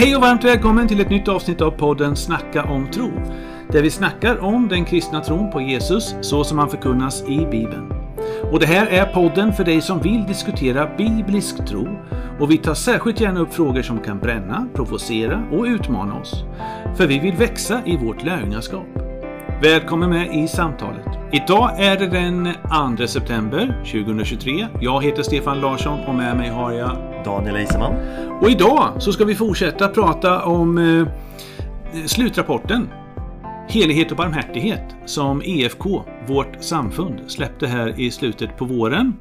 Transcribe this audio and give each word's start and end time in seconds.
Hej 0.00 0.16
och 0.16 0.22
varmt 0.22 0.44
välkommen 0.44 0.88
till 0.88 1.00
ett 1.00 1.10
nytt 1.10 1.28
avsnitt 1.28 1.60
av 1.60 1.70
podden 1.70 2.16
Snacka 2.16 2.64
om 2.64 2.90
tro. 2.90 3.10
Där 3.72 3.82
vi 3.82 3.90
snackar 3.90 4.38
om 4.38 4.68
den 4.68 4.84
kristna 4.84 5.20
tron 5.20 5.50
på 5.50 5.60
Jesus 5.60 6.14
så 6.20 6.44
som 6.44 6.58
han 6.58 6.70
förkunnas 6.70 7.22
i 7.22 7.46
Bibeln. 7.50 7.92
Och 8.52 8.60
det 8.60 8.66
här 8.66 8.86
är 8.86 9.04
podden 9.04 9.52
för 9.52 9.64
dig 9.64 9.80
som 9.80 10.00
vill 10.00 10.24
diskutera 10.26 10.96
biblisk 10.96 11.66
tro. 11.66 11.88
Och 12.40 12.50
vi 12.50 12.58
tar 12.58 12.74
särskilt 12.74 13.20
gärna 13.20 13.40
upp 13.40 13.54
frågor 13.54 13.82
som 13.82 13.98
kan 13.98 14.18
bränna, 14.18 14.66
provocera 14.74 15.42
och 15.52 15.64
utmana 15.64 16.20
oss. 16.20 16.44
För 16.96 17.06
vi 17.06 17.18
vill 17.18 17.34
växa 17.34 17.82
i 17.86 17.96
vårt 17.96 18.24
lärjungaskap. 18.24 18.86
Välkommen 19.62 20.10
med 20.10 20.34
i 20.34 20.48
samtalet. 20.48 21.06
Idag 21.32 21.70
är 21.80 21.98
det 21.98 22.06
den 22.06 22.48
2 22.98 23.06
september 23.06 23.82
2023. 23.92 24.66
Jag 24.80 25.04
heter 25.04 25.22
Stefan 25.22 25.60
Larsson 25.60 26.00
och 26.00 26.14
med 26.14 26.36
mig 26.36 26.48
har 26.48 26.72
jag 26.72 27.09
Daniel 27.24 27.56
Eiseman. 27.56 27.92
Och 28.40 28.50
idag 28.50 28.92
så 28.98 29.12
ska 29.12 29.24
vi 29.24 29.34
fortsätta 29.34 29.88
prata 29.88 30.44
om 30.44 30.78
eh, 30.78 31.06
slutrapporten 32.06 32.88
Helighet 33.70 34.10
och 34.10 34.16
barmhärtighet 34.16 34.96
som 35.06 35.42
EFK, 35.44 36.04
vårt 36.26 36.64
samfund, 36.64 37.20
släppte 37.26 37.66
här 37.66 38.00
i 38.00 38.10
slutet 38.10 38.56
på 38.56 38.64
våren. 38.64 39.12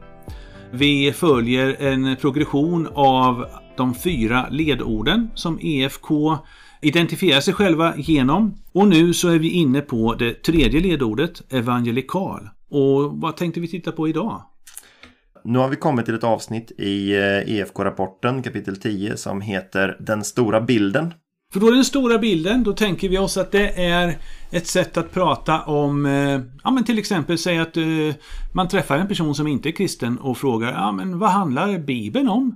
Vi 0.72 1.12
följer 1.12 1.82
en 1.82 2.16
progression 2.16 2.88
av 2.94 3.46
de 3.78 3.96
fyra 3.96 4.46
ledorden 4.50 5.32
som 5.36 5.60
EFK 5.62 6.38
identifierar 6.82 7.42
sig 7.42 7.54
själva 7.54 7.94
genom. 7.98 8.56
Och 8.74 8.88
nu 8.88 9.14
så 9.14 9.30
är 9.30 9.40
vi 9.40 9.50
inne 9.50 9.82
på 9.82 10.14
det 10.14 10.44
tredje 10.44 10.80
ledordet, 10.80 11.54
evangelikal. 11.54 12.50
Och 12.70 13.22
vad 13.22 13.38
tänkte 13.38 13.60
vi 13.60 13.68
titta 13.68 13.92
på 13.92 14.08
idag? 14.08 14.42
Nu 15.44 15.60
har 15.60 15.70
vi 15.70 15.76
kommit 15.76 16.06
till 16.06 16.16
ett 16.16 16.24
avsnitt 16.24 16.72
i 16.78 17.16
eh, 17.16 17.56
EFK-rapporten 17.56 18.44
kapitel 18.44 18.78
10 18.78 19.18
som 19.18 19.42
heter 19.42 19.98
Den 20.00 20.24
stora 20.24 20.62
bilden. 20.62 21.14
För 21.54 21.60
då 21.60 21.68
är 21.68 21.72
den 21.72 21.86
stora 21.86 22.18
bilden, 22.18 22.64
då 22.64 22.74
tänker 22.74 23.10
vi 23.10 23.18
oss 23.18 23.38
att 23.38 23.52
det 23.52 23.86
är 23.86 24.18
ett 24.52 24.68
sätt 24.68 24.98
att 24.98 25.14
prata 25.14 25.62
om, 25.62 26.06
eh, 26.06 26.42
ja 26.64 26.72
men 26.72 26.84
till 26.84 27.00
exempel 27.00 27.38
säg 27.38 27.58
att 27.58 27.78
eh, 27.78 27.84
man 28.54 28.68
träffar 28.68 28.98
en 28.98 29.08
person 29.08 29.36
som 29.36 29.48
inte 29.48 29.70
är 29.70 29.72
kristen 29.72 30.18
och 30.18 30.38
frågar, 30.38 30.72
ja 30.72 30.92
men 30.92 31.20
vad 31.20 31.30
handlar 31.30 31.80
Bibeln 31.80 32.30
om? 32.30 32.56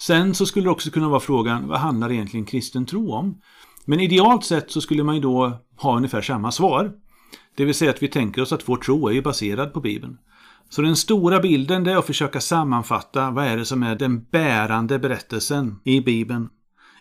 Sen 0.00 0.34
så 0.34 0.46
skulle 0.46 0.66
det 0.66 0.70
också 0.70 0.90
kunna 0.90 1.08
vara 1.08 1.20
frågan, 1.20 1.68
vad 1.68 1.78
handlar 1.78 2.12
egentligen 2.12 2.46
kristen 2.46 2.86
tro 2.86 3.12
om? 3.12 3.40
Men 3.84 4.00
idealt 4.00 4.44
sett 4.44 4.70
så 4.70 4.80
skulle 4.80 5.02
man 5.02 5.14
ju 5.14 5.20
då 5.20 5.58
ha 5.76 5.96
ungefär 5.96 6.22
samma 6.22 6.52
svar. 6.52 6.92
Det 7.56 7.64
vill 7.64 7.74
säga 7.74 7.90
att 7.90 8.02
vi 8.02 8.08
tänker 8.08 8.42
oss 8.42 8.52
att 8.52 8.68
vår 8.68 8.76
tro 8.76 9.08
är 9.08 9.12
ju 9.12 9.22
baserad 9.22 9.72
på 9.72 9.80
Bibeln. 9.80 10.18
Så 10.68 10.82
den 10.82 10.96
stora 10.96 11.40
bilden 11.40 11.84
det 11.84 11.92
är 11.92 11.96
att 11.96 12.06
försöka 12.06 12.40
sammanfatta 12.40 13.30
vad 13.30 13.46
är 13.46 13.56
det 13.56 13.64
som 13.64 13.82
är 13.82 13.96
den 13.96 14.24
bärande 14.24 14.98
berättelsen 14.98 15.80
i 15.84 16.00
Bibeln. 16.00 16.48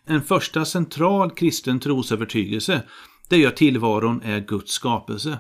En 0.06 0.22
första 0.22 0.66
central 0.66 1.32
kristen 1.32 1.80
trosövertygelse 1.80 2.84
det 3.30 3.36
är 3.36 3.40
ju 3.40 3.46
att 3.46 3.58
tillvaron 3.58 4.22
är 4.22 4.40
Guds 4.40 4.72
skapelse. 4.72 5.40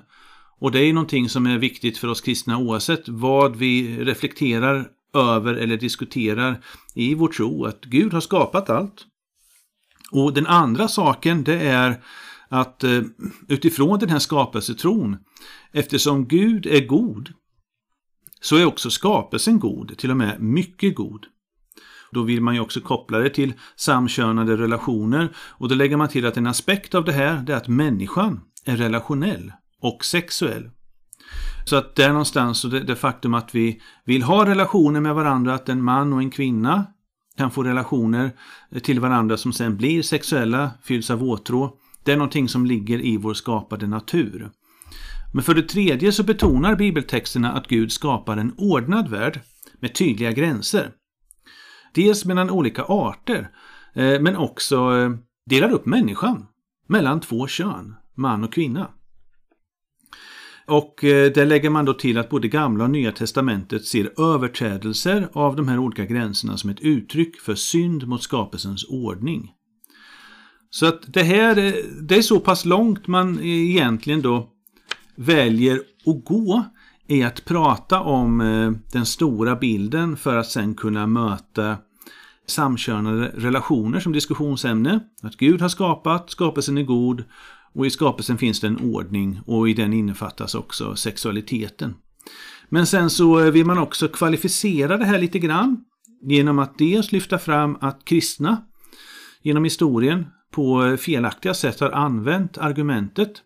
Och 0.59 0.71
det 0.71 0.79
är 0.79 0.93
någonting 0.93 1.29
som 1.29 1.45
är 1.45 1.57
viktigt 1.57 1.97
för 1.97 2.07
oss 2.07 2.21
kristna 2.21 2.57
oavsett 2.57 3.09
vad 3.09 3.55
vi 3.55 3.97
reflekterar 4.05 4.87
över 5.13 5.53
eller 5.53 5.77
diskuterar 5.77 6.63
i 6.95 7.13
vår 7.13 7.27
tro, 7.27 7.65
att 7.65 7.81
Gud 7.85 8.13
har 8.13 8.21
skapat 8.21 8.69
allt. 8.69 9.05
Och 10.11 10.33
den 10.33 10.47
andra 10.47 10.87
saken 10.87 11.43
det 11.43 11.59
är 11.59 12.03
att 12.49 12.83
eh, 12.83 13.01
utifrån 13.47 13.99
den 13.99 14.09
här 14.09 14.19
skapelsetron, 14.19 15.17
eftersom 15.71 16.27
Gud 16.27 16.65
är 16.65 16.85
god, 16.85 17.33
så 18.41 18.55
är 18.55 18.65
också 18.65 18.89
skapelsen 18.89 19.59
god, 19.59 19.97
till 19.97 20.11
och 20.11 20.17
med 20.17 20.41
mycket 20.41 20.95
god. 20.95 21.25
Då 22.11 22.23
vill 22.23 22.41
man 22.41 22.55
ju 22.55 22.59
också 22.59 22.81
koppla 22.81 23.19
det 23.19 23.29
till 23.29 23.53
samkönade 23.75 24.57
relationer 24.57 25.35
och 25.37 25.69
då 25.69 25.75
lägger 25.75 25.97
man 25.97 26.09
till 26.09 26.25
att 26.25 26.37
en 26.37 26.47
aspekt 26.47 26.95
av 26.95 27.05
det 27.05 27.11
här 27.11 27.49
är 27.49 27.55
att 27.55 27.67
människan 27.67 28.41
är 28.65 28.77
relationell 28.77 29.51
och 29.81 30.05
sexuell. 30.05 30.69
Så 31.65 31.75
att 31.75 31.95
där 31.95 32.09
någonstans, 32.09 32.65
och 32.65 32.71
det, 32.71 32.79
det 32.79 32.95
faktum 32.95 33.33
att 33.33 33.55
vi 33.55 33.81
vill 34.05 34.23
ha 34.23 34.45
relationer 34.45 34.99
med 34.99 35.15
varandra, 35.15 35.53
att 35.53 35.69
en 35.69 35.83
man 35.83 36.13
och 36.13 36.19
en 36.19 36.31
kvinna 36.31 36.85
kan 37.37 37.51
få 37.51 37.63
relationer 37.63 38.31
till 38.83 38.99
varandra 38.99 39.37
som 39.37 39.53
sen 39.53 39.77
blir 39.77 40.01
sexuella, 40.01 40.71
fylls 40.83 41.09
av 41.09 41.23
åtrå. 41.23 41.77
Det 42.03 42.11
är 42.11 42.17
någonting 42.17 42.49
som 42.49 42.65
ligger 42.65 43.05
i 43.05 43.17
vår 43.17 43.33
skapade 43.33 43.87
natur. 43.87 44.51
Men 45.33 45.43
för 45.43 45.53
det 45.53 45.63
tredje 45.63 46.11
så 46.11 46.23
betonar 46.23 46.75
bibeltexterna 46.75 47.51
att 47.51 47.67
Gud 47.67 47.91
skapar 47.91 48.37
en 48.37 48.53
ordnad 48.57 49.09
värld 49.09 49.39
med 49.79 49.95
tydliga 49.95 50.31
gränser. 50.31 50.91
Dels 51.93 52.25
mellan 52.25 52.49
olika 52.49 52.83
arter, 52.83 53.49
eh, 53.95 54.21
men 54.21 54.35
också 54.35 54.75
eh, 54.75 55.11
delar 55.45 55.71
upp 55.71 55.85
människan 55.85 56.45
mellan 56.87 57.19
två 57.19 57.47
kön, 57.47 57.95
man 58.15 58.43
och 58.43 58.53
kvinna. 58.53 58.89
Och 60.65 61.03
eh, 61.03 61.31
där 61.31 61.45
lägger 61.45 61.69
man 61.69 61.85
då 61.85 61.93
till 61.93 62.17
att 62.17 62.29
både 62.29 62.47
gamla 62.47 62.83
och 62.83 62.89
nya 62.89 63.11
testamentet 63.11 63.85
ser 63.85 64.33
överträdelser 64.33 65.29
av 65.33 65.55
de 65.55 65.67
här 65.67 65.79
olika 65.79 66.05
gränserna 66.05 66.57
som 66.57 66.69
ett 66.69 66.79
uttryck 66.81 67.39
för 67.39 67.55
synd 67.55 68.07
mot 68.07 68.23
skapelsens 68.23 68.85
ordning. 68.89 69.51
Så 70.69 70.85
att 70.85 71.13
det 71.13 71.23
här 71.23 71.55
det 72.01 72.15
är 72.15 72.21
så 72.21 72.39
pass 72.39 72.65
långt 72.65 73.07
man 73.07 73.39
egentligen 73.39 74.21
då 74.21 74.53
väljer 75.17 75.81
att 76.05 76.25
gå 76.25 76.65
är 77.07 77.25
att 77.25 77.45
prata 77.45 78.01
om 78.01 78.41
eh, 78.41 78.71
den 78.91 79.05
stora 79.05 79.55
bilden 79.55 80.17
för 80.17 80.37
att 80.37 80.47
sen 80.47 80.75
kunna 80.75 81.07
möta 81.07 81.77
samkönade 82.47 83.31
relationer 83.35 83.99
som 83.99 84.13
diskussionsämne. 84.13 84.99
Att 85.21 85.37
Gud 85.37 85.61
har 85.61 85.69
skapat, 85.69 86.29
skapelsen 86.29 86.77
är 86.77 86.83
god 86.83 87.23
och 87.73 87.85
i 87.85 87.89
skapelsen 87.89 88.37
finns 88.37 88.59
det 88.59 88.67
en 88.67 88.93
ordning 88.93 89.39
och 89.45 89.69
i 89.69 89.73
den 89.73 89.93
innefattas 89.93 90.55
också 90.55 90.95
sexualiteten. 90.95 91.95
Men 92.69 92.87
sen 92.87 93.09
så 93.09 93.39
eh, 93.39 93.51
vill 93.51 93.65
man 93.65 93.77
också 93.77 94.07
kvalificera 94.07 94.97
det 94.97 95.05
här 95.05 95.19
lite 95.19 95.39
grann 95.39 95.77
genom 96.21 96.59
att 96.59 96.77
dels 96.77 97.11
lyfta 97.11 97.39
fram 97.39 97.77
att 97.81 98.05
kristna 98.05 98.57
genom 99.41 99.63
historien 99.63 100.25
på 100.51 100.85
eh, 100.85 100.97
felaktiga 100.97 101.53
sätt 101.53 101.79
har 101.79 101.91
använt 101.91 102.57
argumentet 102.57 103.43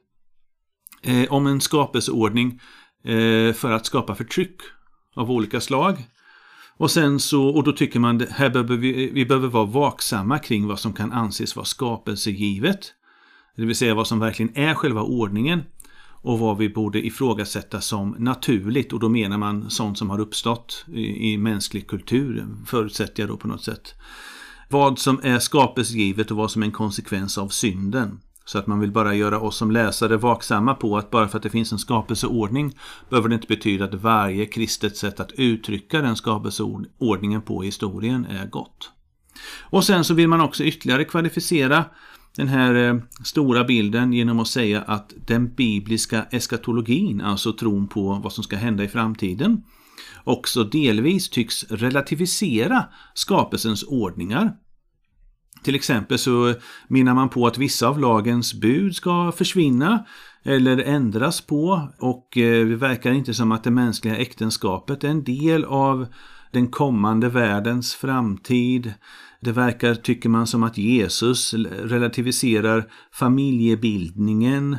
eh, 1.03 1.31
om 1.34 1.47
en 1.47 1.62
skapelseordning 1.62 2.59
eh, 3.03 3.53
för 3.53 3.72
att 3.72 3.85
skapa 3.85 4.16
förtryck 4.16 4.62
av 5.16 5.31
olika 5.31 5.62
slag. 5.62 6.07
Och 6.78 6.91
sen 6.91 7.19
så, 7.19 7.47
och 7.47 7.63
då 7.63 7.72
tycker 7.72 8.00
man 8.00 8.25
här 8.29 8.50
behöver 8.50 8.78
vi, 8.78 9.11
vi 9.13 9.25
behöver 9.25 9.47
vara 9.47 9.66
vaksamma 9.66 10.40
kring 10.40 10.67
vad 10.67 10.79
som 10.79 10.94
kan 10.94 11.11
anses 11.11 11.56
vara 11.56 11.66
skapelsegivet. 11.66 12.94
Det 13.56 13.66
vill 13.66 13.75
säga 13.75 13.95
vad 13.95 14.07
som 14.07 14.19
verkligen 14.19 14.57
är 14.57 14.73
själva 14.73 15.01
ordningen 15.01 15.63
och 16.22 16.40
vad 16.40 16.57
vi 16.57 16.69
borde 16.69 17.06
ifrågasätta 17.06 17.81
som 17.81 18.16
naturligt 18.19 18.94
och 18.94 19.00
då 19.00 19.09
menar 19.09 19.38
man 19.38 19.69
sånt 19.69 19.97
som 19.97 20.09
har 20.09 20.19
uppstått 20.19 20.85
i, 20.94 21.34
i 21.34 21.38
mänsklig 21.38 21.88
kultur, 21.88 22.47
förutsätter 22.66 23.23
jag 23.23 23.29
då 23.29 23.38
på 23.38 23.47
något 23.47 23.63
sätt. 23.63 23.95
Vad 24.69 25.00
som 25.00 25.19
är 25.23 25.40
skapelsegivet 25.40 26.31
och 26.31 26.38
vad 26.38 26.51
som 26.51 26.61
är 26.61 26.66
en 26.66 26.72
konsekvens 26.72 27.38
av 27.38 27.47
synden. 27.47 28.19
Så 28.51 28.57
att 28.57 28.67
man 28.67 28.79
vill 28.79 28.91
bara 28.91 29.16
göra 29.16 29.39
oss 29.39 29.57
som 29.57 29.72
läsare 29.72 30.17
vaksamma 30.17 30.73
på 30.73 30.97
att 30.97 31.12
bara 31.12 31.28
för 31.28 31.38
att 31.38 31.44
det 31.44 31.50
finns 31.50 31.72
en 31.72 31.79
skapelseordning 31.79 32.78
behöver 33.09 33.29
det 33.29 33.35
inte 33.35 33.47
betyda 33.47 33.85
att 33.85 33.94
varje 33.94 34.45
kristet 34.45 34.97
sätt 34.97 35.19
att 35.19 35.31
uttrycka 35.31 36.01
den 36.01 36.16
skapelseordningen 36.16 37.41
på 37.41 37.61
historien 37.61 38.25
är 38.25 38.45
gott. 38.45 38.91
Och 39.59 39.84
sen 39.84 40.03
så 40.03 40.13
vill 40.13 40.28
man 40.28 40.41
också 40.41 40.63
ytterligare 40.63 41.06
kvalificera 41.06 41.85
den 42.35 42.47
här 42.47 42.75
eh, 42.75 42.95
stora 43.23 43.63
bilden 43.63 44.13
genom 44.13 44.40
att 44.40 44.47
säga 44.47 44.81
att 44.81 45.13
den 45.28 45.53
bibliska 45.53 46.23
eskatologin, 46.31 47.22
alltså 47.22 47.53
tron 47.53 47.88
på 47.88 48.13
vad 48.23 48.34
som 48.34 48.44
ska 48.44 48.56
hända 48.56 48.84
i 48.84 48.88
framtiden, 48.88 49.63
också 50.23 50.63
delvis 50.63 51.29
tycks 51.29 51.63
relativisera 51.63 52.84
skapelsens 53.13 53.84
ordningar 53.84 54.53
till 55.63 55.75
exempel 55.75 56.19
så 56.19 56.53
minnar 56.88 57.13
man 57.13 57.29
på 57.29 57.47
att 57.47 57.58
vissa 57.58 57.87
av 57.87 57.99
lagens 57.99 58.53
bud 58.53 58.96
ska 58.96 59.31
försvinna 59.31 60.05
eller 60.43 60.78
ändras 60.78 61.41
på 61.41 61.90
och 61.99 62.37
eh, 62.37 62.67
det 62.67 62.75
verkar 62.75 63.11
inte 63.11 63.34
som 63.34 63.52
att 63.52 63.63
det 63.63 63.72
mänskliga 63.72 64.17
äktenskapet 64.17 65.03
är 65.03 65.08
en 65.08 65.23
del 65.23 65.66
av 65.66 66.08
den 66.52 66.67
kommande 66.67 67.29
världens 67.29 67.96
framtid. 67.96 68.93
Det 69.41 69.52
verkar, 69.52 69.96
tycker 69.96 70.29
man, 70.29 70.47
som 70.47 70.63
att 70.63 70.78
Jesus 70.78 71.53
relativiserar 71.84 72.87
familjebildningen. 73.13 74.78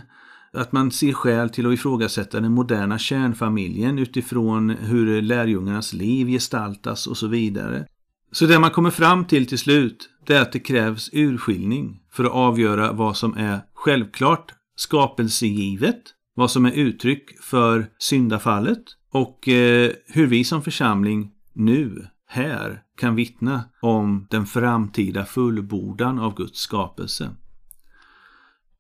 Att 0.53 0.73
man 0.73 0.91
ser 0.91 1.13
skäl 1.13 1.51
till 1.51 1.67
att 1.67 1.75
ifrågasätta 1.75 2.41
den 2.41 2.53
moderna 2.53 2.99
kärnfamiljen 2.99 3.99
utifrån 3.99 4.71
hur 4.71 5.23
lärjungarnas 5.23 5.93
liv 5.93 6.27
gestaltas 6.27 7.07
och 7.07 7.17
så 7.17 7.27
vidare. 7.27 7.87
Så 8.33 8.47
det 8.47 8.59
man 8.59 8.71
kommer 8.71 8.91
fram 8.91 9.25
till 9.25 9.47
till 9.47 9.59
slut, 9.59 10.09
det 10.27 10.35
är 10.35 10.43
att 10.43 10.53
det 10.53 10.59
krävs 10.59 11.11
urskiljning 11.13 12.01
för 12.13 12.25
att 12.25 12.33
avgöra 12.33 12.93
vad 12.93 13.17
som 13.17 13.37
är 13.37 13.61
självklart 13.75 14.53
skapelsegivet, 14.77 16.03
vad 16.35 16.51
som 16.51 16.67
är 16.67 16.73
uttryck 16.73 17.41
för 17.41 17.87
syndafallet 17.99 18.83
och 19.13 19.49
eh, 19.49 19.91
hur 20.07 20.27
vi 20.27 20.45
som 20.45 20.63
församling 20.63 21.31
nu, 21.55 22.07
här 22.27 22.83
kan 22.99 23.15
vittna 23.15 23.65
om 23.83 24.27
den 24.31 24.47
framtida 24.47 25.25
fullbordan 25.25 26.19
av 26.19 26.35
Guds 26.35 26.61
skapelse. 26.61 27.31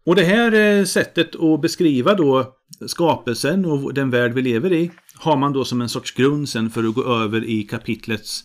Och 0.06 0.16
det 0.16 0.25
här 0.25 0.52
eh, 0.52 0.84
sättet 0.84 1.40
att 1.40 1.60
beskriva 1.60 2.14
då 2.14 2.54
skapelsen 2.87 3.64
och 3.64 3.94
den 3.94 4.10
värld 4.10 4.32
vi 4.32 4.43
lever 4.43 4.72
i 4.72 4.90
har 5.14 5.37
man 5.37 5.52
då 5.52 5.64
som 5.64 5.81
en 5.81 5.88
sorts 5.88 6.12
grund 6.12 6.49
sen 6.49 6.70
för 6.70 6.84
att 6.84 6.94
gå 6.94 7.04
över 7.04 7.44
i 7.44 7.62
kapitlets 7.62 8.44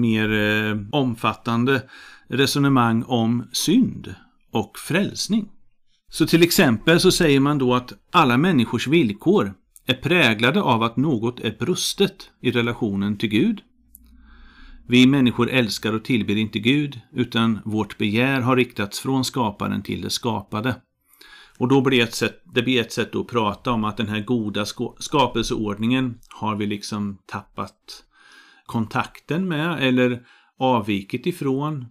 mer 0.00 0.32
eh, 0.32 0.76
omfattande 0.92 1.82
resonemang 2.28 3.02
om 3.02 3.48
synd 3.52 4.14
och 4.52 4.78
frälsning. 4.78 5.48
Så 6.08 6.26
till 6.26 6.42
exempel 6.42 7.00
så 7.00 7.12
säger 7.12 7.40
man 7.40 7.58
då 7.58 7.74
att 7.74 7.92
alla 8.12 8.36
människors 8.36 8.86
villkor 8.86 9.54
är 9.86 9.94
präglade 9.94 10.62
av 10.62 10.82
att 10.82 10.96
något 10.96 11.40
är 11.40 11.56
brustet 11.58 12.30
i 12.40 12.50
relationen 12.50 13.16
till 13.16 13.28
Gud. 13.28 13.60
Vi 14.88 15.06
människor 15.06 15.50
älskar 15.50 15.92
och 15.92 16.04
tillber 16.04 16.36
inte 16.36 16.58
Gud, 16.58 17.00
utan 17.12 17.58
vårt 17.64 17.98
begär 17.98 18.40
har 18.40 18.56
riktats 18.56 19.00
från 19.00 19.24
skaparen 19.24 19.82
till 19.82 20.02
det 20.02 20.10
skapade. 20.10 20.76
Och 21.58 21.68
då 21.68 21.80
blir 21.80 22.02
ett 22.02 22.14
sätt, 22.14 22.42
det 22.54 22.62
blir 22.62 22.80
ett 22.80 22.92
sätt 22.92 23.16
att 23.16 23.26
prata 23.26 23.72
om 23.72 23.84
att 23.84 23.96
den 23.96 24.08
här 24.08 24.20
goda 24.20 24.64
skapelseordningen 24.98 26.18
har 26.28 26.56
vi 26.56 26.66
liksom 26.66 27.18
tappat 27.26 28.04
kontakten 28.66 29.48
med 29.48 29.88
eller 29.88 30.22
avvikit 30.58 31.26
ifrån. 31.26 31.86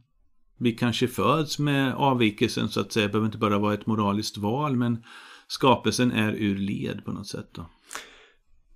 Vi 0.60 0.72
kanske 0.72 1.08
föds 1.08 1.60
med 1.60 1.94
avvikelsen 1.96 2.70
så 2.70 2.80
att 2.80 2.94
säga, 2.94 3.06
det 3.06 3.12
behöver 3.12 3.26
inte 3.26 3.38
bara 3.38 3.58
vara 3.58 3.74
ett 3.74 3.86
moraliskt 3.86 4.38
val 4.38 4.76
men 4.76 5.04
skapelsen 5.48 6.12
är 6.12 6.32
ur 6.32 6.58
led 6.58 7.06
på 7.06 7.12
något 7.12 7.28
sätt. 7.28 7.50
Då. 7.52 7.66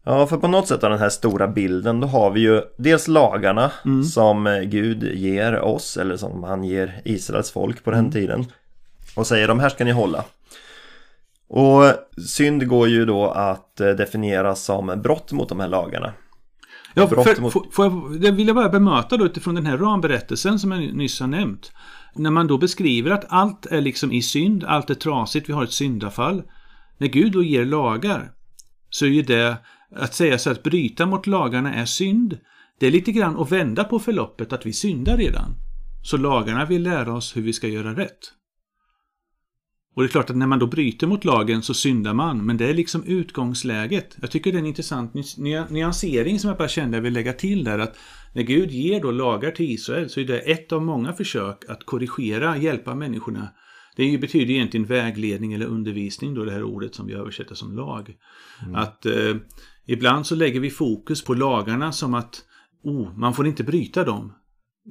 Ja, 0.03 0.27
för 0.27 0.37
på 0.37 0.47
något 0.47 0.67
sätt 0.67 0.83
av 0.83 0.89
den 0.89 0.99
här 0.99 1.09
stora 1.09 1.47
bilden 1.47 1.99
då 1.99 2.07
har 2.07 2.31
vi 2.31 2.39
ju 2.39 2.61
dels 2.77 3.07
lagarna 3.07 3.71
mm. 3.85 4.03
som 4.03 4.63
Gud 4.65 5.03
ger 5.03 5.59
oss 5.59 5.97
eller 5.97 6.17
som 6.17 6.43
han 6.43 6.63
ger 6.63 7.01
Israels 7.05 7.51
folk 7.51 7.83
på 7.83 7.91
den 7.91 7.99
mm. 7.99 8.11
tiden 8.11 8.45
och 9.15 9.27
säger 9.27 9.47
de 9.47 9.59
här 9.59 9.69
ska 9.69 9.85
ni 9.85 9.91
hålla. 9.91 10.23
Och 11.47 11.83
synd 12.27 12.67
går 12.67 12.87
ju 12.87 13.05
då 13.05 13.27
att 13.27 13.79
eh, 13.79 13.89
definiera 13.89 14.55
som 14.55 15.01
brott 15.03 15.31
mot 15.31 15.49
de 15.49 15.59
här 15.59 15.67
lagarna. 15.67 16.13
Ja, 16.99 17.23
för, 17.23 17.41
mot... 17.41 17.53
får, 17.53 17.85
jag, 17.85 18.21
det 18.21 18.31
vill 18.31 18.47
jag 18.47 18.55
bara 18.55 18.69
bemöta 18.69 19.17
då 19.17 19.25
utifrån 19.25 19.55
den 19.55 19.65
här 19.65 19.77
ramberättelsen 19.77 20.59
som 20.59 20.71
jag 20.71 20.93
nyss 20.95 21.19
har 21.19 21.27
nämnt. 21.27 21.71
När 22.15 22.31
man 22.31 22.47
då 22.47 22.57
beskriver 22.57 23.11
att 23.11 23.25
allt 23.29 23.65
är 23.65 23.81
liksom 23.81 24.11
i 24.11 24.21
synd, 24.21 24.63
allt 24.63 24.89
är 24.89 24.95
trasigt, 24.95 25.49
vi 25.49 25.53
har 25.53 25.63
ett 25.63 25.71
syndafall. 25.71 26.43
När 26.97 27.07
Gud 27.07 27.31
då 27.31 27.43
ger 27.43 27.65
lagar 27.65 28.31
så 28.89 29.05
är 29.05 29.09
ju 29.09 29.21
det 29.21 29.57
att 29.95 30.15
säga 30.15 30.37
så 30.37 30.51
att 30.51 30.63
bryta 30.63 31.05
mot 31.05 31.27
lagarna 31.27 31.73
är 31.73 31.85
synd. 31.85 32.37
Det 32.79 32.87
är 32.87 32.91
lite 32.91 33.11
grann 33.11 33.39
att 33.39 33.51
vända 33.51 33.83
på 33.83 33.99
förloppet 33.99 34.53
att 34.53 34.65
vi 34.65 34.73
syndar 34.73 35.17
redan. 35.17 35.55
Så 36.03 36.17
lagarna 36.17 36.65
vill 36.65 36.83
lära 36.83 37.13
oss 37.13 37.37
hur 37.37 37.41
vi 37.41 37.53
ska 37.53 37.67
göra 37.67 37.95
rätt. 37.95 38.33
Och 39.99 40.03
det 40.03 40.07
är 40.07 40.11
klart 40.11 40.29
att 40.29 40.35
när 40.35 40.47
man 40.47 40.59
då 40.59 40.67
bryter 40.67 41.07
mot 41.07 41.25
lagen 41.25 41.61
så 41.61 41.73
syndar 41.73 42.13
man, 42.13 42.45
men 42.45 42.57
det 42.57 42.65
är 42.65 42.73
liksom 42.73 43.03
utgångsläget. 43.03 44.17
Jag 44.21 44.31
tycker 44.31 44.51
det 44.51 44.57
är 44.57 44.59
en 44.59 44.65
intressant 44.65 45.13
nyansering 45.69 46.39
som 46.39 46.47
jag 46.47 46.57
bara 46.57 46.67
kände 46.67 46.97
jag 46.97 47.01
vill 47.01 47.13
lägga 47.13 47.33
till 47.33 47.63
där. 47.63 47.79
Att 47.79 47.97
när 48.33 48.43
Gud 48.43 48.71
ger 48.71 49.01
då 49.01 49.11
lagar 49.11 49.51
till 49.51 49.71
Israel 49.71 50.09
så 50.09 50.19
är 50.19 50.25
det 50.25 50.39
ett 50.39 50.71
av 50.71 50.81
många 50.81 51.13
försök 51.13 51.69
att 51.69 51.85
korrigera, 51.85 52.57
hjälpa 52.57 52.95
människorna. 52.95 53.47
Det 53.95 54.17
betyder 54.17 54.53
egentligen 54.53 54.85
vägledning 54.85 55.53
eller 55.53 55.65
undervisning 55.65 56.33
då 56.33 56.45
det 56.45 56.51
här 56.51 56.63
ordet 56.63 56.95
som 56.95 57.07
vi 57.07 57.13
översätter 57.13 57.55
som 57.55 57.75
lag. 57.75 58.15
Mm. 58.63 58.75
Att 58.75 59.05
eh, 59.05 59.35
ibland 59.85 60.27
så 60.27 60.35
lägger 60.35 60.59
vi 60.59 60.69
fokus 60.69 61.23
på 61.23 61.33
lagarna 61.33 61.91
som 61.91 62.13
att 62.13 62.41
oh, 62.83 63.17
man 63.17 63.33
får 63.33 63.47
inte 63.47 63.63
bryta 63.63 64.03
dem. 64.03 64.33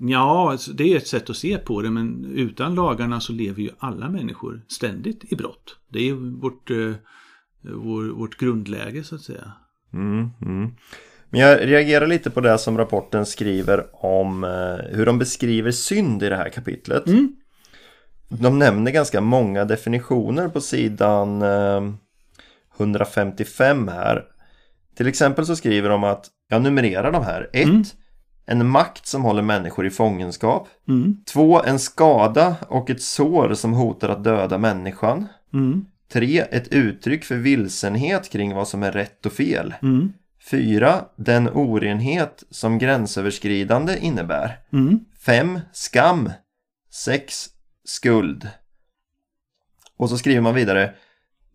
Ja, 0.00 0.50
alltså, 0.50 0.72
det 0.72 0.92
är 0.92 0.96
ett 0.96 1.06
sätt 1.06 1.30
att 1.30 1.36
se 1.36 1.58
på 1.58 1.82
det 1.82 1.90
men 1.90 2.32
utan 2.34 2.74
lagarna 2.74 3.20
så 3.20 3.32
lever 3.32 3.62
ju 3.62 3.70
alla 3.78 4.10
människor 4.10 4.62
ständigt 4.68 5.32
i 5.32 5.36
brott. 5.36 5.76
Det 5.88 6.08
är 6.08 6.12
vårt, 6.40 6.70
eh, 6.70 6.92
vår, 7.62 8.04
vårt 8.04 8.38
grundläge 8.38 9.04
så 9.04 9.14
att 9.14 9.20
säga. 9.20 9.52
Mm, 9.92 10.30
mm. 10.42 10.70
Men 11.30 11.40
jag 11.40 11.68
reagerar 11.68 12.06
lite 12.06 12.30
på 12.30 12.40
det 12.40 12.58
som 12.58 12.78
rapporten 12.78 13.26
skriver 13.26 14.04
om 14.04 14.44
eh, 14.44 14.96
hur 14.96 15.06
de 15.06 15.18
beskriver 15.18 15.70
synd 15.70 16.22
i 16.22 16.28
det 16.28 16.36
här 16.36 16.48
kapitlet. 16.48 17.06
Mm. 17.06 17.36
De 18.28 18.58
nämner 18.58 18.90
ganska 18.90 19.20
många 19.20 19.64
definitioner 19.64 20.48
på 20.48 20.60
sidan 20.60 21.42
eh, 21.42 21.92
155 22.78 23.88
här. 23.88 24.24
Till 24.96 25.06
exempel 25.06 25.46
så 25.46 25.56
skriver 25.56 25.88
de 25.88 26.04
att, 26.04 26.26
jag 26.48 26.62
numrerar 26.62 27.12
de 27.12 27.24
här. 27.24 27.50
1. 27.52 27.68
En 28.50 28.68
makt 28.68 29.06
som 29.06 29.22
håller 29.22 29.42
människor 29.42 29.86
i 29.86 29.90
fångenskap. 29.90 30.68
Mm. 30.88 31.16
Två, 31.32 31.62
en 31.62 31.78
skada 31.78 32.56
och 32.68 32.90
ett 32.90 33.02
sår 33.02 33.54
som 33.54 33.72
hotar 33.72 34.08
att 34.08 34.24
döda 34.24 34.58
människan. 34.58 35.26
Mm. 35.54 35.84
Tre, 36.12 36.38
ett 36.50 36.68
uttryck 36.68 37.24
för 37.24 37.36
vilsenhet 37.36 38.28
kring 38.28 38.54
vad 38.54 38.68
som 38.68 38.82
är 38.82 38.92
rätt 38.92 39.26
och 39.26 39.32
fel. 39.32 39.74
Mm. 39.82 40.12
Fyra, 40.50 41.04
den 41.16 41.48
orenhet 41.48 42.44
som 42.50 42.78
gränsöverskridande 42.78 43.98
innebär. 43.98 44.58
Mm. 44.72 45.00
Fem, 45.26 45.60
skam. 45.72 46.30
Sex, 46.90 47.46
skuld. 47.84 48.48
Och 49.96 50.10
så 50.10 50.18
skriver 50.18 50.40
man 50.40 50.54
vidare 50.54 50.94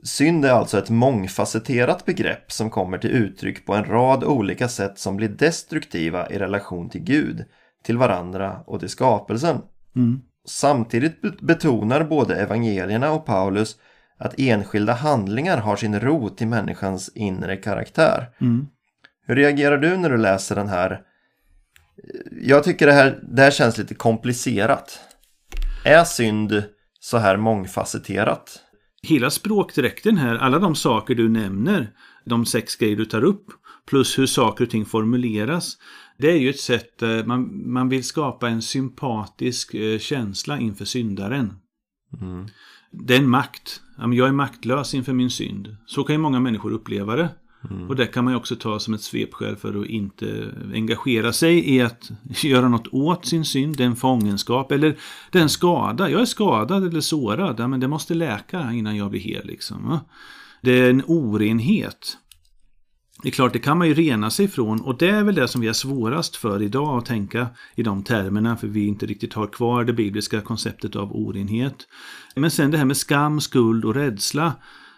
Synd 0.04 0.46
är 0.46 0.52
alltså 0.52 0.78
ett 0.78 0.90
mångfacetterat 0.90 2.06
begrepp 2.06 2.52
som 2.52 2.70
kommer 2.70 2.98
till 2.98 3.12
uttryck 3.12 3.66
på 3.66 3.74
en 3.74 3.86
rad 3.86 4.24
olika 4.24 4.68
sätt 4.68 5.00
som 5.00 5.18
blir 5.18 5.30
destruktiva 5.30 6.30
i 6.30 6.38
relation 6.38 6.90
till 6.90 7.02
Gud, 7.04 7.46
till 7.84 7.98
varandra 7.98 8.60
och 8.66 8.80
till 8.80 8.90
skapelsen. 8.90 9.62
Mm. 9.96 10.22
Samtidigt 10.48 11.42
betonar 11.42 12.04
både 12.04 12.36
evangelierna 12.36 13.12
och 13.12 13.26
Paulus 13.26 13.78
att 14.18 14.40
enskilda 14.40 14.94
handlingar 14.94 15.58
har 15.58 15.76
sin 15.76 16.00
rot 16.00 16.42
i 16.42 16.46
människans 16.46 17.12
inre 17.16 17.58
karaktär. 17.58 18.30
Mm. 18.42 18.68
Hur 19.26 19.36
reagerar 19.36 19.78
du 19.78 19.98
när 19.98 20.10
du 20.10 20.18
läser 20.18 20.56
den 20.56 20.70
här? 20.70 21.02
Jag 22.42 22.64
tycker 22.64 22.88
det 22.88 22.94
här, 22.94 23.20
det 23.22 23.42
här 23.42 23.52
känns 23.52 23.78
lite 23.78 23.96
komplicerat. 23.96 25.00
Är 25.86 26.04
synd 26.04 26.64
så 27.00 27.18
här 27.18 27.38
mångfacetterat? 27.38 28.63
Hela 29.04 29.30
språkdräkten 29.30 30.18
här, 30.18 30.36
alla 30.36 30.60
de 30.60 30.76
saker 30.76 31.16
du 31.16 31.30
nämner, 31.30 31.92
de 32.26 32.46
sex 32.46 32.76
grejer 32.76 32.96
du 32.96 33.06
tar 33.06 33.24
upp, 33.24 33.46
plus 33.86 34.20
hur 34.20 34.26
saker 34.26 34.64
och 34.64 34.70
ting 34.70 34.86
formuleras. 34.86 35.78
Det 36.18 36.32
är 36.32 36.38
ju 36.38 36.50
ett 36.50 36.60
sätt, 36.60 37.02
eh, 37.02 37.26
man, 37.26 37.72
man 37.72 37.90
vill 37.90 38.04
skapa 38.04 38.50
en 38.50 38.62
sympatisk 38.62 39.74
eh, 39.74 40.00
känsla 40.00 40.60
inför 40.60 40.86
syndaren. 40.86 41.54
Mm. 42.22 42.48
Det 42.92 43.16
är 43.16 43.20
en 43.20 43.30
makt. 43.30 43.82
Jag 43.98 44.28
är 44.28 44.32
maktlös 44.32 44.94
inför 44.94 45.14
min 45.14 45.30
synd. 45.30 45.76
Så 45.86 46.04
kan 46.04 46.14
ju 46.14 46.20
många 46.20 46.40
människor 46.40 46.72
uppleva 46.72 47.16
det. 47.16 47.30
Mm. 47.70 47.90
Och 47.90 47.96
det 47.96 48.06
kan 48.06 48.24
man 48.24 48.34
ju 48.34 48.38
också 48.38 48.56
ta 48.56 48.80
som 48.80 48.94
ett 48.94 49.02
svepskäl 49.02 49.56
för 49.56 49.82
att 49.82 49.86
inte 49.88 50.52
engagera 50.74 51.34
sig 51.34 51.76
i 51.76 51.82
att 51.82 52.12
göra 52.44 52.70
något 52.70 52.88
åt 52.92 53.26
sin 53.26 53.46
synd, 53.46 53.78
den 53.78 53.96
fångenskap 53.96 54.72
eller 54.72 54.98
den 55.32 55.50
skada. 55.50 56.10
Jag 56.10 56.22
är 56.22 56.26
skadad 56.26 56.88
eller 56.88 57.02
sårad, 57.02 57.56
ja, 57.60 57.68
men 57.68 57.80
det 57.80 57.88
måste 57.88 58.14
läka 58.14 58.72
innan 58.72 58.98
jag 58.98 59.10
blir 59.10 59.22
hel. 59.22 59.48
Liksom. 59.48 60.00
Det 60.62 60.72
är 60.72 60.90
en 60.90 61.04
orenhet. 61.08 62.18
Det 63.24 63.30
är 63.30 63.32
klart, 63.32 63.54
det 63.54 63.60
kan 63.60 63.78
man 63.78 63.88
ju 63.88 63.94
rena 63.94 64.30
sig 64.30 64.46
ifrån 64.46 64.82
och 64.82 64.98
det 64.98 65.10
är 65.10 65.24
väl 65.24 65.36
det 65.36 65.48
som 65.48 65.62
vi 65.62 65.68
är 65.68 65.74
svårast 65.74 66.36
för 66.36 66.62
idag 66.62 66.98
att 66.98 67.06
tänka 67.06 67.48
i 67.76 67.84
de 67.84 68.04
termerna 68.04 68.58
för 68.58 68.68
vi 68.68 68.88
inte 68.88 69.06
riktigt 69.06 69.34
har 69.34 69.48
kvar 69.48 69.84
det 69.84 69.94
bibliska 69.94 70.42
konceptet 70.42 70.96
av 70.96 71.16
orenhet. 71.16 71.76
Men 72.36 72.52
sen 72.52 72.72
det 72.72 72.78
här 72.78 72.86
med 72.86 72.98
skam, 72.98 73.42
skuld 73.42 73.86
och 73.86 73.96
rädsla 73.96 74.54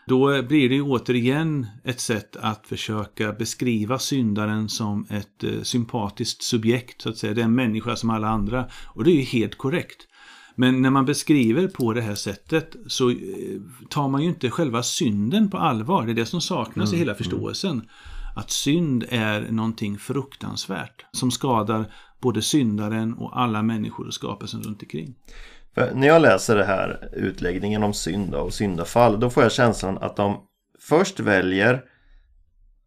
då 0.07 0.41
blir 0.41 0.69
det 0.69 0.81
återigen 0.81 1.67
ett 1.83 1.99
sätt 1.99 2.35
att 2.35 2.67
försöka 2.67 3.33
beskriva 3.33 3.99
syndaren 3.99 4.69
som 4.69 5.07
ett 5.09 5.43
eh, 5.43 5.61
sympatiskt 5.63 6.43
subjekt, 6.43 7.01
så 7.01 7.09
att 7.09 7.17
säga. 7.17 7.33
Det 7.33 7.41
är 7.41 7.45
en 7.45 7.55
människa 7.55 7.95
som 7.95 8.09
alla 8.09 8.27
andra. 8.27 8.65
Och 8.87 9.03
det 9.03 9.11
är 9.11 9.15
ju 9.15 9.21
helt 9.21 9.57
korrekt. 9.57 10.07
Men 10.55 10.81
när 10.81 10.89
man 10.89 11.05
beskriver 11.05 11.67
på 11.67 11.93
det 11.93 12.01
här 12.01 12.15
sättet 12.15 12.75
så 12.87 13.09
eh, 13.09 13.17
tar 13.89 14.07
man 14.07 14.21
ju 14.21 14.29
inte 14.29 14.49
själva 14.49 14.83
synden 14.83 15.49
på 15.49 15.57
allvar. 15.57 16.05
Det 16.05 16.11
är 16.11 16.15
det 16.15 16.25
som 16.25 16.41
saknas 16.41 16.89
mm, 16.89 16.95
i 16.95 16.99
hela 16.99 17.11
mm. 17.11 17.17
förståelsen. 17.17 17.89
Att 18.35 18.51
synd 18.51 19.05
är 19.09 19.51
någonting 19.51 19.97
fruktansvärt 19.97 21.05
som 21.11 21.31
skadar 21.31 21.93
både 22.21 22.41
syndaren 22.41 23.13
och 23.13 23.39
alla 23.39 23.63
människor 23.63 24.07
och 24.07 24.13
skapelsen 24.13 24.61
runt 24.61 24.81
omkring. 24.81 25.15
För 25.75 25.93
när 25.93 26.07
jag 26.07 26.21
läser 26.21 26.55
det 26.55 26.65
här 26.65 27.09
utläggningen 27.13 27.83
om 27.83 27.93
synd 27.93 28.35
och 28.35 28.53
syndafall 28.53 29.19
då 29.19 29.29
får 29.29 29.43
jag 29.43 29.51
känslan 29.51 29.97
att 29.97 30.15
de 30.15 30.37
först 30.79 31.19
väljer 31.19 31.83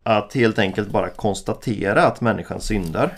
att 0.02 0.34
helt 0.34 0.58
enkelt 0.58 0.90
bara 0.90 1.10
konstatera 1.10 2.02
att 2.06 2.20
människan 2.20 2.60
syndar. 2.60 3.16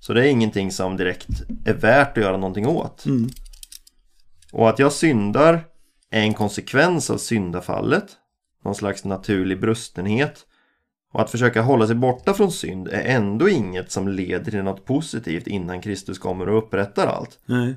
Så 0.00 0.12
det 0.12 0.26
är 0.26 0.30
ingenting 0.30 0.72
som 0.72 0.96
direkt 0.96 1.28
är 1.64 1.74
värt 1.74 2.18
att 2.18 2.24
göra 2.24 2.36
någonting 2.36 2.66
åt. 2.66 3.06
Mm. 3.06 3.30
Och 4.52 4.68
att 4.68 4.78
jag 4.78 4.92
syndar 4.92 5.64
är 6.10 6.20
en 6.20 6.34
konsekvens 6.34 7.10
av 7.10 7.18
syndafallet. 7.18 8.06
Någon 8.64 8.74
slags 8.74 9.04
naturlig 9.04 9.60
brustenhet. 9.60 10.44
Och 11.12 11.20
att 11.20 11.30
försöka 11.30 11.62
hålla 11.62 11.86
sig 11.86 11.96
borta 11.96 12.34
från 12.34 12.52
synd 12.52 12.88
är 12.88 13.02
ändå 13.02 13.48
inget 13.48 13.92
som 13.92 14.08
leder 14.08 14.50
till 14.50 14.62
något 14.62 14.84
positivt 14.84 15.46
innan 15.46 15.80
Kristus 15.80 16.18
kommer 16.18 16.48
och 16.48 16.58
upprättar 16.58 17.06
allt. 17.06 17.38
Nej. 17.46 17.76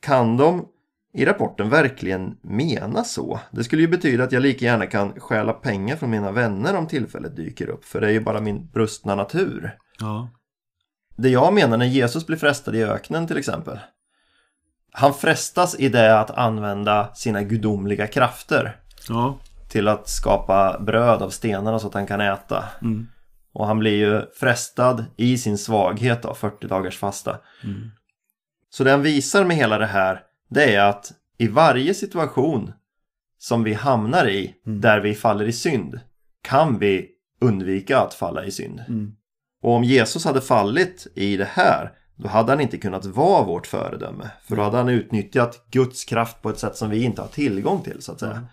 Kan 0.00 0.36
de 0.36 0.66
i 1.12 1.24
rapporten 1.24 1.70
verkligen 1.70 2.36
mena 2.42 3.04
så? 3.04 3.40
Det 3.50 3.64
skulle 3.64 3.82
ju 3.82 3.88
betyda 3.88 4.24
att 4.24 4.32
jag 4.32 4.42
lika 4.42 4.64
gärna 4.64 4.86
kan 4.86 5.20
stjäla 5.20 5.52
pengar 5.52 5.96
från 5.96 6.10
mina 6.10 6.32
vänner 6.32 6.76
om 6.76 6.86
tillfället 6.86 7.36
dyker 7.36 7.68
upp, 7.68 7.84
för 7.84 8.00
det 8.00 8.06
är 8.06 8.10
ju 8.10 8.20
bara 8.20 8.40
min 8.40 8.66
brustna 8.66 9.14
natur. 9.14 9.76
Ja. 10.00 10.30
Det 11.16 11.28
jag 11.28 11.54
menar 11.54 11.76
när 11.76 11.86
Jesus 11.86 12.26
blir 12.26 12.36
frestad 12.36 12.76
i 12.76 12.84
öknen 12.84 13.26
till 13.26 13.38
exempel. 13.38 13.78
Han 14.92 15.14
frestas 15.14 15.74
i 15.78 15.88
det 15.88 16.20
att 16.20 16.30
använda 16.30 17.14
sina 17.14 17.42
gudomliga 17.42 18.06
krafter 18.06 18.76
Ja. 19.08 19.38
till 19.68 19.88
att 19.88 20.08
skapa 20.08 20.80
bröd 20.80 21.22
av 21.22 21.30
stenarna 21.30 21.78
så 21.78 21.86
att 21.86 21.94
han 21.94 22.06
kan 22.06 22.20
äta. 22.20 22.64
Mm. 22.82 23.06
Och 23.52 23.66
han 23.66 23.78
blir 23.78 23.96
ju 23.96 24.22
frestad 24.34 25.04
i 25.16 25.38
sin 25.38 25.58
svaghet 25.58 26.24
av 26.24 26.34
40 26.34 26.66
dagars 26.66 26.98
fasta. 26.98 27.38
Mm. 27.64 27.90
Så 28.70 28.84
det 28.84 28.90
han 28.90 29.02
visar 29.02 29.44
med 29.44 29.56
hela 29.56 29.78
det 29.78 29.86
här, 29.86 30.22
det 30.50 30.74
är 30.74 30.88
att 30.88 31.12
i 31.38 31.48
varje 31.48 31.94
situation 31.94 32.72
som 33.38 33.62
vi 33.64 33.72
hamnar 33.74 34.28
i, 34.28 34.54
Mm. 34.66 34.80
där 34.80 35.00
vi 35.00 35.14
faller 35.14 35.44
i 35.44 35.52
synd, 35.52 36.00
kan 36.42 36.78
vi 36.78 37.08
undvika 37.40 37.98
att 38.00 38.14
falla 38.14 38.44
i 38.44 38.50
synd. 38.50 38.80
Mm. 38.88 39.12
Och 39.62 39.72
om 39.72 39.84
Jesus 39.84 40.24
hade 40.24 40.40
fallit 40.40 41.06
i 41.14 41.36
det 41.36 41.48
här, 41.50 41.92
då 42.16 42.28
hade 42.28 42.52
han 42.52 42.60
inte 42.60 42.78
kunnat 42.78 43.04
vara 43.04 43.44
vårt 43.44 43.66
föredöme. 43.66 44.30
För 44.42 44.56
då 44.56 44.62
hade 44.62 44.76
han 44.76 44.88
utnyttjat 44.88 45.66
Guds 45.70 46.04
kraft 46.04 46.42
på 46.42 46.50
ett 46.50 46.58
sätt 46.58 46.76
som 46.76 46.90
vi 46.90 47.02
inte 47.04 47.20
har 47.22 47.28
tillgång 47.28 47.82
till, 47.82 48.02
så 48.02 48.12
att 48.12 48.20
säga. 48.20 48.32
Mm. 48.32 48.44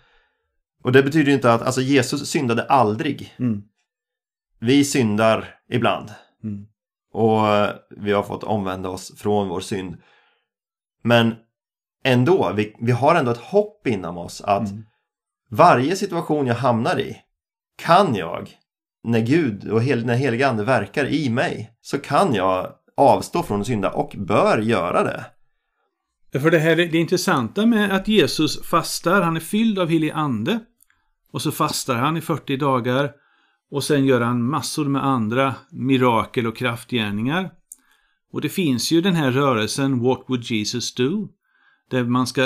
Och 0.82 0.92
det 0.92 1.02
betyder 1.02 1.26
ju 1.26 1.34
inte 1.34 1.52
att, 1.52 1.62
alltså 1.62 1.80
Jesus 1.80 2.28
syndade 2.30 2.62
aldrig. 2.62 3.34
Mm. 3.38 3.62
Vi 4.60 4.84
syndar 4.84 5.54
ibland. 5.70 6.10
Och 7.12 7.42
vi 7.90 8.12
har 8.12 8.22
fått 8.22 8.44
omvända 8.44 8.88
oss 8.88 9.18
från 9.18 9.48
vår 9.48 9.60
synd. 9.60 9.96
Men 11.02 11.34
ändå, 12.04 12.52
vi, 12.56 12.76
vi 12.80 12.92
har 12.92 13.14
ändå 13.14 13.30
ett 13.30 13.38
hopp 13.38 13.86
inom 13.86 14.18
oss 14.18 14.40
att 14.40 14.70
Mm. 14.70 14.84
varje 15.50 15.96
situation 15.96 16.46
jag 16.46 16.54
hamnar 16.54 17.00
i 17.00 17.16
kan 17.78 18.14
jag, 18.14 18.50
när 19.04 19.20
Gud 19.20 19.68
och 19.68 19.82
hel, 19.82 20.06
när 20.06 20.14
heliga 20.14 20.48
ande 20.48 20.64
verkar 20.64 21.06
i 21.06 21.30
mig, 21.30 21.72
så 21.80 21.98
kan 21.98 22.34
jag 22.34 22.72
avstå 22.96 23.42
från 23.42 23.60
att 23.60 23.66
synda 23.66 23.90
och 23.90 24.14
bör 24.18 24.58
göra 24.58 25.02
det. 25.04 25.24
För 26.40 26.50
det 26.50 26.58
här 26.58 26.76
det 26.76 26.98
intressanta 26.98 27.66
med 27.66 27.92
att 27.92 28.08
Jesus 28.08 28.62
fastar, 28.62 29.22
han 29.22 29.36
är 29.36 29.40
fylld 29.40 29.78
av 29.78 29.88
helig 29.88 30.10
ande. 30.10 30.60
Och 31.32 31.42
så 31.42 31.52
fastar 31.52 31.94
han 31.94 32.16
i 32.16 32.20
40 32.20 32.56
dagar. 32.56 33.12
Och 33.70 33.84
sen 33.84 34.04
gör 34.04 34.20
han 34.20 34.42
massor 34.42 34.84
med 34.84 35.04
andra 35.04 35.54
mirakel 35.70 36.46
och 36.46 36.56
kraftgärningar. 36.56 37.50
Och 38.32 38.40
det 38.40 38.48
finns 38.48 38.92
ju 38.92 39.00
den 39.00 39.14
här 39.14 39.30
rörelsen 39.30 40.00
What 40.02 40.24
would 40.28 40.42
Jesus 40.42 40.94
do? 40.94 41.28
Där 41.90 42.04
man 42.04 42.26
ska 42.26 42.42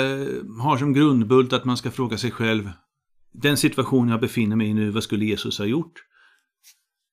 ha 0.63 0.77
som 0.77 0.93
grundbult 0.93 1.53
att 1.53 1.65
man 1.65 1.77
ska 1.77 1.91
fråga 1.91 2.17
sig 2.17 2.31
själv 2.31 2.69
Den 3.31 3.57
situation 3.57 4.09
jag 4.09 4.19
befinner 4.19 4.55
mig 4.55 4.67
i 4.67 4.73
nu, 4.73 4.89
vad 4.89 5.03
skulle 5.03 5.25
Jesus 5.25 5.57
ha 5.59 5.65
gjort? 5.65 5.93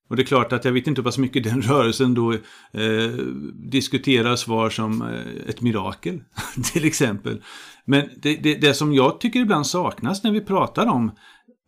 Och 0.08 0.16
det 0.16 0.22
är 0.22 0.26
klart 0.26 0.52
att 0.52 0.64
jag 0.64 0.72
vet 0.72 0.86
inte 0.86 1.00
hur 1.00 1.04
pass 1.04 1.18
mycket 1.18 1.44
den 1.44 1.62
rörelsen 1.72 2.14
då 2.14 2.32
eh, 2.32 3.10
diskuterar 3.54 4.36
svar 4.36 4.70
som 4.70 5.02
eh, 5.02 5.48
ett 5.48 5.60
mirakel, 5.60 6.22
till 6.72 6.84
exempel. 6.84 7.42
Men 7.84 8.08
det, 8.22 8.36
det, 8.36 8.54
det 8.54 8.74
som 8.74 8.92
jag 8.92 9.20
tycker 9.20 9.40
ibland 9.40 9.66
saknas 9.66 10.24
när 10.24 10.32
vi 10.32 10.40
pratar 10.40 10.86
om 10.86 11.10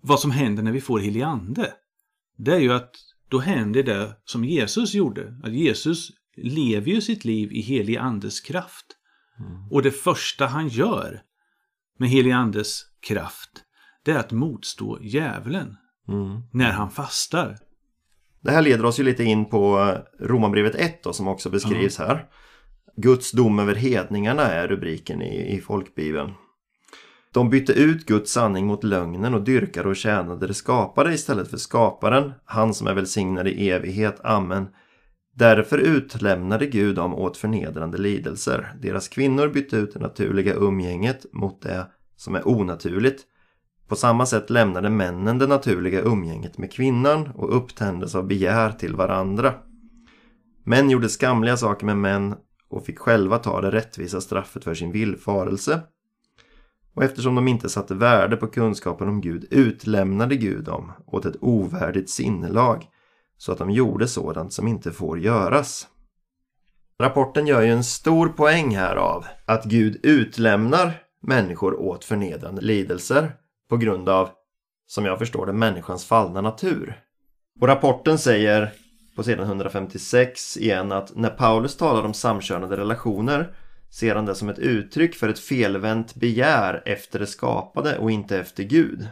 vad 0.02 0.20
som 0.20 0.30
händer 0.30 0.62
när 0.62 0.72
vi 0.72 0.80
får 0.80 0.98
helig 0.98 1.22
ande, 1.22 1.72
det 2.44 2.54
är 2.54 2.58
ju 2.58 2.72
att 2.72 2.90
då 3.28 3.38
händer 3.38 3.82
det 3.82 4.16
som 4.24 4.44
Jesus 4.44 4.94
gjorde. 4.94 5.34
Att 5.42 5.52
Jesus 5.52 6.10
lever 6.36 6.90
ju 6.90 7.00
sitt 7.00 7.24
liv 7.24 7.52
i 7.52 7.60
helig 7.60 7.96
andes 7.96 8.40
kraft. 8.40 8.86
Och 9.70 9.82
det 9.82 9.90
första 9.90 10.46
han 10.46 10.68
gör 10.68 11.22
med 11.98 12.08
helig 12.08 12.30
andes 12.30 12.82
kraft, 13.06 13.50
det 14.04 14.10
är 14.10 14.18
att 14.18 14.32
motstå 14.32 14.98
djävulen 15.02 15.76
Mm. 16.08 16.42
när 16.52 16.72
han 16.72 16.90
fastar. 16.90 17.56
Det 18.40 18.50
här 18.50 18.62
leder 18.62 18.84
oss 18.84 19.00
ju 19.00 19.04
lite 19.04 19.24
in 19.24 19.44
på 19.44 19.78
eh, 19.78 20.26
Romarbrevet 20.26 20.74
1 20.74 21.02
då, 21.02 21.12
som 21.12 21.28
också 21.28 21.50
beskrivs 21.50 21.98
här. 21.98 22.26
Guds 22.96 23.32
dom 23.32 23.58
över 23.58 23.74
hedningarna 23.74 24.42
är 24.42 24.68
rubriken 24.68 25.22
i, 25.22 25.56
i 25.56 25.60
folkbibeln. 25.60 26.32
De 27.32 27.50
bytte 27.50 27.72
ut 27.72 28.06
Guds 28.06 28.32
sanning 28.32 28.66
mot 28.66 28.84
lögnen 28.84 29.34
och 29.34 29.42
dyrkade 29.42 29.88
och 29.88 29.96
tjänade 29.96 30.46
det 30.46 30.54
skapade 30.54 31.14
istället 31.14 31.48
för 31.48 31.56
skaparen, 31.56 32.32
han 32.44 32.74
som 32.74 32.86
är 32.86 32.94
välsignad 32.94 33.48
i 33.48 33.70
evighet. 33.70 34.20
Amen. 34.24 34.68
Därför 35.34 35.78
utlämnade 35.78 36.66
Gud 36.66 36.96
dem 36.96 37.14
åt 37.14 37.36
förnedrande 37.36 37.98
lidelser. 37.98 38.72
Deras 38.82 39.08
kvinnor 39.08 39.48
bytte 39.48 39.76
ut 39.76 39.94
det 39.94 40.00
naturliga 40.00 40.54
umgänget 40.54 41.26
mot 41.32 41.62
det 41.62 41.86
som 42.16 42.34
är 42.34 42.48
onaturligt. 42.48 43.22
På 43.88 43.96
samma 43.96 44.26
sätt 44.26 44.50
lämnade 44.50 44.90
männen 44.90 45.38
det 45.38 45.46
naturliga 45.46 46.00
umgänget 46.00 46.58
med 46.58 46.72
kvinnan 46.72 47.28
och 47.34 47.56
upptändes 47.56 48.14
av 48.14 48.26
begär 48.26 48.70
till 48.70 48.96
varandra. 48.96 49.54
Män 50.64 50.90
gjorde 50.90 51.08
skamliga 51.08 51.56
saker 51.56 51.86
med 51.86 51.96
män 51.96 52.34
och 52.68 52.86
fick 52.86 52.98
själva 52.98 53.38
ta 53.38 53.60
det 53.60 53.70
rättvisa 53.70 54.20
straffet 54.20 54.64
för 54.64 54.74
sin 54.74 54.92
villfarelse. 54.92 55.80
Och 56.94 57.04
eftersom 57.04 57.34
de 57.34 57.48
inte 57.48 57.68
satte 57.68 57.94
värde 57.94 58.36
på 58.36 58.46
kunskapen 58.46 59.08
om 59.08 59.20
Gud 59.20 59.46
utlämnade 59.50 60.36
Gud 60.36 60.64
dem 60.64 60.92
åt 61.06 61.24
ett 61.24 61.36
ovärdigt 61.40 62.10
sinnelag 62.10 62.86
så 63.36 63.52
att 63.52 63.58
de 63.58 63.70
gjorde 63.70 64.08
sådant 64.08 64.52
som 64.52 64.68
inte 64.68 64.92
får 64.92 65.18
göras. 65.18 65.88
Rapporten 66.98 67.46
gör 67.46 67.62
ju 67.62 67.72
en 67.72 67.84
stor 67.84 68.28
poäng 68.28 68.76
här 68.76 68.96
av 68.96 69.24
att 69.46 69.64
Gud 69.64 70.00
utlämnar 70.02 71.02
människor 71.22 71.80
åt 71.80 72.04
förnedrande 72.04 72.62
lidelser 72.62 73.32
på 73.68 73.76
grund 73.76 74.08
av, 74.08 74.28
som 74.86 75.04
jag 75.04 75.18
förstår 75.18 75.46
det, 75.46 75.52
människans 75.52 76.04
fallna 76.04 76.40
natur. 76.40 77.00
Och 77.60 77.68
rapporten 77.68 78.18
säger 78.18 78.72
på 79.16 79.22
sidan 79.22 79.46
156 79.46 80.56
igen 80.56 80.92
att 80.92 81.16
när 81.16 81.30
Paulus 81.30 81.76
talar 81.76 82.04
om 82.04 82.14
samkönade 82.14 82.76
relationer 82.76 83.54
ser 83.92 84.14
han 84.14 84.26
det 84.26 84.34
som 84.34 84.48
ett 84.48 84.58
uttryck 84.58 85.14
för 85.14 85.28
ett 85.28 85.38
felvänt 85.38 86.14
begär 86.14 86.82
efter 86.86 87.18
det 87.18 87.26
skapade 87.26 87.98
och 87.98 88.10
inte 88.10 88.38
efter 88.38 88.62
Gud. 88.62 89.08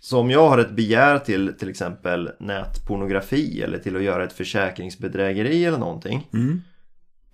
Så 0.00 0.18
om 0.20 0.30
jag 0.30 0.48
har 0.48 0.58
ett 0.58 0.70
begär 0.70 1.18
till 1.18 1.54
till 1.58 1.68
exempel 1.68 2.30
nätpornografi 2.40 3.62
eller 3.62 3.78
till 3.78 3.96
att 3.96 4.02
göra 4.02 4.24
ett 4.24 4.32
försäkringsbedrägeri 4.32 5.64
eller 5.64 5.78
någonting 5.78 6.28
Mm. 6.32 6.62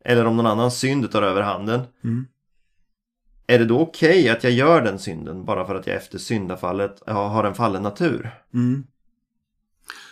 eller 0.04 0.24
om 0.24 0.36
någon 0.36 0.46
annan 0.46 0.70
synd 0.70 1.10
tar 1.10 1.22
över 1.22 1.40
handen 1.42 1.80
Mm. 2.04 2.26
är 3.46 3.58
det 3.58 3.64
då 3.64 3.80
okej 3.80 4.28
att 4.28 4.44
jag 4.44 4.52
gör 4.52 4.82
den 4.82 4.98
synden 4.98 5.44
bara 5.44 5.66
för 5.66 5.74
att 5.74 5.86
jag 5.86 5.96
efter 5.96 6.18
syndafallet 6.18 7.02
har 7.06 7.44
en 7.44 7.54
fallen 7.54 7.82
natur? 7.82 8.30
Mm. 8.54 8.84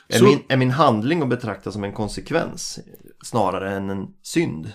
Är, 0.08 0.18
Så- 0.18 0.24
min, 0.24 0.38
är 0.48 0.56
min 0.56 0.70
handling 0.70 1.22
att 1.22 1.28
betrakta 1.28 1.72
som 1.72 1.84
en 1.84 1.92
konsekvens 1.92 2.78
snarare 3.24 3.72
än 3.76 3.90
en 3.90 4.14
synd? 4.22 4.72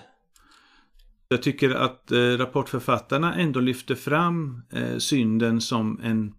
Jag 1.28 1.42
tycker 1.42 1.70
att 1.70 2.12
eh, 2.12 2.18
rapportförfattarna 2.18 3.34
ändå 3.34 3.60
lyfter 3.60 3.94
fram 3.94 4.62
eh, 4.72 4.98
synden 4.98 5.60
som 5.60 6.00
en, 6.02 6.34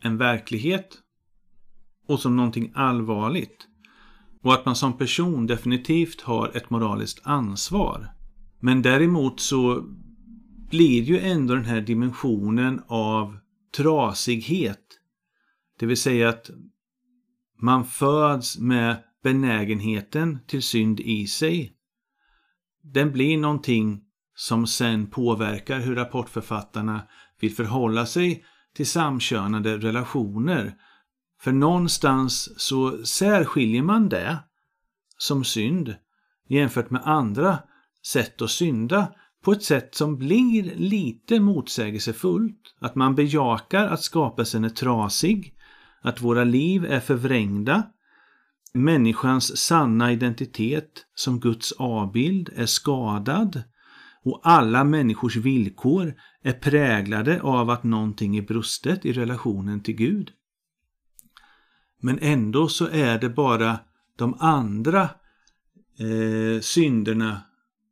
en 0.00 0.18
verklighet 0.18 0.98
och 2.08 2.20
som 2.20 2.36
någonting 2.36 2.72
allvarligt. 2.74 3.68
Och 4.42 4.54
att 4.54 4.66
man 4.66 4.76
som 4.76 4.98
person 4.98 5.46
definitivt 5.46 6.20
har 6.20 6.56
ett 6.56 6.70
moraliskt 6.70 7.20
ansvar. 7.26 8.08
Men 8.60 8.82
däremot 8.82 9.40
så 9.40 9.84
blir 10.70 11.02
ju 11.02 11.18
ändå 11.18 11.54
den 11.54 11.64
här 11.64 11.80
dimensionen 11.80 12.82
av 12.86 13.38
trasighet. 13.76 14.98
Det 15.78 15.86
vill 15.86 15.96
säga 15.96 16.28
att 16.28 16.50
man 17.60 17.84
föds 17.84 18.58
med 18.58 18.96
benägenheten 19.22 20.38
till 20.46 20.62
synd 20.62 21.00
i 21.00 21.26
sig 21.26 21.72
den 22.82 23.12
blir 23.12 23.38
någonting 23.38 24.00
som 24.34 24.66
sen 24.66 25.06
påverkar 25.06 25.80
hur 25.80 25.94
rapportförfattarna 25.94 27.02
vill 27.40 27.54
förhålla 27.54 28.06
sig 28.06 28.44
till 28.74 28.86
samkönade 28.86 29.78
relationer. 29.78 30.74
För 31.40 31.52
någonstans 31.52 32.60
så 32.60 33.04
särskiljer 33.06 33.82
man 33.82 34.08
det 34.08 34.38
som 35.18 35.44
synd 35.44 35.94
jämfört 36.48 36.90
med 36.90 37.02
andra 37.04 37.58
sätt 38.06 38.42
att 38.42 38.50
synda 38.50 39.12
på 39.44 39.52
ett 39.52 39.62
sätt 39.62 39.94
som 39.94 40.18
blir 40.18 40.74
lite 40.76 41.40
motsägelsefullt. 41.40 42.74
Att 42.80 42.94
man 42.94 43.14
bejakar 43.14 43.86
att 43.86 44.02
skapelsen 44.02 44.64
är 44.64 44.68
trasig, 44.68 45.54
att 46.02 46.22
våra 46.22 46.44
liv 46.44 46.84
är 46.84 47.00
förvrängda, 47.00 47.82
Människans 48.74 49.56
sanna 49.56 50.12
identitet 50.12 51.06
som 51.14 51.40
Guds 51.40 51.72
avbild 51.72 52.50
är 52.56 52.66
skadad 52.66 53.62
och 54.24 54.40
alla 54.42 54.84
människors 54.84 55.36
villkor 55.36 56.14
är 56.42 56.52
präglade 56.52 57.42
av 57.42 57.70
att 57.70 57.84
någonting 57.84 58.36
är 58.36 58.42
brustet 58.42 59.06
i 59.06 59.12
relationen 59.12 59.80
till 59.80 59.94
Gud. 59.94 60.30
Men 62.00 62.18
ändå 62.22 62.68
så 62.68 62.88
är 62.88 63.18
det 63.18 63.28
bara 63.28 63.78
de 64.16 64.36
andra 64.40 65.02
eh, 65.98 66.60
synderna, 66.60 67.42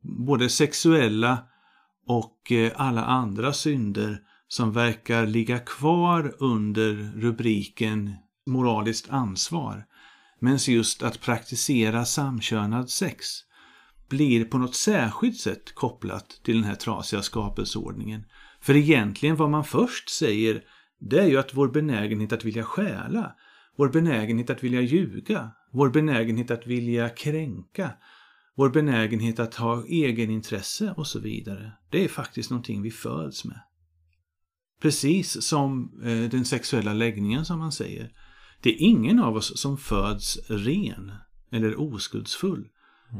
både 0.01 0.49
sexuella 0.49 1.37
och 2.07 2.51
eh, 2.51 2.71
alla 2.75 3.05
andra 3.05 3.53
synder 3.53 4.21
som 4.47 4.73
verkar 4.73 5.25
ligga 5.25 5.59
kvar 5.59 6.35
under 6.39 7.11
rubriken 7.15 8.15
moraliskt 8.45 9.09
ansvar. 9.09 9.85
Men 10.43 10.57
just 10.57 11.03
att 11.03 11.21
praktisera 11.21 12.05
samkönad 12.05 12.89
sex 12.89 13.25
blir 14.09 14.45
på 14.45 14.57
något 14.57 14.75
särskilt 14.75 15.39
sätt 15.39 15.75
kopplat 15.75 16.39
till 16.43 16.55
den 16.55 16.63
här 16.63 16.75
trasiga 16.75 17.21
skapelseordningen. 17.21 18.25
För 18.61 18.75
egentligen 18.75 19.35
vad 19.35 19.49
man 19.49 19.63
först 19.63 20.09
säger, 20.09 20.63
det 20.99 21.19
är 21.19 21.27
ju 21.27 21.37
att 21.37 21.53
vår 21.53 21.67
benägenhet 21.67 22.33
att 22.33 22.45
vilja 22.45 22.63
stjäla, 22.63 23.35
vår 23.77 23.89
benägenhet 23.89 24.49
att 24.49 24.63
vilja 24.63 24.81
ljuga, 24.81 25.51
vår 25.71 25.89
benägenhet 25.89 26.51
att 26.51 26.67
vilja 26.67 27.09
kränka, 27.09 27.91
vår 28.55 28.69
benägenhet 28.69 29.39
att 29.39 29.55
ha 29.55 29.85
egenintresse 29.85 30.93
och 30.97 31.07
så 31.07 31.19
vidare. 31.19 31.71
Det 31.89 32.03
är 32.03 32.07
faktiskt 32.07 32.49
någonting 32.49 32.81
vi 32.81 32.91
föds 32.91 33.45
med. 33.45 33.59
Precis 34.81 35.43
som 35.43 36.01
eh, 36.03 36.29
den 36.29 36.45
sexuella 36.45 36.93
läggningen 36.93 37.45
som 37.45 37.59
man 37.59 37.71
säger. 37.71 38.11
Det 38.61 38.69
är 38.69 38.81
ingen 38.81 39.19
av 39.19 39.35
oss 39.35 39.59
som 39.59 39.77
föds 39.77 40.39
ren 40.49 41.11
eller 41.51 41.79
oskuldsfull. 41.79 42.67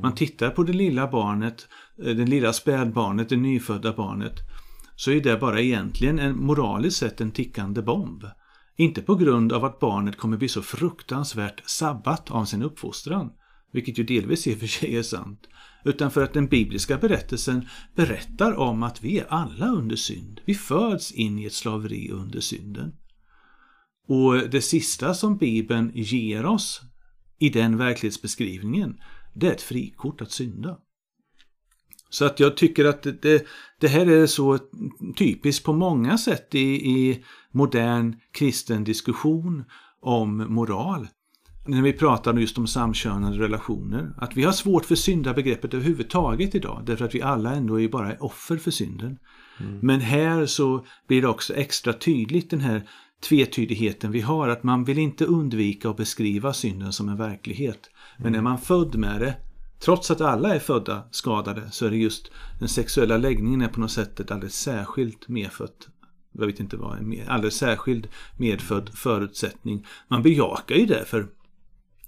Man 0.01 0.15
tittar 0.15 0.50
på 0.50 0.63
det 0.63 0.74
lilla 0.74 1.07
barnet, 1.07 1.67
eh, 2.03 2.15
det 2.15 2.25
lilla 2.25 2.53
spädbarnet, 2.53 3.29
det 3.29 3.38
nyfödda 3.38 3.93
barnet. 3.93 4.36
Så 4.95 5.12
är 5.12 5.21
det 5.21 5.38
bara 5.38 5.62
egentligen 5.62 6.19
en 6.19 6.38
moraliskt 6.38 6.98
sett 6.98 7.21
en 7.21 7.31
tickande 7.31 7.81
bomb. 7.81 8.24
Inte 8.77 9.01
på 9.01 9.15
grund 9.15 9.53
av 9.53 9.65
att 9.65 9.79
barnet 9.79 10.17
kommer 10.17 10.38
bli 10.38 10.48
så 10.48 10.62
fruktansvärt 10.62 11.69
sabbat 11.69 12.31
av 12.31 12.45
sin 12.45 12.63
uppfostran, 12.63 13.29
vilket 13.74 14.00
ju 14.00 14.03
delvis 14.03 14.48
i 14.48 14.55
och 14.55 14.60
för 14.60 14.67
sig 14.67 14.98
är 14.98 15.03
sant, 15.03 15.48
utan 15.86 16.12
för 16.12 16.24
att 16.24 16.33
den 16.33 16.48
bibliska 16.48 16.98
berättelsen 16.98 17.67
berättar 17.95 18.53
om 18.53 18.83
att 18.83 19.03
vi 19.03 19.19
är 19.19 19.25
alla 19.29 19.67
under 19.67 19.95
synd. 19.95 20.41
Vi 20.45 20.53
föds 20.53 21.12
in 21.12 21.39
i 21.39 21.45
ett 21.45 21.53
slaveri 21.53 22.12
under 22.12 22.39
synden. 22.39 22.93
Och 24.08 24.50
det 24.50 24.62
sista 24.62 25.13
som 25.13 25.38
Bibeln 25.38 25.91
ger 25.96 26.46
oss 26.46 26.81
i 27.39 27.50
den 27.50 27.77
verklighetsbeskrivningen, 27.77 28.98
det 29.34 29.48
är 29.48 29.51
ett 29.51 29.62
frikort 29.62 30.22
att 30.22 30.31
synda. 30.31 30.77
Så 32.10 32.25
att 32.25 32.39
jag 32.39 32.58
tycker 32.58 32.86
att 32.86 33.03
det, 33.22 33.46
det 33.79 33.88
här 33.88 34.05
är 34.05 34.27
så 34.27 34.60
typiskt 35.17 35.65
på 35.65 35.74
många 35.74 36.17
sätt 36.17 36.55
i, 36.55 36.89
i 37.00 37.24
modern 37.51 38.15
kristen 38.31 38.84
diskussion 38.84 39.63
om 40.01 40.53
moral. 40.53 41.08
När 41.67 41.81
vi 41.81 41.93
pratar 41.93 42.34
just 42.34 42.58
om 42.58 42.67
samkönade 42.67 43.39
relationer. 43.39 44.13
Att 44.17 44.38
vi 44.38 44.43
har 44.43 44.51
svårt 44.51 44.86
för 44.86 44.96
syndabegreppet 44.96 45.74
överhuvudtaget 45.74 46.55
idag. 46.55 46.84
Därför 46.86 47.05
att 47.05 47.15
vi 47.15 47.22
alla 47.22 47.53
ändå 47.53 47.81
är 47.81 47.88
bara 47.88 48.15
offer 48.20 48.58
för 48.58 48.72
synden. 48.72 49.17
Mm. 49.60 49.79
Men 49.81 50.00
här 50.00 50.46
så 50.46 50.86
blir 51.08 51.22
det 51.22 51.27
också 51.27 51.53
extra 51.53 51.93
tydligt 51.93 52.50
den 52.50 52.62
här 52.62 52.89
tvetydigheten 53.21 54.11
vi 54.11 54.21
har. 54.21 54.47
Att 54.47 54.63
man 54.63 54.83
vill 54.83 54.97
inte 54.97 55.25
undvika 55.25 55.89
att 55.89 55.97
beskriva 55.97 56.53
synden 56.53 56.93
som 56.93 57.09
en 57.09 57.17
verklighet. 57.17 57.89
Men 58.17 58.35
är 58.35 58.41
man 58.41 58.57
född 58.57 58.95
med 58.95 59.21
det, 59.21 59.35
trots 59.79 60.11
att 60.11 60.21
alla 60.21 60.55
är 60.55 60.59
födda 60.59 61.03
skadade, 61.11 61.71
så 61.71 61.85
är 61.85 61.89
det 61.89 61.97
just 61.97 62.31
den 62.59 62.69
sexuella 62.69 63.17
läggningen 63.17 63.61
är 63.61 63.67
på 63.67 63.79
något 63.79 63.91
sätt 63.91 64.19
ett 64.19 64.31
alldeles 64.31 64.55
särskilt 64.55 65.27
medfött 65.27 65.87
jag 66.31 66.45
vet 66.45 66.59
inte 66.59 66.77
vad, 66.77 66.97
en 66.97 67.27
alldeles 67.27 67.55
särskild 67.55 68.07
medfödd 68.37 68.89
förutsättning. 68.93 69.85
Man 70.07 70.23
bejakar 70.23 70.75
ju 70.75 70.85
det 70.85 71.05
för 71.05 71.27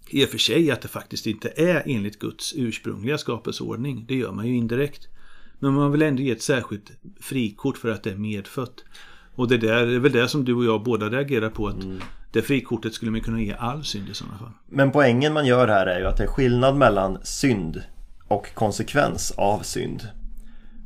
i 0.09 0.25
och 0.25 0.29
för 0.29 0.37
sig 0.37 0.71
att 0.71 0.81
det 0.81 0.87
faktiskt 0.87 1.27
inte 1.27 1.53
är 1.55 1.83
enligt 1.85 2.19
Guds 2.19 2.53
ursprungliga 2.55 3.17
skapelseordning. 3.17 4.05
Det 4.07 4.15
gör 4.15 4.31
man 4.31 4.47
ju 4.47 4.55
indirekt. 4.55 5.07
Men 5.59 5.73
man 5.73 5.91
vill 5.91 6.01
ändå 6.01 6.21
ge 6.21 6.31
ett 6.31 6.41
särskilt 6.41 6.91
frikort 7.19 7.77
för 7.77 7.89
att 7.89 8.03
det 8.03 8.11
är 8.11 8.15
medfött. 8.15 8.83
Och 9.35 9.47
det 9.47 9.57
där 9.57 9.87
är 9.87 9.99
väl 9.99 10.11
det 10.11 10.27
som 10.27 10.45
du 10.45 10.53
och 10.53 10.65
jag 10.65 10.83
båda 10.83 11.09
reagerar 11.09 11.49
på 11.49 11.67
att 11.67 11.83
mm. 11.83 12.01
det 12.31 12.41
frikortet 12.41 12.93
skulle 12.93 13.11
man 13.11 13.21
kunna 13.21 13.41
ge 13.41 13.53
all 13.53 13.83
synd 13.83 14.09
i 14.09 14.13
sådana 14.13 14.37
fall. 14.37 14.51
Men 14.69 14.91
poängen 14.91 15.33
man 15.33 15.45
gör 15.45 15.67
här 15.67 15.85
är 15.85 15.99
ju 15.99 16.05
att 16.05 16.17
det 16.17 16.23
är 16.23 16.27
skillnad 16.27 16.75
mellan 16.75 17.17
synd 17.23 17.83
och 18.27 18.53
konsekvens 18.53 19.31
av 19.37 19.59
synd. 19.59 20.07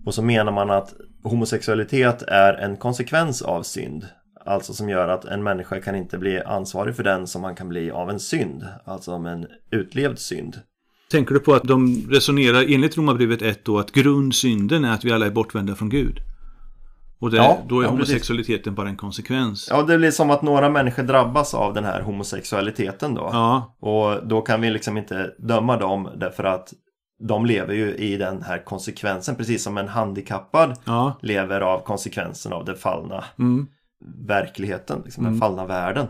Och 0.06 0.14
så 0.14 0.22
menar 0.22 0.52
man 0.52 0.70
att 0.70 0.94
homosexualitet 1.24 2.22
är 2.22 2.54
en 2.54 2.78
konsekvens 2.78 3.42
av 3.42 3.64
synd. 3.64 4.06
Alltså 4.46 4.74
som 4.74 4.90
gör 4.90 5.08
att 5.08 5.26
en 5.26 5.44
människa 5.44 5.82
kan 5.82 5.96
inte 5.96 6.18
bli 6.18 6.42
ansvarig 6.42 6.96
för 6.96 7.04
den 7.04 7.28
som 7.28 7.42
man 7.42 7.56
kan 7.56 7.70
bli 7.70 7.92
av 7.92 8.10
en 8.10 8.20
synd. 8.20 8.66
Alltså 8.86 9.12
om 9.12 9.26
en 9.26 9.48
utlevd 9.72 10.20
synd. 10.20 10.62
Tänker 11.12 11.34
du 11.34 11.40
på 11.40 11.54
att 11.54 11.64
de 11.64 12.08
resonerar 12.10 12.74
enligt 12.74 12.98
Romarbrevet 12.98 13.42
1 13.42 13.66
då 13.66 13.80
att 13.80 13.92
grundsynden 13.92 14.86
är 14.86 14.94
att 14.94 15.06
vi 15.06 15.12
alla 15.12 15.26
är 15.26 15.32
bortvända 15.32 15.76
från 15.76 15.90
Gud? 15.90 16.20
Och 17.20 17.32
det, 17.32 17.38
ja, 17.38 17.58
då 17.68 17.80
är 17.80 17.84
ja, 17.84 17.90
homosexualiteten 17.90 18.64
precis. 18.64 18.76
bara 18.76 18.90
en 18.90 18.98
konsekvens. 18.98 19.68
Ja, 19.72 19.84
det 19.84 19.98
blir 19.98 20.12
som 20.12 20.30
att 20.30 20.42
några 20.42 20.70
människor 20.70 21.04
drabbas 21.04 21.54
av 21.54 21.74
den 21.74 21.84
här 21.84 22.02
homosexualiteten 22.02 23.14
då. 23.14 23.30
Ja. 23.34 23.76
Och 23.80 24.28
då 24.28 24.42
kan 24.42 24.62
vi 24.62 24.70
liksom 24.70 24.98
inte 24.98 25.34
döma 25.38 25.78
dem 25.78 26.10
därför 26.16 26.44
att 26.44 26.74
de 27.20 27.46
lever 27.46 27.74
ju 27.74 27.96
i 27.96 28.18
den 28.18 28.42
här 28.42 28.66
konsekvensen 28.66 29.36
precis 29.36 29.64
som 29.64 29.78
en 29.78 29.88
handikappad 29.88 30.78
ja. 30.86 31.20
lever 31.22 31.62
av 31.62 31.80
konsekvensen 31.80 32.54
av 32.54 32.66
den 32.66 32.76
fallna 32.76 33.24
mm. 33.40 33.68
verkligheten, 34.28 35.02
liksom 35.06 35.24
mm. 35.24 35.34
den 35.34 35.40
fallna 35.40 35.66
världen. 35.66 36.08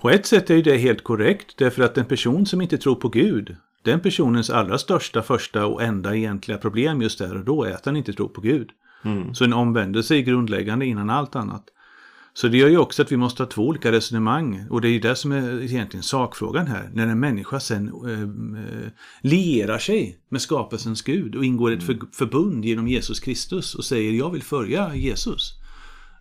På 0.00 0.10
ett 0.10 0.26
sätt 0.26 0.50
är 0.50 0.54
ju 0.54 0.62
det 0.62 0.76
helt 0.76 1.04
korrekt 1.04 1.54
därför 1.58 1.82
att 1.82 1.98
en 1.98 2.04
person 2.04 2.46
som 2.46 2.60
inte 2.60 2.78
tror 2.78 2.94
på 2.94 3.08
Gud 3.08 3.56
den 3.84 4.00
personens 4.00 4.50
allra 4.50 4.78
största, 4.78 5.22
första 5.22 5.66
och 5.66 5.82
enda 5.82 6.16
egentliga 6.16 6.58
problem 6.58 7.02
just 7.02 7.18
där 7.18 7.36
och 7.36 7.44
då 7.44 7.64
är 7.64 7.72
att 7.72 7.86
han 7.86 7.96
inte 7.96 8.12
tror 8.12 8.28
på 8.28 8.40
Gud. 8.40 8.70
Mm. 9.04 9.34
Så 9.34 9.44
en 9.44 9.52
omvändelse 9.52 10.16
är 10.16 10.20
grundläggande 10.20 10.86
innan 10.86 11.10
allt 11.10 11.36
annat. 11.36 11.64
Så 12.34 12.48
det 12.48 12.56
gör 12.56 12.68
ju 12.68 12.78
också 12.78 13.02
att 13.02 13.12
vi 13.12 13.16
måste 13.16 13.42
ha 13.42 13.50
två 13.50 13.66
olika 13.66 13.92
resonemang. 13.92 14.66
Och 14.70 14.80
det 14.80 14.88
är 14.88 14.92
ju 14.92 15.00
det 15.00 15.16
som 15.16 15.32
är 15.32 15.62
egentligen 15.62 16.02
sakfrågan 16.02 16.66
här. 16.66 16.90
När 16.92 17.06
en 17.06 17.20
människa 17.20 17.60
sen 17.60 17.88
äh, 17.88 18.90
lierar 19.20 19.78
sig 19.78 20.18
med 20.28 20.42
skapelsens 20.42 21.02
Gud 21.02 21.34
och 21.34 21.44
ingår 21.44 21.70
ett 21.70 21.88
mm. 21.88 22.00
förbund 22.12 22.64
genom 22.64 22.88
Jesus 22.88 23.20
Kristus 23.20 23.74
och 23.74 23.84
säger 23.84 24.12
jag 24.12 24.30
vill 24.30 24.42
följa 24.42 24.94
Jesus. 24.94 25.52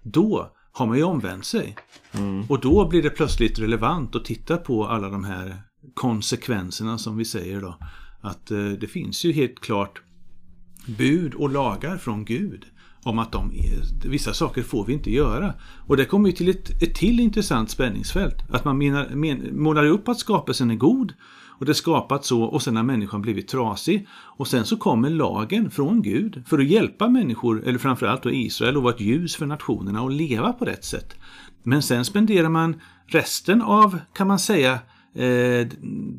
Då 0.04 0.52
har 0.72 0.88
man 0.88 0.98
ju 0.98 1.04
omvänt 1.04 1.46
sig. 1.46 1.76
Mm. 2.12 2.46
Och 2.50 2.60
då 2.60 2.88
blir 2.90 3.04
det 3.04 3.10
plötsligt 3.10 3.60
relevant 3.60 4.16
att 4.16 4.26
titta 4.26 4.58
på 4.58 4.88
alla 4.88 5.10
de 5.10 5.24
här 5.24 5.62
konsekvenserna 5.94 6.98
som 6.98 7.18
vi 7.18 7.26
säger 7.26 7.62
då. 7.62 7.78
Att 8.22 8.52
äh, 8.52 8.70
det 8.70 8.88
finns 8.88 9.26
ju 9.26 9.32
helt 9.32 9.60
klart 9.60 10.02
bud 10.88 11.34
och 11.34 11.50
lagar 11.50 11.98
från 11.98 12.26
Gud 12.26 12.66
om 13.04 13.20
att 13.20 13.32
de, 13.32 13.52
vissa 14.06 14.34
saker 14.34 14.64
får 14.64 14.86
vi 14.86 14.94
inte 14.94 15.12
göra. 15.12 15.54
Och 15.62 15.98
det 15.98 16.06
kommer 16.06 16.30
ju 16.30 16.36
till 16.36 16.50
ett, 16.50 16.84
ett 16.84 16.96
till 16.96 17.20
intressant 17.20 17.70
spänningsfält. 17.70 18.36
Att 18.52 18.66
man 18.66 18.78
menar, 18.78 19.10
men, 19.14 19.62
målar 19.62 19.86
upp 19.86 20.08
att 20.08 20.20
skapelsen 20.20 20.72
är 20.72 20.76
god 20.76 21.14
och 21.60 21.66
det 21.66 21.72
är 21.72 21.74
skapat 21.74 22.26
så 22.26 22.44
och 22.44 22.62
sen 22.62 22.76
har 22.76 22.84
människan 22.84 23.22
blivit 23.22 23.48
trasig. 23.48 24.08
Och 24.12 24.48
sen 24.48 24.66
så 24.66 24.78
kommer 24.78 25.10
lagen 25.10 25.72
från 25.72 26.02
Gud 26.02 26.44
för 26.48 26.60
att 26.60 26.68
hjälpa 26.68 27.10
människor, 27.10 27.64
eller 27.66 27.80
framförallt 27.80 28.24
då 28.24 28.32
Israel, 28.32 28.78
att 28.78 28.84
vara 28.84 28.94
ett 28.94 29.02
ljus 29.02 29.36
för 29.36 29.46
nationerna 29.46 30.02
och 30.02 30.12
leva 30.12 30.54
på 30.54 30.66
rätt 30.66 30.86
sätt. 30.86 31.16
Men 31.64 31.82
sen 31.82 32.06
spenderar 32.06 32.50
man 32.50 32.82
resten 33.08 33.62
av, 33.62 34.00
kan 34.14 34.28
man 34.28 34.40
säga, 34.40 34.80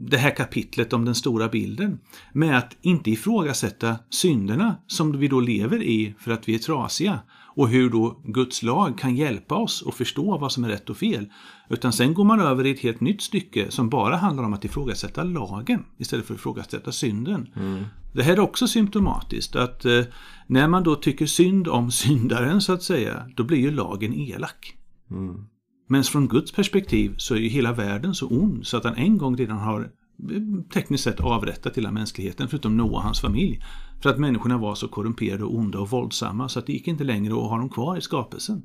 det 0.01 0.17
här 0.17 0.37
kapitlet 0.37 0.93
om 0.93 1.05
den 1.05 1.15
stora 1.15 1.49
bilden 1.49 1.99
med 2.33 2.59
att 2.59 2.77
inte 2.83 3.11
ifrågasätta 3.11 3.97
synderna 4.11 4.77
som 4.87 5.19
vi 5.19 5.29
då 5.29 5.41
lever 5.41 5.83
i 5.83 6.15
för 6.19 6.31
att 6.31 6.49
vi 6.49 6.55
är 6.55 6.59
trasiga 6.59 7.21
och 7.59 7.69
hur 7.69 7.91
då 7.91 8.21
Guds 8.25 8.63
lag 8.63 8.99
kan 8.99 9.17
hjälpa 9.17 9.55
oss 9.55 9.85
att 9.87 9.95
förstå 9.95 10.39
vad 10.39 10.53
som 10.53 10.65
är 10.65 10.69
rätt 10.69 10.91
och 10.91 10.97
fel. 10.97 11.27
Utan 11.69 11.93
sen 11.93 12.15
går 12.15 12.25
man 12.25 12.41
över 12.41 12.67
i 12.67 12.71
ett 12.71 12.81
helt 12.81 13.01
nytt 13.01 13.23
stycke 13.23 13.71
som 13.71 13.89
bara 13.89 14.17
handlar 14.17 14.45
om 14.45 14.53
att 14.53 14.65
ifrågasätta 14.65 15.25
lagen 15.25 15.85
istället 15.99 16.27
för 16.27 16.35
att 16.35 16.41
ifrågasätta 16.41 16.93
synden. 16.93 17.49
Mm. 17.57 17.85
Det 18.13 18.23
här 18.23 18.33
är 18.33 18.41
också 18.41 18.69
symptomatiskt 18.69 19.57
att 19.57 19.85
eh, 19.85 20.05
när 20.47 20.69
man 20.69 20.83
då 20.83 20.95
tycker 20.95 21.27
synd 21.27 21.69
om 21.69 21.91
syndaren 21.91 22.61
så 22.61 22.73
att 22.73 22.83
säga, 22.83 23.31
då 23.37 23.45
blir 23.45 23.59
ju 23.59 23.71
lagen 23.71 24.15
elak. 24.15 24.77
Mm. 25.11 25.45
Men 25.91 26.05
från 26.05 26.29
Guds 26.29 26.53
perspektiv 26.53 27.15
så 27.17 27.35
är 27.35 27.39
ju 27.39 27.49
hela 27.49 27.73
världen 27.73 28.15
så 28.15 28.27
ond 28.27 28.67
så 28.67 28.77
att 28.77 28.85
han 28.85 28.95
en 28.95 29.19
gång 29.19 29.37
redan 29.37 29.59
har 29.59 29.81
eh, 29.81 30.65
tekniskt 30.73 31.05
sett 31.05 31.21
avrättat 31.21 31.77
hela 31.77 31.93
mänskligheten 31.93 32.49
förutom 32.49 32.77
Noah 32.77 32.93
och 32.93 33.03
hans 33.03 33.21
familj. 33.21 33.63
För 34.03 34.11
att 34.11 34.19
människorna 34.19 34.59
var 34.59 34.75
så 34.75 34.89
korrumperade 34.89 35.45
och 35.45 35.55
onda 35.55 35.79
och 35.79 35.91
våldsamma 35.91 36.49
så 36.49 36.59
att 36.59 36.67
det 36.67 36.73
gick 36.73 36.89
inte 36.89 37.05
längre 37.05 37.33
att 37.33 37.51
ha 37.51 37.59
dem 37.59 37.69
kvar 37.69 37.97
i 37.97 38.01
skapelsen. 38.01 38.63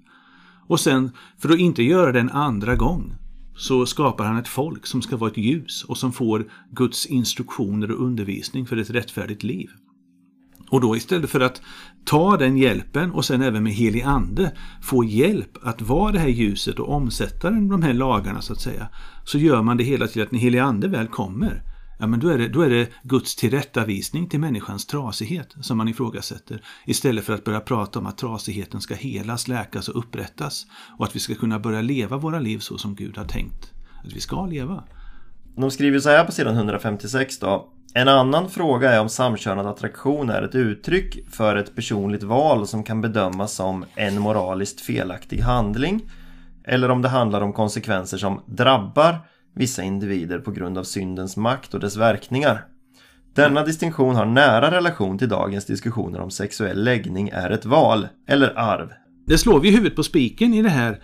Och 0.67 0.79
sen, 0.79 1.11
för 1.37 1.49
att 1.49 1.59
inte 1.59 1.83
göra 1.83 2.11
det 2.11 2.19
en 2.19 2.29
andra 2.29 2.75
gång, 2.75 3.15
så 3.55 3.85
skapar 3.85 4.25
han 4.25 4.37
ett 4.37 4.47
folk 4.47 4.85
som 4.85 5.01
ska 5.01 5.17
vara 5.17 5.31
ett 5.31 5.37
ljus 5.37 5.83
och 5.83 5.97
som 5.97 6.11
får 6.11 6.51
Guds 6.71 7.05
instruktioner 7.05 7.91
och 7.91 8.05
undervisning 8.05 8.65
för 8.65 8.77
ett 8.77 8.89
rättfärdigt 8.89 9.43
liv. 9.43 9.69
Och 10.73 10.81
då 10.81 10.95
istället 10.95 11.29
för 11.29 11.39
att 11.39 11.61
ta 12.05 12.37
den 12.37 12.57
hjälpen 12.57 13.11
och 13.11 13.25
sen 13.25 13.41
även 13.41 13.63
med 13.63 13.73
helig 13.73 14.01
ande 14.01 14.51
få 14.81 15.03
hjälp 15.03 15.57
att 15.61 15.81
vara 15.81 16.11
det 16.11 16.19
här 16.19 16.27
ljuset 16.27 16.79
och 16.79 16.89
omsätta 16.89 17.49
de 17.49 17.83
här 17.83 17.93
lagarna 17.93 18.41
så 18.41 18.53
att 18.53 18.61
säga. 18.61 18.87
Så 19.25 19.37
gör 19.37 19.61
man 19.61 19.77
det 19.77 19.83
hela 19.83 20.07
till 20.07 20.21
att 20.21 20.31
när 20.31 20.39
helig 20.39 20.59
ande 20.59 20.87
väl 20.87 21.07
kommer 21.07 21.63
ja, 21.99 22.07
men 22.07 22.19
då, 22.19 22.29
är 22.29 22.37
det, 22.37 22.47
då 22.47 22.61
är 22.61 22.69
det 22.69 22.89
Guds 23.03 23.35
tillrättavisning 23.35 24.29
till 24.29 24.39
människans 24.39 24.85
trasighet 24.85 25.55
som 25.61 25.77
man 25.77 25.87
ifrågasätter. 25.87 26.63
Istället 26.85 27.25
för 27.25 27.33
att 27.33 27.43
börja 27.43 27.59
prata 27.59 27.99
om 27.99 28.05
att 28.05 28.17
trasigheten 28.17 28.81
ska 28.81 28.95
helas, 28.95 29.47
läkas 29.47 29.89
och 29.89 29.99
upprättas. 29.99 30.65
Och 30.97 31.05
att 31.05 31.15
vi 31.15 31.19
ska 31.19 31.35
kunna 31.35 31.59
börja 31.59 31.81
leva 31.81 32.17
våra 32.17 32.39
liv 32.39 32.59
så 32.59 32.77
som 32.77 32.95
Gud 32.95 33.17
har 33.17 33.25
tänkt 33.25 33.71
att 34.05 34.13
vi 34.13 34.19
ska 34.19 34.45
leva. 34.45 34.83
De 35.55 35.71
skriver 35.71 35.99
så 35.99 36.09
här 36.09 36.25
på 36.25 36.31
sidan 36.31 36.55
156 36.55 37.39
då. 37.39 37.69
En 37.93 38.07
annan 38.07 38.49
fråga 38.49 38.91
är 38.91 39.01
om 39.01 39.09
samkönad 39.09 39.67
attraktion 39.67 40.29
är 40.29 40.41
ett 40.41 40.55
uttryck 40.55 41.29
för 41.29 41.55
ett 41.55 41.75
personligt 41.75 42.23
val 42.23 42.67
som 42.67 42.83
kan 42.83 43.01
bedömas 43.01 43.53
som 43.53 43.85
en 43.95 44.19
moraliskt 44.19 44.81
felaktig 44.81 45.39
handling 45.39 46.01
eller 46.63 46.91
om 46.91 47.01
det 47.01 47.09
handlar 47.09 47.41
om 47.41 47.53
konsekvenser 47.53 48.17
som 48.17 48.41
drabbar 48.45 49.15
vissa 49.55 49.83
individer 49.83 50.39
på 50.39 50.51
grund 50.51 50.77
av 50.77 50.83
syndens 50.83 51.37
makt 51.37 51.73
och 51.73 51.79
dess 51.79 51.97
verkningar. 51.97 52.65
Denna 53.35 53.63
distinktion 53.63 54.15
har 54.15 54.25
nära 54.25 54.71
relation 54.71 55.17
till 55.17 55.29
dagens 55.29 55.65
diskussioner 55.65 56.21
om 56.21 56.31
sexuell 56.31 56.83
läggning 56.83 57.29
är 57.29 57.49
ett 57.49 57.65
val 57.65 58.07
eller 58.27 58.59
arv. 58.59 58.89
Det 59.27 59.37
slår 59.37 59.59
vi 59.59 59.71
huvudet 59.71 59.95
på 59.95 60.03
spiken 60.03 60.53
i 60.53 60.61
det 60.61 60.69
här. 60.69 61.03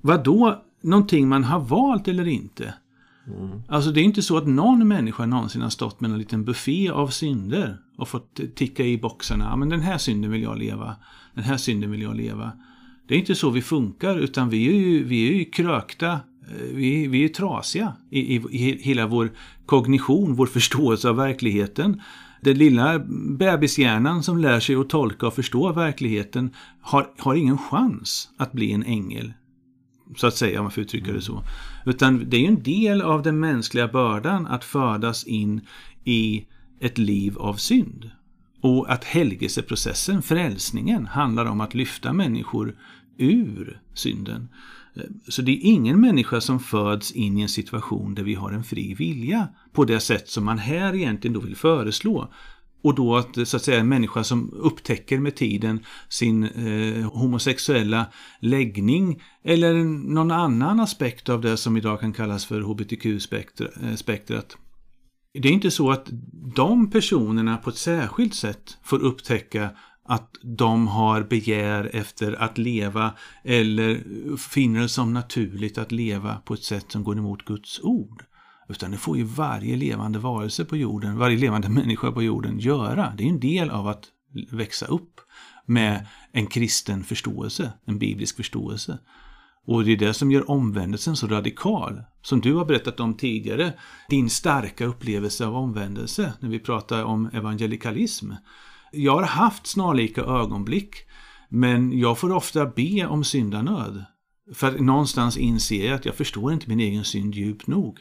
Vad 0.00 0.24
då 0.24 0.62
någonting 0.82 1.28
man 1.28 1.44
har 1.44 1.60
valt 1.60 2.08
eller 2.08 2.28
inte? 2.28 2.74
Mm. 3.26 3.62
Alltså 3.68 3.90
det 3.90 4.00
är 4.00 4.04
inte 4.04 4.22
så 4.22 4.36
att 4.36 4.46
någon 4.46 4.88
människa 4.88 5.26
någonsin 5.26 5.62
har 5.62 5.70
stått 5.70 6.00
med 6.00 6.10
en 6.10 6.18
liten 6.18 6.44
buffé 6.44 6.90
av 6.90 7.08
synder 7.08 7.78
och 7.96 8.08
fått 8.08 8.40
ticka 8.54 8.84
i 8.84 8.98
boxarna. 8.98 9.44
Ja, 9.44 9.56
men 9.56 9.68
den 9.68 9.80
här 9.80 9.98
synden 9.98 10.30
vill 10.30 10.42
jag 10.42 10.58
leva. 10.58 10.96
Den 11.34 11.44
här 11.44 11.56
synden 11.56 11.90
vill 11.90 12.02
jag 12.02 12.16
leva. 12.16 12.52
Det 13.08 13.14
är 13.14 13.18
inte 13.18 13.34
så 13.34 13.50
vi 13.50 13.62
funkar 13.62 14.18
utan 14.18 14.48
vi 14.48 14.68
är 14.68 14.72
ju, 14.72 15.04
vi 15.04 15.28
är 15.28 15.32
ju 15.34 15.44
krökta. 15.44 16.12
Eh, 16.12 16.74
vi, 16.74 17.06
vi 17.06 17.24
är 17.24 17.28
trasiga 17.28 17.92
i, 18.10 18.36
i, 18.36 18.42
i 18.50 18.82
hela 18.82 19.06
vår 19.06 19.30
kognition, 19.66 20.34
vår 20.34 20.46
förståelse 20.46 21.08
av 21.08 21.16
verkligheten. 21.16 22.02
Den 22.40 22.58
lilla 22.58 22.98
bebishjärnan 23.38 24.22
som 24.22 24.38
lär 24.38 24.60
sig 24.60 24.76
att 24.76 24.88
tolka 24.88 25.26
och 25.26 25.34
förstå 25.34 25.72
verkligheten 25.72 26.50
har, 26.80 27.06
har 27.18 27.34
ingen 27.34 27.58
chans 27.58 28.28
att 28.36 28.52
bli 28.52 28.72
en 28.72 28.82
ängel 28.82 29.32
så 30.16 30.26
att 30.26 30.36
säga, 30.36 30.58
om 30.58 30.64
man 30.64 30.72
får 30.72 30.82
uttrycka 30.82 31.12
det 31.12 31.20
så. 31.20 31.44
Utan 31.86 32.30
det 32.30 32.36
är 32.36 32.40
ju 32.40 32.46
en 32.46 32.62
del 32.62 33.02
av 33.02 33.22
den 33.22 33.40
mänskliga 33.40 33.88
bördan 33.88 34.46
att 34.46 34.64
födas 34.64 35.24
in 35.24 35.60
i 36.04 36.46
ett 36.80 36.98
liv 36.98 37.38
av 37.38 37.54
synd. 37.54 38.10
Och 38.60 38.92
att 38.92 39.04
helgelseprocessen, 39.04 40.22
frälsningen, 40.22 41.06
handlar 41.06 41.46
om 41.46 41.60
att 41.60 41.74
lyfta 41.74 42.12
människor 42.12 42.76
ur 43.18 43.80
synden. 43.94 44.48
Så 45.28 45.42
det 45.42 45.52
är 45.52 45.60
ingen 45.62 46.00
människa 46.00 46.40
som 46.40 46.60
föds 46.60 47.12
in 47.12 47.38
i 47.38 47.42
en 47.42 47.48
situation 47.48 48.14
där 48.14 48.22
vi 48.22 48.34
har 48.34 48.52
en 48.52 48.64
fri 48.64 48.94
vilja 48.94 49.48
på 49.72 49.84
det 49.84 50.00
sätt 50.00 50.28
som 50.28 50.44
man 50.44 50.58
här 50.58 50.94
egentligen 50.94 51.34
då 51.34 51.40
vill 51.40 51.56
föreslå. 51.56 52.32
Och 52.82 52.94
då 52.94 53.16
att, 53.16 53.48
så 53.48 53.56
att 53.56 53.62
säga, 53.62 53.80
en 53.80 53.88
människa 53.88 54.24
som 54.24 54.52
upptäcker 54.52 55.18
med 55.18 55.36
tiden 55.36 55.84
sin 56.08 56.44
eh, 56.44 57.10
homosexuella 57.12 58.06
läggning 58.40 59.22
eller 59.44 59.74
någon 60.14 60.30
annan 60.30 60.80
aspekt 60.80 61.28
av 61.28 61.40
det 61.40 61.56
som 61.56 61.76
idag 61.76 62.00
kan 62.00 62.12
kallas 62.12 62.46
för 62.46 62.60
hbtq-spektrat. 62.60 64.56
Det 65.32 65.48
är 65.48 65.52
inte 65.52 65.70
så 65.70 65.90
att 65.90 66.06
de 66.56 66.90
personerna 66.90 67.56
på 67.56 67.70
ett 67.70 67.76
särskilt 67.76 68.34
sätt 68.34 68.78
får 68.82 68.98
upptäcka 68.98 69.70
att 70.04 70.30
de 70.42 70.88
har 70.88 71.22
begär 71.22 71.90
efter 71.92 72.42
att 72.42 72.58
leva 72.58 73.14
eller 73.44 74.02
finner 74.36 74.80
det 74.80 74.88
som 74.88 75.12
naturligt 75.12 75.78
att 75.78 75.92
leva 75.92 76.34
på 76.34 76.54
ett 76.54 76.62
sätt 76.62 76.92
som 76.92 77.04
går 77.04 77.18
emot 77.18 77.44
Guds 77.44 77.80
ord. 77.80 78.24
Utan 78.70 78.90
det 78.90 78.96
får 78.96 79.16
ju 79.16 79.24
varje 79.24 79.76
levande 79.76 80.18
varelse 80.18 80.64
på 80.64 80.76
jorden, 80.76 81.18
varje 81.18 81.38
levande 81.38 81.68
människa 81.80 82.12
på 82.12 82.22
jorden 82.22 82.58
göra. 82.58 83.12
Det 83.18 83.24
är 83.24 83.28
en 83.28 83.40
del 83.40 83.70
av 83.70 83.88
att 83.88 84.04
växa 84.50 84.86
upp 84.86 85.20
med 85.66 86.06
en 86.32 86.46
kristen 86.46 87.04
förståelse, 87.04 87.72
en 87.84 87.98
biblisk 87.98 88.36
förståelse. 88.36 88.98
Och 89.66 89.84
det 89.84 89.92
är 89.92 89.96
det 89.96 90.14
som 90.14 90.30
gör 90.30 90.50
omvändelsen 90.50 91.16
så 91.16 91.26
radikal. 91.26 92.02
Som 92.22 92.40
du 92.40 92.54
har 92.54 92.64
berättat 92.64 93.00
om 93.00 93.16
tidigare, 93.16 93.72
din 94.08 94.30
starka 94.30 94.84
upplevelse 94.84 95.46
av 95.46 95.56
omvändelse 95.56 96.32
när 96.40 96.48
vi 96.48 96.58
pratar 96.58 97.04
om 97.04 97.30
evangelikalism. 97.32 98.32
Jag 98.92 99.12
har 99.12 99.22
haft 99.22 99.66
snarlika 99.66 100.20
ögonblick, 100.20 100.94
men 101.48 101.98
jag 101.98 102.18
får 102.18 102.32
ofta 102.32 102.66
be 102.66 103.06
om 103.06 103.24
syndanöd. 103.24 104.04
För 104.54 104.78
någonstans 104.78 105.36
inser 105.36 105.86
jag 105.86 105.94
att 105.94 106.04
jag 106.04 106.14
förstår 106.14 106.52
inte 106.52 106.68
min 106.68 106.80
egen 106.80 107.04
synd 107.04 107.34
djupt 107.34 107.66
nog 107.66 107.98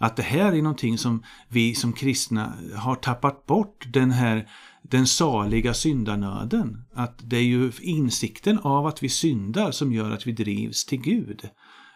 att 0.00 0.16
det 0.16 0.22
här 0.22 0.52
är 0.52 0.62
någonting 0.62 0.98
som 0.98 1.22
vi 1.48 1.74
som 1.74 1.92
kristna 1.92 2.54
har 2.76 2.94
tappat 2.94 3.46
bort 3.46 3.84
den 3.92 4.10
här 4.10 4.48
den 4.82 5.06
saliga 5.06 5.74
syndanöden. 5.74 6.84
Att 6.94 7.20
det 7.24 7.36
är 7.36 7.42
ju 7.42 7.72
insikten 7.80 8.58
av 8.58 8.86
att 8.86 9.02
vi 9.02 9.08
syndar 9.08 9.70
som 9.70 9.92
gör 9.92 10.10
att 10.10 10.26
vi 10.26 10.32
drivs 10.32 10.84
till 10.84 11.00
Gud. 11.00 11.48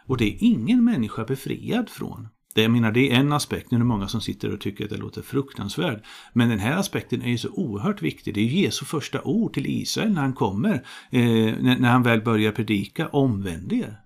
Och 0.06 0.16
det 0.16 0.24
är 0.24 0.36
ingen 0.40 0.84
människa 0.84 1.24
befriad 1.24 1.90
från. 1.90 2.28
Det, 2.54 2.62
jag 2.62 2.70
menar, 2.70 2.92
det 2.92 3.10
är 3.10 3.14
en 3.14 3.32
aspekt, 3.32 3.70
nu 3.70 3.76
är 3.76 3.78
det 3.78 3.84
många 3.84 4.08
som 4.08 4.20
sitter 4.20 4.54
och 4.54 4.60
tycker 4.60 4.84
att 4.84 4.90
det 4.90 4.96
låter 4.96 5.22
fruktansvärt. 5.22 6.02
Men 6.32 6.48
den 6.48 6.58
här 6.58 6.76
aspekten 6.76 7.22
är 7.22 7.30
ju 7.30 7.38
så 7.38 7.48
oerhört 7.48 8.02
viktig. 8.02 8.34
Det 8.34 8.40
är 8.40 8.44
Jesu 8.44 8.84
första 8.84 9.22
ord 9.22 9.54
till 9.54 9.66
Israel 9.66 10.12
när 10.12 10.20
han 10.20 10.32
kommer, 10.32 10.74
eh, 11.10 11.54
när 11.60 11.90
han 11.90 12.02
väl 12.02 12.22
börjar 12.22 12.52
predika, 12.52 13.08
omvänd 13.08 13.72
er. 13.72 13.96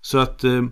Så 0.00 0.18
att 0.18 0.44
eh, 0.44 0.62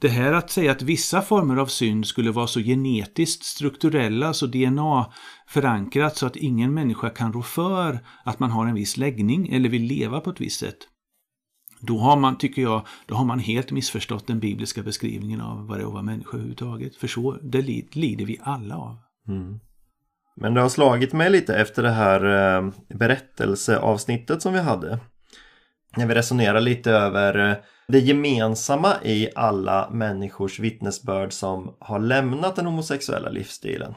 det 0.00 0.08
här 0.08 0.32
att 0.32 0.50
säga 0.50 0.72
att 0.72 0.82
vissa 0.82 1.22
former 1.22 1.56
av 1.56 1.66
synd 1.66 2.06
skulle 2.06 2.30
vara 2.30 2.46
så 2.46 2.60
genetiskt 2.60 3.44
strukturella, 3.44 4.32
så 4.32 4.46
DNA-förankrat 4.46 6.16
så 6.16 6.26
att 6.26 6.36
ingen 6.36 6.74
människa 6.74 7.10
kan 7.10 7.32
rå 7.32 7.42
för 7.42 7.98
att 8.24 8.38
man 8.38 8.50
har 8.50 8.66
en 8.66 8.74
viss 8.74 8.96
läggning 8.96 9.48
eller 9.52 9.68
vill 9.68 9.82
leva 9.82 10.20
på 10.20 10.30
ett 10.30 10.40
visst 10.40 10.60
sätt. 10.60 10.78
Då 11.80 11.98
har 11.98 12.16
man, 12.16 12.38
tycker 12.38 12.62
jag, 12.62 12.86
då 13.06 13.14
har 13.14 13.24
man 13.24 13.38
helt 13.38 13.70
missförstått 13.70 14.26
den 14.26 14.40
bibliska 14.40 14.82
beskrivningen 14.82 15.40
av 15.40 15.66
vad 15.66 15.78
det 15.78 15.82
är 15.82 15.86
att 15.86 15.92
vara 15.92 16.02
människa 16.02 16.30
överhuvudtaget. 16.32 16.96
För 16.96 17.06
så, 17.06 17.32
det 17.32 17.62
lider 17.92 18.26
vi 18.26 18.38
alla 18.42 18.76
av. 18.76 18.96
Mm. 19.28 19.60
Men 20.36 20.54
det 20.54 20.60
har 20.60 20.68
slagit 20.68 21.12
mig 21.12 21.30
lite 21.30 21.56
efter 21.56 21.82
det 21.82 21.90
här 21.90 22.24
eh, 22.24 22.72
berättelseavsnittet 22.88 24.42
som 24.42 24.52
vi 24.52 24.60
hade. 24.60 25.00
När 25.96 26.06
vi 26.06 26.14
resonerar 26.14 26.60
lite 26.60 26.90
över 26.90 27.50
eh, 27.50 27.56
det 27.88 27.98
gemensamma 27.98 28.94
i 29.02 29.30
alla 29.34 29.90
människors 29.90 30.58
vittnesbörd 30.58 31.32
som 31.32 31.74
har 31.78 31.98
lämnat 31.98 32.56
den 32.56 32.66
homosexuella 32.66 33.28
livsstilen. 33.28 33.94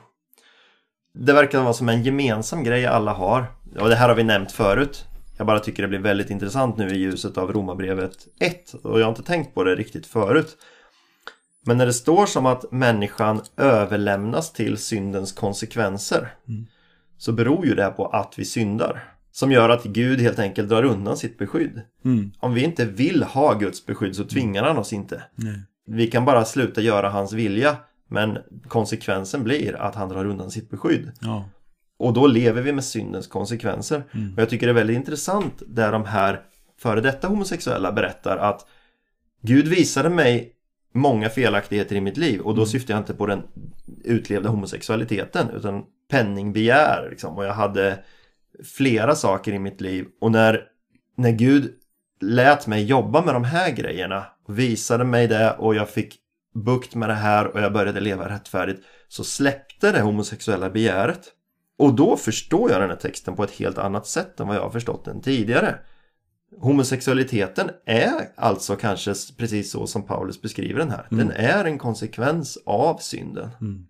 Det 1.13 1.33
verkar 1.33 1.61
vara 1.61 1.73
som 1.73 1.89
en 1.89 2.03
gemensam 2.03 2.63
grej 2.63 2.85
alla 2.85 3.13
har. 3.13 3.45
Och 3.79 3.89
det 3.89 3.95
här 3.95 4.09
har 4.09 4.15
vi 4.15 4.23
nämnt 4.23 4.51
förut. 4.51 5.05
Jag 5.37 5.47
bara 5.47 5.59
tycker 5.59 5.81
det 5.81 5.89
blir 5.89 5.99
väldigt 5.99 6.29
intressant 6.29 6.77
nu 6.77 6.89
i 6.89 6.97
ljuset 6.97 7.37
av 7.37 7.53
Romarbrevet 7.53 8.27
1. 8.39 8.73
Och 8.83 8.99
jag 8.99 9.05
har 9.05 9.09
inte 9.09 9.23
tänkt 9.23 9.53
på 9.55 9.63
det 9.63 9.75
riktigt 9.75 10.05
förut. 10.05 10.57
Men 11.65 11.77
när 11.77 11.85
det 11.85 11.93
står 11.93 12.25
som 12.25 12.45
att 12.45 12.71
människan 12.71 13.41
överlämnas 13.57 14.53
till 14.53 14.77
syndens 14.77 15.31
konsekvenser. 15.31 16.35
Mm. 16.47 16.65
Så 17.17 17.31
beror 17.31 17.65
ju 17.65 17.75
det 17.75 17.89
på 17.89 18.05
att 18.05 18.33
vi 18.37 18.45
syndar. 18.45 19.13
Som 19.31 19.51
gör 19.51 19.69
att 19.69 19.83
Gud 19.83 20.19
helt 20.19 20.39
enkelt 20.39 20.69
drar 20.69 20.83
undan 20.83 21.17
sitt 21.17 21.37
beskydd. 21.37 21.81
Mm. 22.05 22.31
Om 22.39 22.53
vi 22.53 22.63
inte 22.63 22.85
vill 22.85 23.23
ha 23.23 23.53
Guds 23.53 23.85
beskydd 23.85 24.15
så 24.15 24.23
tvingar 24.23 24.63
han 24.63 24.77
oss 24.77 24.93
inte. 24.93 25.23
Nej. 25.35 25.61
Vi 25.87 26.07
kan 26.07 26.25
bara 26.25 26.45
sluta 26.45 26.81
göra 26.81 27.09
hans 27.09 27.33
vilja. 27.33 27.77
Men 28.07 28.37
konsekvensen 28.67 29.43
blir 29.43 29.75
att 29.75 29.95
han 29.95 30.09
drar 30.09 30.25
undan 30.25 30.51
sitt 30.51 30.69
beskydd. 30.69 31.11
Ja. 31.21 31.49
Och 31.99 32.13
då 32.13 32.27
lever 32.27 32.61
vi 32.61 32.73
med 32.73 32.83
syndens 32.83 33.27
konsekvenser. 33.27 34.03
Mm. 34.11 34.33
Och 34.33 34.41
jag 34.41 34.49
tycker 34.49 34.67
det 34.67 34.71
är 34.71 34.75
väldigt 34.75 34.95
intressant 34.95 35.63
där 35.67 35.91
de 35.91 36.05
här 36.05 36.41
före 36.79 37.01
detta 37.01 37.27
homosexuella 37.27 37.91
berättar 37.91 38.37
att 38.37 38.67
Gud 39.41 39.67
visade 39.67 40.09
mig 40.09 40.53
många 40.93 41.29
felaktigheter 41.29 41.95
i 41.95 42.01
mitt 42.01 42.17
liv 42.17 42.41
och 42.41 42.55
då 42.55 42.61
mm. 42.61 42.67
syftar 42.67 42.93
jag 42.93 43.01
inte 43.01 43.13
på 43.13 43.25
den 43.25 43.43
utlevda 44.03 44.49
homosexualiteten 44.49 45.49
utan 45.49 45.83
penningbegär 46.09 47.07
liksom. 47.09 47.37
och 47.37 47.45
jag 47.45 47.53
hade 47.53 47.99
flera 48.63 49.15
saker 49.15 49.53
i 49.53 49.59
mitt 49.59 49.81
liv 49.81 50.05
och 50.21 50.31
när, 50.31 50.63
när 51.15 51.31
Gud 51.31 51.73
lät 52.21 52.67
mig 52.67 52.83
jobba 52.83 53.25
med 53.25 53.33
de 53.33 53.43
här 53.43 53.71
grejerna 53.71 54.25
och 54.47 54.59
visade 54.59 55.03
mig 55.03 55.27
det 55.27 55.51
och 55.51 55.75
jag 55.75 55.89
fick 55.89 56.17
bukt 56.55 56.95
med 56.95 57.09
det 57.09 57.15
här 57.15 57.47
och 57.47 57.61
jag 57.61 57.73
började 57.73 57.99
leva 57.99 58.29
rättfärdigt 58.29 58.83
så 59.07 59.23
släppte 59.23 59.91
det 59.91 60.01
homosexuella 60.01 60.69
begäret. 60.69 61.21
Och 61.77 61.93
då 61.93 62.17
förstår 62.17 62.71
jag 62.71 62.81
den 62.81 62.89
här 62.89 62.97
texten 62.97 63.35
på 63.35 63.43
ett 63.43 63.51
helt 63.51 63.77
annat 63.77 64.07
sätt 64.07 64.39
än 64.39 64.47
vad 64.47 64.55
jag 64.55 64.61
har 64.61 64.69
förstått 64.69 65.05
den 65.05 65.21
tidigare. 65.21 65.75
Homosexualiteten 66.57 67.69
är 67.85 68.29
alltså 68.35 68.75
kanske 68.75 69.13
precis 69.37 69.71
så 69.71 69.87
som 69.87 70.03
Paulus 70.03 70.41
beskriver 70.41 70.79
den 70.79 70.89
här. 70.89 71.07
Mm. 71.11 71.27
Den 71.27 71.37
är 71.37 71.65
en 71.65 71.77
konsekvens 71.77 72.57
av 72.65 72.97
synden. 72.97 73.49
Mm. 73.61 73.87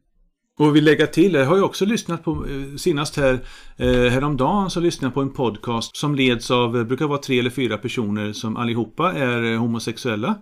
Och 0.59 0.75
vill 0.75 0.83
lägga 0.83 1.07
till, 1.07 1.33
jag 1.33 1.45
har 1.45 1.55
ju 1.55 1.63
också 1.63 1.85
lyssnat 1.85 2.23
på, 2.23 2.31
eh, 2.31 2.75
senast 2.75 3.15
här 3.15 3.39
eh, 3.77 3.87
häromdagen 3.87 4.69
så 4.69 4.79
lyssnade 4.79 5.07
jag 5.07 5.13
på 5.13 5.21
en 5.21 5.33
podcast 5.33 5.97
som 5.97 6.15
leds 6.15 6.51
av, 6.51 6.77
eh, 6.77 6.83
brukar 6.83 7.07
vara 7.07 7.17
tre 7.17 7.39
eller 7.39 7.49
fyra 7.49 7.77
personer 7.77 8.33
som 8.33 8.57
allihopa 8.57 9.13
är 9.13 9.57
homosexuella, 9.57 10.37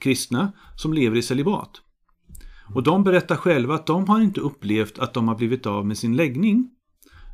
kristna, 0.00 0.52
som 0.76 0.92
lever 0.92 1.16
i 1.16 1.22
celibat. 1.22 1.70
Och 2.74 2.82
de 2.82 3.04
berättar 3.04 3.36
själva 3.36 3.74
att 3.74 3.86
de 3.86 4.08
har 4.08 4.20
inte 4.20 4.40
upplevt 4.40 4.98
att 4.98 5.14
de 5.14 5.28
har 5.28 5.34
blivit 5.34 5.66
av 5.66 5.86
med 5.86 5.98
sin 5.98 6.16
läggning. 6.16 6.70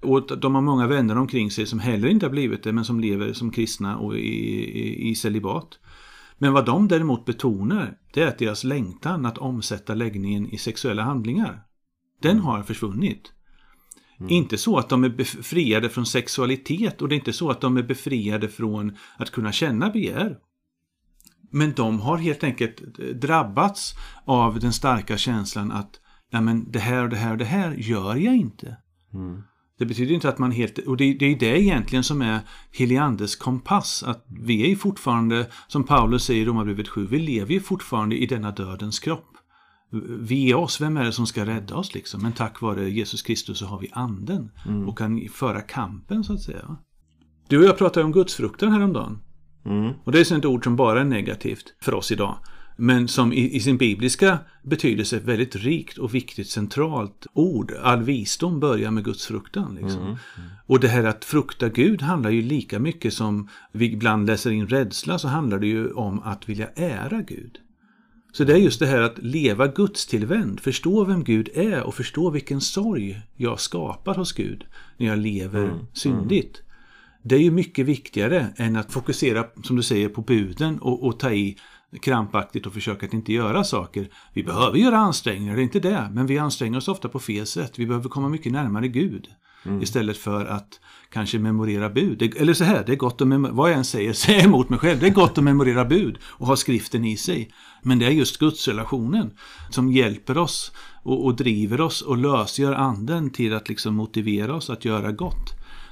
Och 0.02 0.38
de 0.38 0.54
har 0.54 0.62
många 0.62 0.86
vänner 0.86 1.18
omkring 1.18 1.50
sig 1.50 1.66
som 1.66 1.78
heller 1.78 2.08
inte 2.08 2.26
har 2.26 2.30
blivit 2.30 2.62
det 2.62 2.72
men 2.72 2.84
som 2.84 3.00
lever 3.00 3.32
som 3.32 3.50
kristna 3.50 3.96
och 3.96 4.16
i, 4.16 4.20
i, 4.20 5.10
i 5.10 5.14
celibat. 5.14 5.78
Men 6.38 6.52
vad 6.52 6.66
de 6.66 6.88
däremot 6.88 7.24
betonar 7.24 7.96
det 8.14 8.22
är 8.22 8.28
att 8.28 8.38
deras 8.38 8.64
längtan 8.64 9.26
att 9.26 9.38
omsätta 9.38 9.94
läggningen 9.94 10.46
i 10.46 10.58
sexuella 10.58 11.02
handlingar 11.02 11.62
den 12.28 12.38
har 12.38 12.62
försvunnit. 12.62 13.32
Mm. 14.20 14.30
Inte 14.30 14.58
så 14.58 14.78
att 14.78 14.88
de 14.88 15.04
är 15.04 15.08
befriade 15.08 15.88
från 15.88 16.06
sexualitet 16.06 17.02
och 17.02 17.08
det 17.08 17.14
är 17.14 17.16
inte 17.16 17.32
så 17.32 17.50
att 17.50 17.60
de 17.60 17.76
är 17.76 17.82
befriade 17.82 18.48
från 18.48 18.96
att 19.16 19.30
kunna 19.30 19.52
känna 19.52 19.90
begär. 19.90 20.38
Men 21.50 21.72
de 21.72 22.00
har 22.00 22.16
helt 22.16 22.44
enkelt 22.44 22.76
drabbats 23.20 23.94
av 24.24 24.58
den 24.58 24.72
starka 24.72 25.16
känslan 25.16 25.72
att 25.72 26.00
Nej, 26.34 26.42
men 26.42 26.70
det 26.70 26.78
här 26.78 27.02
och 27.02 27.08
det 27.08 27.16
här 27.16 27.32
och 27.32 27.38
det 27.38 27.44
här 27.44 27.74
gör 27.74 28.16
jag 28.16 28.36
inte. 28.36 28.76
Mm. 29.14 29.42
Det 29.78 29.86
betyder 29.86 30.14
inte 30.14 30.28
att 30.28 30.38
man 30.38 30.50
helt, 30.50 30.78
och 30.78 30.96
det, 30.96 31.14
det 31.14 31.26
är 31.26 31.38
det 31.38 31.62
egentligen 31.62 32.04
som 32.04 32.22
är 32.22 32.40
Heliandes 32.72 33.36
kompass, 33.36 34.02
att 34.02 34.26
vi 34.28 34.62
är 34.62 34.68
ju 34.68 34.76
fortfarande, 34.76 35.46
som 35.68 35.84
Paulus 35.84 36.24
säger 36.24 36.42
i 36.42 36.44
Romarbrevet 36.44 36.88
7, 36.88 37.06
vi 37.06 37.18
lever 37.18 37.52
ju 37.52 37.60
fortfarande 37.60 38.16
i 38.16 38.26
denna 38.26 38.50
dödens 38.50 38.98
kropp. 38.98 39.36
Vi 40.20 40.50
är 40.50 40.54
oss, 40.54 40.80
vem 40.80 40.96
är 40.96 41.04
det 41.04 41.12
som 41.12 41.26
ska 41.26 41.46
rädda 41.46 41.74
oss 41.74 41.94
liksom? 41.94 42.22
Men 42.22 42.32
tack 42.32 42.60
vare 42.60 42.90
Jesus 42.90 43.22
Kristus 43.22 43.58
så 43.58 43.66
har 43.66 43.78
vi 43.78 43.90
anden 43.92 44.50
mm. 44.66 44.88
och 44.88 44.98
kan 44.98 45.28
föra 45.32 45.60
kampen 45.60 46.24
så 46.24 46.32
att 46.32 46.42
säga. 46.42 46.76
Du 47.48 47.58
och 47.58 47.64
jag 47.64 47.78
pratade 47.78 48.06
om 48.06 48.12
gudsfruktan 48.12 48.72
häromdagen. 48.72 49.18
Mm. 49.64 49.92
Och 50.04 50.12
det 50.12 50.30
är 50.30 50.38
ett 50.38 50.44
ord 50.44 50.64
som 50.64 50.76
bara 50.76 51.00
är 51.00 51.04
negativt 51.04 51.74
för 51.80 51.94
oss 51.94 52.12
idag. 52.12 52.38
Men 52.76 53.08
som 53.08 53.32
i, 53.32 53.56
i, 53.56 53.60
sin 53.60 53.78
bibliska 53.78 54.38
betydelse 54.62 55.16
ett 55.16 55.24
väldigt 55.24 55.56
rikt 55.56 55.98
och 55.98 56.14
viktigt 56.14 56.48
centralt 56.48 57.26
ord. 57.32 57.72
All 57.82 58.02
visdom 58.02 58.60
börjar 58.60 58.90
med 58.90 59.04
Guds 59.04 59.26
fruktan. 59.26 59.74
Liksom. 59.74 60.00
Mm, 60.00 60.06
mm. 60.06 60.18
Och 60.66 60.80
det 60.80 60.88
här 60.88 61.04
att 61.04 61.24
frukta 61.24 61.68
Gud 61.68 62.02
handlar 62.02 62.30
ju 62.30 62.42
lika 62.42 62.78
mycket 62.78 63.14
som 63.14 63.48
vi 63.72 63.92
ibland 63.92 64.26
läser 64.26 64.50
in 64.50 64.68
rädsla 64.68 65.18
så 65.18 65.28
handlar 65.28 65.58
det 65.58 65.66
ju 65.66 65.92
om 65.92 66.20
att 66.20 66.48
vilja 66.48 66.68
ära 66.76 67.22
Gud. 67.22 67.58
Så 68.34 68.44
det 68.44 68.52
är 68.52 68.56
just 68.56 68.80
det 68.80 68.86
här 68.86 69.00
att 69.00 69.18
leva 69.18 69.66
gudstillvänd, 69.66 70.60
förstå 70.60 71.04
vem 71.04 71.24
Gud 71.24 71.48
är 71.54 71.82
och 71.82 71.94
förstå 71.94 72.30
vilken 72.30 72.60
sorg 72.60 73.20
jag 73.36 73.60
skapar 73.60 74.14
hos 74.14 74.32
Gud 74.32 74.64
när 74.96 75.06
jag 75.06 75.18
lever 75.18 75.62
mm, 75.62 75.70
mm. 75.74 75.86
syndigt. 75.92 76.62
Det 77.22 77.34
är 77.34 77.40
ju 77.40 77.50
mycket 77.50 77.86
viktigare 77.86 78.46
än 78.56 78.76
att 78.76 78.92
fokusera, 78.92 79.46
som 79.62 79.76
du 79.76 79.82
säger, 79.82 80.08
på 80.08 80.20
buden 80.20 80.78
och, 80.78 81.06
och 81.06 81.18
ta 81.18 81.32
i 81.32 81.56
krampaktigt 82.02 82.66
och 82.66 82.72
försöka 82.72 83.06
att 83.06 83.14
inte 83.14 83.32
göra 83.32 83.64
saker. 83.64 84.08
Vi 84.32 84.42
behöver 84.42 84.78
göra 84.78 84.96
ansträngningar, 84.96 85.54
det 85.54 85.60
är 85.60 85.64
inte 85.64 85.80
det, 85.80 86.10
men 86.12 86.26
vi 86.26 86.38
anstränger 86.38 86.78
oss 86.78 86.88
ofta 86.88 87.08
på 87.08 87.18
fel 87.18 87.46
sätt. 87.46 87.78
Vi 87.78 87.86
behöver 87.86 88.08
komma 88.08 88.28
mycket 88.28 88.52
närmare 88.52 88.88
Gud. 88.88 89.28
Mm. 89.66 89.82
Istället 89.82 90.16
för 90.16 90.46
att 90.46 90.80
kanske 91.12 91.38
memorera 91.38 91.90
bud. 91.90 92.18
Det, 92.18 92.40
eller 92.40 92.54
så 92.54 92.64
här, 92.64 92.84
det 92.86 92.92
är 92.92 92.96
gott 92.96 93.20
att 93.20 93.28
memorera, 93.28 93.54
vad 93.54 93.70
jag 93.70 93.78
än 93.78 93.84
säger, 93.84 94.12
säger 94.24 94.44
emot 94.44 94.68
mig 94.68 94.78
själv. 94.78 95.00
Det 95.00 95.06
är 95.06 95.10
gott 95.10 95.38
att 95.38 95.44
memorera 95.44 95.84
bud 95.84 96.18
och 96.22 96.46
ha 96.46 96.56
skriften 96.56 97.04
i 97.04 97.16
sig. 97.16 97.50
Men 97.82 97.98
det 97.98 98.06
är 98.06 98.10
just 98.10 98.38
gudsrelationen 98.38 99.30
som 99.70 99.92
hjälper 99.92 100.38
oss 100.38 100.72
och, 101.02 101.24
och 101.24 101.36
driver 101.36 101.80
oss 101.80 102.02
och 102.02 102.18
lösgör 102.18 102.72
anden 102.72 103.30
till 103.30 103.54
att 103.54 103.68
liksom 103.68 103.94
motivera 103.94 104.54
oss 104.54 104.70
att 104.70 104.84
göra 104.84 105.12
gott. 105.12 105.50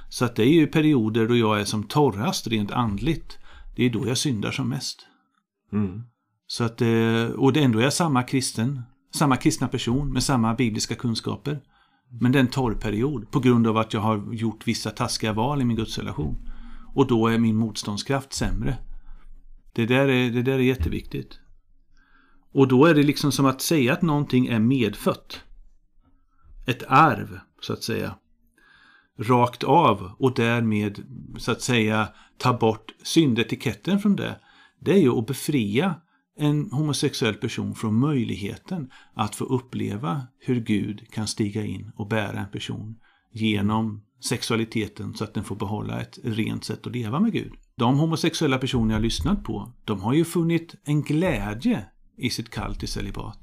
Så 0.09 0.25
att 0.25 0.35
det 0.35 0.43
är 0.43 0.53
ju 0.53 0.67
perioder 0.67 1.27
då 1.27 1.37
jag 1.37 1.59
är 1.59 1.65
som 1.65 1.83
torrast 1.83 2.47
rent 2.47 2.71
andligt. 2.71 3.37
Det 3.75 3.85
är 3.85 3.89
då 3.89 4.07
jag 4.07 4.17
syndar 4.17 4.51
som 4.51 4.69
mest. 4.69 5.07
Mm. 5.73 6.01
Så 6.47 6.63
att, 6.63 6.81
eh, 6.81 7.25
och 7.37 7.53
det 7.53 7.63
ändå 7.63 7.79
är 7.79 7.83
jag 7.83 7.93
samma 7.93 8.23
kristen, 8.23 8.81
samma 9.15 9.37
kristna 9.37 9.67
person 9.67 10.13
med 10.13 10.23
samma 10.23 10.53
bibliska 10.53 10.95
kunskaper. 10.95 11.61
Men 12.21 12.31
det 12.31 12.37
är 12.37 12.43
en 12.43 12.47
torrperiod 12.47 13.31
på 13.31 13.39
grund 13.39 13.67
av 13.67 13.77
att 13.77 13.93
jag 13.93 14.01
har 14.01 14.33
gjort 14.33 14.67
vissa 14.67 14.89
taskiga 14.89 15.33
val 15.33 15.61
i 15.61 15.65
min 15.65 15.77
gudsrelation. 15.77 16.49
Och 16.95 17.07
då 17.07 17.27
är 17.27 17.37
min 17.37 17.55
motståndskraft 17.55 18.33
sämre. 18.33 18.77
Det 19.73 19.85
där 19.85 20.07
är, 20.07 20.31
det 20.31 20.41
där 20.41 20.53
är 20.53 20.59
jätteviktigt. 20.59 21.39
Och 22.53 22.67
då 22.67 22.85
är 22.85 22.95
det 22.95 23.03
liksom 23.03 23.31
som 23.31 23.45
att 23.45 23.61
säga 23.61 23.93
att 23.93 24.01
någonting 24.01 24.47
är 24.47 24.59
medfött. 24.59 25.41
Ett 26.65 26.83
arv, 26.87 27.39
så 27.61 27.73
att 27.73 27.83
säga. 27.83 28.15
Rakt 29.19 29.63
av 29.63 30.11
och 30.19 30.33
därmed, 30.35 30.99
så 31.37 31.51
att 31.51 31.61
säga, 31.61 32.07
ta 32.37 32.57
bort 32.57 32.93
syndetiketten 33.03 33.99
från 33.99 34.15
det. 34.15 34.39
Det 34.85 34.91
är 34.91 34.99
ju 34.99 35.19
att 35.19 35.27
befria 35.27 35.95
en 36.37 36.71
homosexuell 36.71 37.33
person 37.33 37.75
från 37.75 37.99
möjligheten 37.99 38.89
att 39.13 39.35
få 39.35 39.43
uppleva 39.43 40.27
hur 40.39 40.59
Gud 40.59 41.11
kan 41.11 41.27
stiga 41.27 41.65
in 41.65 41.91
och 41.95 42.07
bära 42.07 42.39
en 42.39 42.51
person 42.51 42.95
genom 43.31 44.03
sexualiteten 44.23 45.13
så 45.13 45.23
att 45.23 45.33
den 45.33 45.43
får 45.43 45.55
behålla 45.55 46.01
ett 46.01 46.19
rent 46.23 46.63
sätt 46.63 46.87
att 46.87 46.93
leva 46.93 47.19
med 47.19 47.33
Gud. 47.33 47.53
De 47.75 47.97
homosexuella 47.97 48.57
personer 48.57 48.93
jag 48.93 49.01
lyssnat 49.01 49.43
på, 49.43 49.73
de 49.85 50.01
har 50.01 50.13
ju 50.13 50.25
funnit 50.25 50.75
en 50.83 51.01
glädje 51.01 51.85
i 52.17 52.29
sitt 52.29 52.49
kall 52.49 52.75
till 52.75 52.87
celibat. 52.87 53.39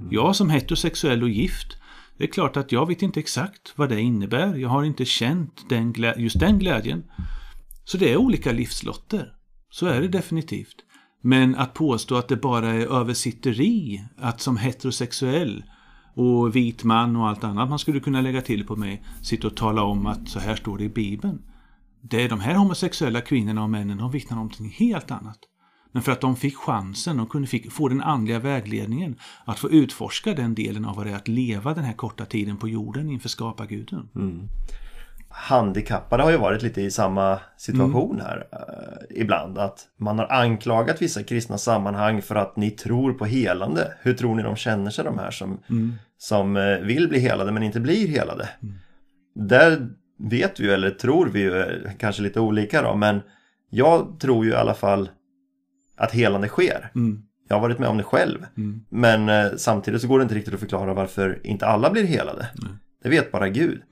Mm. 0.00 0.12
Jag 0.12 0.36
som 0.36 0.50
heterosexuell 0.50 1.22
och 1.22 1.28
gift, 1.28 1.76
det 2.18 2.24
är 2.24 2.28
klart 2.28 2.56
att 2.56 2.72
jag 2.72 2.86
vet 2.86 3.02
inte 3.02 3.20
exakt 3.20 3.72
vad 3.76 3.88
det 3.88 4.00
innebär. 4.00 4.56
Jag 4.56 4.68
har 4.68 4.84
inte 4.84 5.04
känt 5.04 5.68
den 5.68 5.94
just 6.16 6.40
den 6.40 6.58
glädjen. 6.58 7.04
Så 7.84 7.98
det 7.98 8.12
är 8.12 8.16
olika 8.16 8.52
livslotter. 8.52 9.37
Så 9.70 9.86
är 9.86 10.00
det 10.00 10.08
definitivt. 10.08 10.76
Men 11.20 11.54
att 11.54 11.74
påstå 11.74 12.16
att 12.16 12.28
det 12.28 12.36
bara 12.36 12.68
är 12.68 12.86
översitteri, 12.86 14.04
att 14.16 14.40
som 14.40 14.56
heterosexuell 14.56 15.64
och 16.14 16.56
vit 16.56 16.84
man 16.84 17.16
och 17.16 17.28
allt 17.28 17.44
annat 17.44 17.68
man 17.68 17.78
skulle 17.78 18.00
kunna 18.00 18.20
lägga 18.20 18.42
till 18.42 18.66
på 18.66 18.76
mig, 18.76 19.02
sitta 19.22 19.46
och 19.46 19.56
tala 19.56 19.82
om 19.82 20.06
att 20.06 20.28
så 20.28 20.38
här 20.38 20.56
står 20.56 20.78
det 20.78 20.84
i 20.84 20.88
Bibeln. 20.88 21.42
Det 22.00 22.24
är 22.24 22.28
de 22.28 22.40
här 22.40 22.54
homosexuella 22.54 23.20
kvinnorna 23.20 23.62
och 23.62 23.70
männen, 23.70 23.98
de 23.98 24.10
vittnar 24.10 24.36
om 24.36 24.38
någonting 24.38 24.70
helt 24.70 25.10
annat. 25.10 25.38
Men 25.92 26.02
för 26.02 26.12
att 26.12 26.20
de 26.20 26.36
fick 26.36 26.56
chansen 26.56 27.20
och 27.20 27.28
kunde 27.28 27.48
få 27.70 27.88
den 27.88 28.00
andliga 28.00 28.38
vägledningen 28.38 29.16
att 29.44 29.58
få 29.58 29.70
utforska 29.70 30.34
den 30.34 30.54
delen 30.54 30.84
av 30.84 30.96
vad 30.96 31.06
det 31.06 31.12
är 31.12 31.16
att 31.16 31.28
leva 31.28 31.74
den 31.74 31.84
här 31.84 31.92
korta 31.92 32.24
tiden 32.24 32.56
på 32.56 32.68
jorden 32.68 33.10
inför 33.10 33.28
skaparguden. 33.28 34.08
Mm 34.14 34.48
handikappade 35.30 36.22
har 36.22 36.30
ju 36.30 36.36
varit 36.36 36.62
lite 36.62 36.82
i 36.82 36.90
samma 36.90 37.40
situation 37.56 38.20
mm. 38.20 38.26
här 38.26 38.46
eh, 38.52 39.20
ibland. 39.20 39.58
Att 39.58 39.86
man 39.96 40.18
har 40.18 40.32
anklagat 40.32 41.02
vissa 41.02 41.22
kristna 41.22 41.58
sammanhang 41.58 42.22
för 42.22 42.34
att 42.34 42.56
ni 42.56 42.70
tror 42.70 43.12
på 43.12 43.24
helande. 43.24 43.94
Hur 44.02 44.14
tror 44.14 44.34
ni 44.34 44.42
de 44.42 44.56
känner 44.56 44.90
sig 44.90 45.04
de 45.04 45.18
här 45.18 45.30
som, 45.30 45.60
mm. 45.70 45.94
som 46.18 46.56
eh, 46.56 46.78
vill 46.78 47.08
bli 47.08 47.18
helade 47.18 47.52
men 47.52 47.62
inte 47.62 47.80
blir 47.80 48.08
helade? 48.08 48.48
Mm. 48.62 48.74
Där 49.48 49.88
vet 50.18 50.60
vi 50.60 50.64
ju, 50.64 50.70
eller 50.70 50.90
tror 50.90 51.26
vi 51.26 51.40
ju, 51.40 51.60
eh, 51.60 51.90
kanske 51.98 52.22
lite 52.22 52.40
olika 52.40 52.82
då, 52.82 52.94
men 52.94 53.20
jag 53.70 54.20
tror 54.20 54.44
ju 54.44 54.50
i 54.50 54.54
alla 54.54 54.74
fall 54.74 55.10
att 55.96 56.12
helande 56.12 56.48
sker. 56.48 56.90
Mm. 56.94 57.22
Jag 57.48 57.56
har 57.56 57.60
varit 57.60 57.78
med 57.78 57.88
om 57.88 57.96
det 57.96 58.04
själv. 58.04 58.46
Mm. 58.56 58.84
Men 58.88 59.28
eh, 59.28 59.56
samtidigt 59.56 60.00
så 60.02 60.08
går 60.08 60.18
det 60.18 60.22
inte 60.22 60.34
riktigt 60.34 60.54
att 60.54 60.60
förklara 60.60 60.94
varför 60.94 61.40
inte 61.44 61.66
alla 61.66 61.90
blir 61.90 62.04
helade. 62.04 62.48
Det 63.02 63.08
vet 63.08 63.32
bara 63.32 63.48
Gud. 63.48 63.82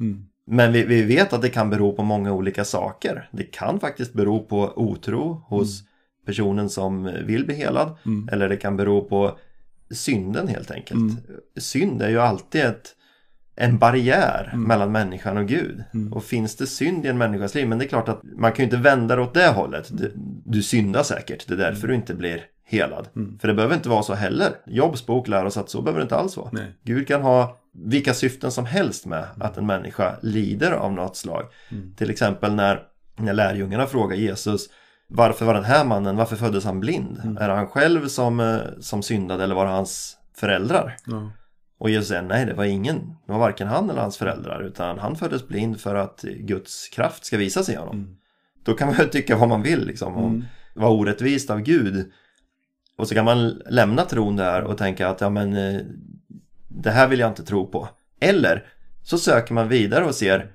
Men 0.47 0.73
vi, 0.73 0.85
vi, 0.85 1.03
vet 1.03 1.33
att 1.33 1.43
det 1.43 1.49
kan 1.49 1.71
bero 1.71 1.93
på 1.93 2.03
många 2.03 2.33
olika 2.33 2.65
saker. 2.65 3.29
Det 3.33 3.45
kan 3.45 3.81
faktiskt 3.81 4.13
bero 4.13 4.45
på 4.45 4.73
otro 4.77 5.43
hos 5.49 5.81
mm. 5.81 5.89
personen 6.27 6.71
som 6.71 7.05
vill 7.05 7.47
bli 7.47 7.55
helad. 7.55 7.97
Mm. 8.07 8.29
Eller 8.33 8.49
det 8.49 8.57
kan 8.57 8.77
bero 8.77 9.05
på 9.09 9.39
synden 9.91 10.49
helt 10.49 10.71
enkelt. 10.71 11.01
Mm. 11.01 11.17
Synd 11.57 12.03
är 12.03 12.09
ju 12.09 12.21
alltid 12.21 12.61
ett, 12.61 12.95
en 13.57 13.79
barriär 13.79 14.51
mm. 14.53 14.69
mellan 14.69 14.93
människan 14.93 15.37
och 15.37 15.49
Gud. 15.49 15.85
Mm. 15.95 16.13
Och 16.13 16.25
finns 16.25 16.57
det 16.57 16.67
synd 16.67 17.07
i 17.07 17.09
en 17.09 17.19
människas 17.19 17.55
liv, 17.55 17.69
men 17.69 17.79
det 17.79 17.85
är 17.85 17.89
klart 17.89 18.09
att 18.09 18.21
man 18.23 18.53
kan 18.53 18.63
ju 18.63 18.65
inte 18.65 18.77
vända 18.77 19.17
det 19.17 19.23
åt 19.23 19.35
det 19.35 19.49
hållet. 19.49 19.89
Du, 19.99 20.13
du 20.45 20.63
syndar 20.63 21.03
säkert, 21.03 21.49
det 21.49 21.55
är 21.55 21.59
därför 21.59 21.85
mm. 21.85 21.89
du 21.89 21.95
inte 21.95 22.15
blir 22.15 22.45
helad. 22.65 23.09
För 23.41 23.49
det 23.49 23.55
behöver 23.55 23.75
inte 23.75 23.89
vara 23.89 24.03
så 24.03 24.15
heller. 24.15 24.53
Jobs 24.67 25.07
bok 25.07 25.29
lär 25.29 25.45
oss 25.45 25.57
att 25.57 25.71
så 25.71 25.83
behöver 25.83 26.01
det 26.01 26.03
inte 26.03 26.17
alls 26.17 26.37
vara. 26.37 26.49
Nej. 26.53 26.73
Gud 26.83 27.09
kan 27.09 27.23
ha 27.23 27.59
vilka 27.85 28.15
syften 28.15 28.53
som 28.53 28.67
helst 28.67 29.07
med 29.07 29.25
att 29.41 29.57
en 29.57 29.67
människa 29.67 30.17
lider 30.23 30.73
av 30.73 30.93
något 30.93 31.17
slag. 31.17 31.45
Mm. 31.71 31.95
Till 31.95 32.11
exempel 32.11 32.55
när, 32.55 32.83
när 33.17 33.33
lärjungarna 33.33 33.87
frågar 33.87 34.17
Jesus 34.17 34.69
varför 35.09 35.47
var 35.47 35.55
den 35.55 35.65
här 35.65 35.85
mannen, 35.85 36.17
varför 36.17 36.37
föddes 36.37 36.65
han 36.65 36.81
blind? 36.81 37.21
Mm. 37.25 37.37
Är 37.37 37.49
det 37.49 37.55
han 37.55 37.67
själv 37.67 38.09
som, 38.09 38.41
eh, 38.41 38.59
som 38.81 39.03
syndade 39.03 39.45
eller 39.45 39.55
var 39.55 39.65
det 39.65 39.71
hans 39.71 40.17
föräldrar? 40.35 40.97
Mm. 41.07 41.29
Och 41.79 41.91
Jesus 41.91 42.09
säger 42.09 42.23
nej, 42.23 42.47
det 42.47 42.55
var 42.55 42.65
ingen. 42.65 42.97
Det 43.27 43.33
var 43.33 43.39
varken 43.39 43.69
han 43.69 43.91
eller 43.91 44.01
hans 44.01 44.17
föräldrar 44.17 44.63
utan 44.63 44.99
han 44.99 45.17
föddes 45.17 45.49
blind 45.49 45.81
för 45.81 45.95
att 45.95 46.23
Guds 46.23 46.89
kraft 46.89 47.25
ska 47.25 47.37
visa 47.37 47.63
sig 47.63 47.75
i 47.75 47.79
honom. 47.79 47.97
Mm. 47.97 48.17
Då 48.65 48.75
kan 48.75 48.89
man 48.89 49.11
tycka 49.11 49.37
vad 49.37 49.49
man 49.49 49.63
vill 49.63 49.87
liksom. 49.87 50.17
Om, 50.17 50.35
mm. 50.35 50.45
var 50.75 50.91
orättvist 50.91 51.51
av 51.51 51.61
Gud. 51.61 52.13
Och 52.99 53.09
så 53.09 53.15
kan 53.15 53.25
man 53.25 53.49
lämna 53.71 54.05
tron 54.05 54.37
där 54.37 54.63
och 54.63 54.79
tänka 54.79 55.09
att 55.09 55.21
ja 55.21 55.31
men 55.31 55.57
eh, 55.57 55.81
det 56.83 56.91
här 56.91 57.09
vill 57.09 57.19
jag 57.19 57.31
inte 57.31 57.45
tro 57.45 57.67
på. 57.67 57.89
Eller 58.21 58.65
så 59.03 59.19
söker 59.19 59.55
man 59.55 59.69
vidare 59.69 60.05
och 60.05 60.15
ser 60.15 60.53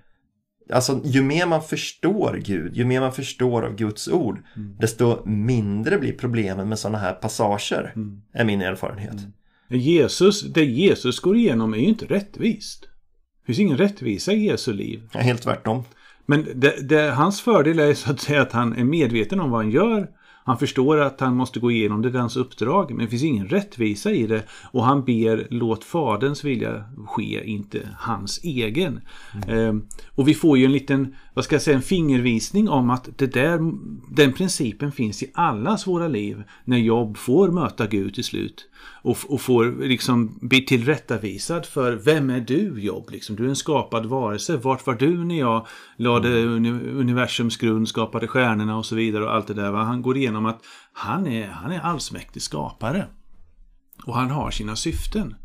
Alltså 0.73 1.01
ju 1.03 1.21
mer 1.21 1.45
man 1.45 1.63
förstår 1.63 2.41
Gud, 2.45 2.75
ju 2.75 2.85
mer 2.85 2.99
man 2.99 3.13
förstår 3.13 3.65
av 3.65 3.75
Guds 3.75 4.07
ord 4.07 4.43
mm. 4.55 4.75
Desto 4.79 5.25
mindre 5.25 5.97
blir 5.97 6.13
problemen 6.13 6.69
med 6.69 6.79
sådana 6.79 6.97
här 6.97 7.13
passager 7.13 7.93
mm. 7.95 8.21
Är 8.33 8.45
min 8.45 8.61
erfarenhet 8.61 9.13
mm. 9.13 9.81
Jesus, 9.81 10.41
det 10.41 10.65
Jesus 10.65 11.19
går 11.19 11.37
igenom 11.37 11.73
är 11.73 11.77
ju 11.77 11.85
inte 11.85 12.05
rättvist 12.05 12.81
Det 12.81 13.45
finns 13.45 13.59
ingen 13.59 13.77
rättvisa 13.77 14.31
i 14.31 14.45
Jesu 14.45 14.73
liv 14.73 15.09
ja, 15.13 15.19
Helt 15.19 15.41
tvärtom 15.41 15.83
Men 16.25 16.47
det, 16.55 16.89
det, 16.89 17.11
hans 17.11 17.41
fördel 17.41 17.79
är 17.79 17.93
så 17.93 18.11
att 18.11 18.19
säga 18.19 18.41
att 18.41 18.51
han 18.51 18.77
är 18.77 18.83
medveten 18.83 19.39
om 19.39 19.51
vad 19.51 19.61
han 19.61 19.71
gör 19.71 20.09
han 20.51 20.59
förstår 20.59 20.97
att 20.97 21.19
han 21.19 21.35
måste 21.35 21.59
gå 21.59 21.71
igenom 21.71 22.01
det, 22.01 22.09
det 22.09 22.17
är 22.17 22.19
hans 22.19 22.37
uppdrag, 22.37 22.91
men 22.91 23.05
det 23.05 23.09
finns 23.09 23.23
ingen 23.23 23.47
rättvisa 23.47 24.11
i 24.11 24.27
det. 24.27 24.43
Och 24.71 24.85
han 24.85 25.03
ber, 25.05 25.47
låt 25.49 25.83
faderns 25.83 26.43
vilja 26.43 26.83
ske, 27.07 27.43
inte 27.45 27.89
hans 27.97 28.43
egen. 28.43 29.01
Mm. 29.33 29.49
Ehm, 29.49 29.85
och 30.15 30.27
vi 30.27 30.33
får 30.33 30.57
ju 30.57 30.65
en 30.65 30.71
liten, 30.71 31.15
vad 31.33 31.45
ska 31.45 31.55
jag 31.55 31.61
säga, 31.61 31.77
en 31.77 31.83
fingervisning 31.83 32.69
om 32.69 32.89
att 32.89 33.09
det 33.17 33.33
där, 33.33 33.59
den 34.15 34.33
principen 34.33 34.91
finns 34.91 35.23
i 35.23 35.31
allas 35.33 35.87
våra 35.87 36.07
liv. 36.07 36.43
När 36.65 36.77
Jobb 36.77 37.17
får 37.17 37.51
möta 37.51 37.87
Gud 37.87 38.13
till 38.13 38.23
slut. 38.23 38.67
Och, 39.03 39.17
och 39.27 39.41
får 39.41 39.87
liksom 39.87 40.37
bli 40.41 40.65
tillrättavisad 40.65 41.65
för 41.65 41.93
vem 41.93 42.29
är 42.29 42.39
du 42.39 42.81
Jobb? 42.81 43.09
Liksom, 43.11 43.35
du 43.35 43.45
är 43.45 43.49
en 43.49 43.55
skapad 43.55 44.05
varelse. 44.05 44.57
Vart 44.57 44.85
var 44.85 44.93
du 44.93 45.23
när 45.23 45.39
jag 45.39 45.67
lade 45.97 46.43
universums 46.43 47.57
grund, 47.57 47.87
skapade 47.87 48.27
stjärnorna 48.27 48.77
och 48.77 48.85
så 48.85 48.95
vidare 48.95 49.23
och 49.23 49.33
allt 49.33 49.47
det 49.47 49.53
där. 49.53 49.71
Va? 49.71 49.83
Han 49.83 50.01
går 50.01 50.17
igenom 50.17 50.45
att 50.45 50.61
han 50.93 51.27
är, 51.27 51.47
han 51.47 51.71
är 51.71 51.79
allsmäktig 51.79 52.41
skapare. 52.41 53.07
Och 54.05 54.15
han 54.15 54.29
har 54.29 54.51
sina 54.51 54.75
syften. 54.75 55.35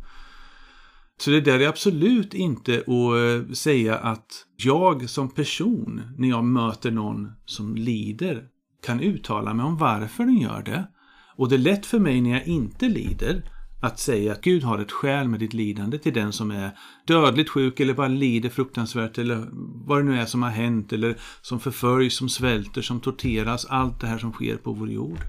Så 1.19 1.31
det 1.31 1.41
där 1.41 1.61
är 1.61 1.69
absolut 1.69 2.35
inte 2.35 2.79
att 2.79 3.47
eh, 3.47 3.53
säga 3.53 3.97
att 3.97 4.47
jag 4.57 5.11
som 5.11 5.31
person, 5.31 6.03
när 6.19 6.29
jag 6.29 6.45
möter 6.45 6.91
någon 6.91 7.33
som 7.45 7.77
lider, 7.77 8.45
kan 8.87 9.01
uttala 9.01 9.55
mig 9.55 9.67
om 9.67 9.77
varför 9.77 10.25
den 10.25 10.39
gör 10.39 10.63
det. 10.63 10.89
Och 11.37 11.49
det 11.49 11.57
är 11.57 11.59
lätt 11.59 11.87
för 11.87 11.99
mig 11.99 12.21
när 12.21 12.31
jag 12.31 12.47
inte 12.47 12.89
lider 12.89 13.43
att 13.81 13.99
säga 13.99 14.33
att 14.33 14.41
Gud 14.41 14.63
har 14.63 14.79
ett 14.79 14.93
skäl 14.93 15.29
med 15.29 15.41
ditt 15.41 15.55
lidande 15.55 15.99
till 15.99 16.15
den 16.15 16.33
som 16.33 16.51
är 16.51 16.79
dödligt 17.07 17.51
sjuk 17.51 17.81
eller 17.81 17.95
bara 17.95 18.09
lider 18.09 18.49
fruktansvärt 18.49 19.19
eller 19.19 19.47
vad 19.87 19.99
det 19.99 20.05
nu 20.05 20.21
är 20.21 20.27
som 20.27 20.43
har 20.43 20.51
hänt 20.51 20.93
eller 20.93 21.17
som 21.43 21.61
förföljs, 21.61 22.17
som 22.17 22.29
svälter, 22.29 22.83
som 22.83 23.01
torteras, 23.01 23.65
allt 23.65 24.01
det 24.01 24.07
här 24.07 24.19
som 24.19 24.33
sker 24.33 24.57
på 24.57 24.73
vår 24.73 24.91
jord. 24.91 25.21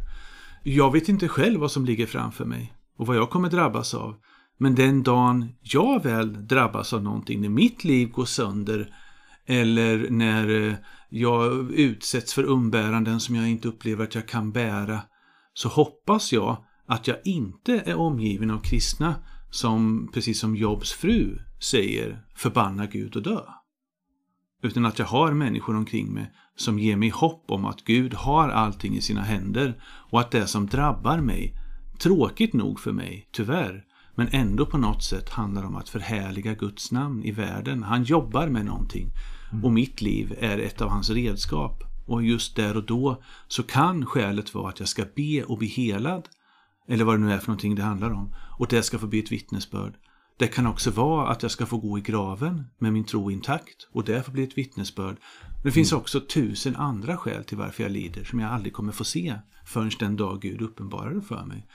Jag 0.63 0.91
vet 0.91 1.09
inte 1.09 1.27
själv 1.27 1.59
vad 1.59 1.71
som 1.71 1.85
ligger 1.85 2.05
framför 2.05 2.45
mig 2.45 2.73
och 2.97 3.07
vad 3.07 3.17
jag 3.17 3.29
kommer 3.29 3.49
drabbas 3.49 3.93
av. 3.93 4.15
Men 4.57 4.75
den 4.75 5.03
dagen 5.03 5.49
jag 5.61 6.03
väl 6.03 6.47
drabbas 6.47 6.93
av 6.93 7.03
någonting, 7.03 7.41
när 7.41 7.49
mitt 7.49 7.83
liv 7.83 8.09
går 8.09 8.25
sönder 8.25 8.93
eller 9.45 10.09
när 10.09 10.67
eh, 10.67 10.73
jag 11.09 11.71
utsätts 11.71 12.33
för 12.33 12.43
umbäranden 12.43 13.19
som 13.19 13.35
jag 13.35 13.49
inte 13.49 13.67
upplever 13.67 14.03
att 14.03 14.15
jag 14.15 14.27
kan 14.27 14.51
bära, 14.51 15.01
så 15.57 15.69
hoppas 15.69 16.33
jag 16.33 16.57
att 16.85 17.07
jag 17.07 17.17
inte 17.23 17.79
är 17.79 17.95
omgiven 17.95 18.51
av 18.51 18.59
kristna 18.59 19.15
som, 19.49 20.09
precis 20.13 20.39
som 20.39 20.55
Jobs 20.55 20.91
fru 20.91 21.39
säger, 21.59 22.25
förbanna 22.35 22.85
Gud 22.85 23.15
och 23.15 23.23
dö. 23.23 23.41
Utan 24.63 24.85
att 24.85 24.99
jag 24.99 25.05
har 25.05 25.31
människor 25.31 25.75
omkring 25.75 26.13
mig 26.13 26.31
som 26.55 26.79
ger 26.79 26.95
mig 26.95 27.09
hopp 27.09 27.51
om 27.51 27.65
att 27.65 27.83
Gud 27.83 28.13
har 28.13 28.49
allting 28.49 28.95
i 28.95 29.01
sina 29.01 29.21
händer 29.21 29.81
och 29.83 30.19
att 30.19 30.31
det 30.31 30.47
som 30.47 30.67
drabbar 30.67 31.17
mig, 31.17 31.53
tråkigt 31.99 32.53
nog 32.53 32.79
för 32.79 32.91
mig, 32.91 33.29
tyvärr, 33.31 33.83
men 34.15 34.27
ändå 34.31 34.65
på 34.65 34.77
något 34.77 35.03
sätt 35.03 35.29
handlar 35.29 35.63
om 35.63 35.75
att 35.75 35.89
förhärliga 35.89 36.53
Guds 36.53 36.91
namn 36.91 37.23
i 37.23 37.31
världen. 37.31 37.83
Han 37.83 38.03
jobbar 38.03 38.47
med 38.47 38.65
någonting 38.65 39.11
och 39.63 39.71
mitt 39.71 40.01
liv 40.01 40.35
är 40.39 40.57
ett 40.57 40.81
av 40.81 40.89
hans 40.89 41.09
redskap. 41.09 41.83
Och 42.07 42.23
just 42.23 42.55
där 42.55 42.77
och 42.77 42.83
då 42.83 43.23
så 43.47 43.63
kan 43.63 44.05
skälet 44.05 44.53
vara 44.53 44.69
att 44.69 44.79
jag 44.79 44.89
ska 44.89 45.05
be 45.15 45.43
och 45.43 45.57
bli 45.57 45.67
helad. 45.67 46.29
Eller 46.87 47.05
vad 47.05 47.15
det 47.15 47.25
nu 47.25 47.33
är 47.33 47.39
för 47.39 47.47
någonting 47.47 47.75
det 47.75 47.83
handlar 47.83 48.11
om. 48.11 48.35
Och 48.59 48.67
det 48.67 48.83
ska 48.83 48.99
få 48.99 49.07
bli 49.07 49.19
ett 49.19 49.31
vittnesbörd. 49.31 49.93
Det 50.37 50.47
kan 50.47 50.67
också 50.67 50.91
vara 50.91 51.27
att 51.27 51.41
jag 51.41 51.51
ska 51.51 51.65
få 51.65 51.77
gå 51.77 51.97
i 51.97 52.01
graven 52.01 52.63
med 52.77 52.93
min 52.93 53.03
tro 53.03 53.31
intakt 53.31 53.87
och 53.91 54.03
det 54.03 54.23
får 54.23 54.31
bli 54.31 54.43
ett 54.43 54.57
vittnesbörd. 54.57 55.17
Det 55.63 55.71
finns 55.71 55.91
mm. 55.91 56.01
också 56.01 56.21
tusen 56.21 56.75
andra 56.75 57.17
skäl 57.17 57.43
till 57.43 57.57
varför 57.57 57.83
jag 57.83 57.91
lider 57.91 58.23
som 58.23 58.39
jag 58.39 58.51
aldrig 58.51 58.73
kommer 58.73 58.91
få 58.91 59.03
se 59.03 59.35
förrän 59.65 59.91
den 59.99 60.15
dag 60.15 60.41
Gud 60.41 60.61
uppenbarar 60.61 61.13
det 61.13 61.21
för 61.21 61.45
mig. 61.45 61.67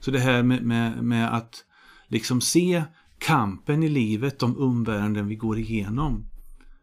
Så 0.00 0.10
det 0.10 0.18
här 0.18 0.42
med, 0.42 0.62
med, 0.62 1.02
med 1.02 1.34
att 1.34 1.64
liksom 2.08 2.40
se 2.40 2.84
kampen 3.18 3.82
i 3.82 3.88
livet, 3.88 4.38
de 4.38 4.56
umbäranden 4.58 5.26
vi 5.26 5.36
går 5.36 5.58
igenom. 5.58 6.26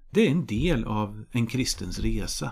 Det 0.10 0.28
är 0.28 0.32
en 0.32 0.46
del 0.46 0.84
av 0.84 1.26
en 1.32 1.48
kristens 1.48 2.00
resa. 2.00 2.52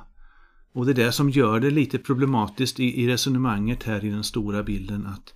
Och 0.75 0.85
det 0.85 0.91
är 0.91 1.05
det 1.05 1.11
som 1.11 1.29
gör 1.29 1.59
det 1.59 1.69
lite 1.69 1.97
problematiskt 1.97 2.79
i, 2.79 3.03
i 3.03 3.07
resonemanget 3.07 3.83
här 3.83 4.05
i 4.05 4.09
den 4.09 4.23
stora 4.23 4.63
bilden 4.63 5.07
att 5.07 5.33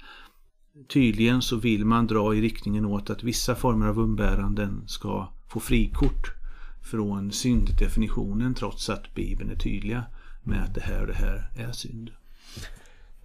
tydligen 0.87 1.41
så 1.41 1.55
vill 1.55 1.85
man 1.85 2.07
dra 2.07 2.35
i 2.35 2.41
riktningen 2.41 2.85
åt 2.85 3.09
att 3.09 3.23
vissa 3.23 3.55
former 3.55 3.87
av 3.87 3.99
umbäranden 3.99 4.83
ska 4.87 5.33
få 5.49 5.59
frikort 5.59 6.33
från 6.91 7.31
synddefinitionen 7.31 8.53
trots 8.53 8.89
att 8.89 9.15
Bibeln 9.15 9.51
är 9.51 9.55
tydliga 9.55 10.03
med 10.43 10.63
att 10.63 10.75
det 10.75 10.81
här 10.81 11.01
och 11.01 11.07
det 11.07 11.13
här 11.13 11.51
är 11.57 11.71
synd. 11.71 12.11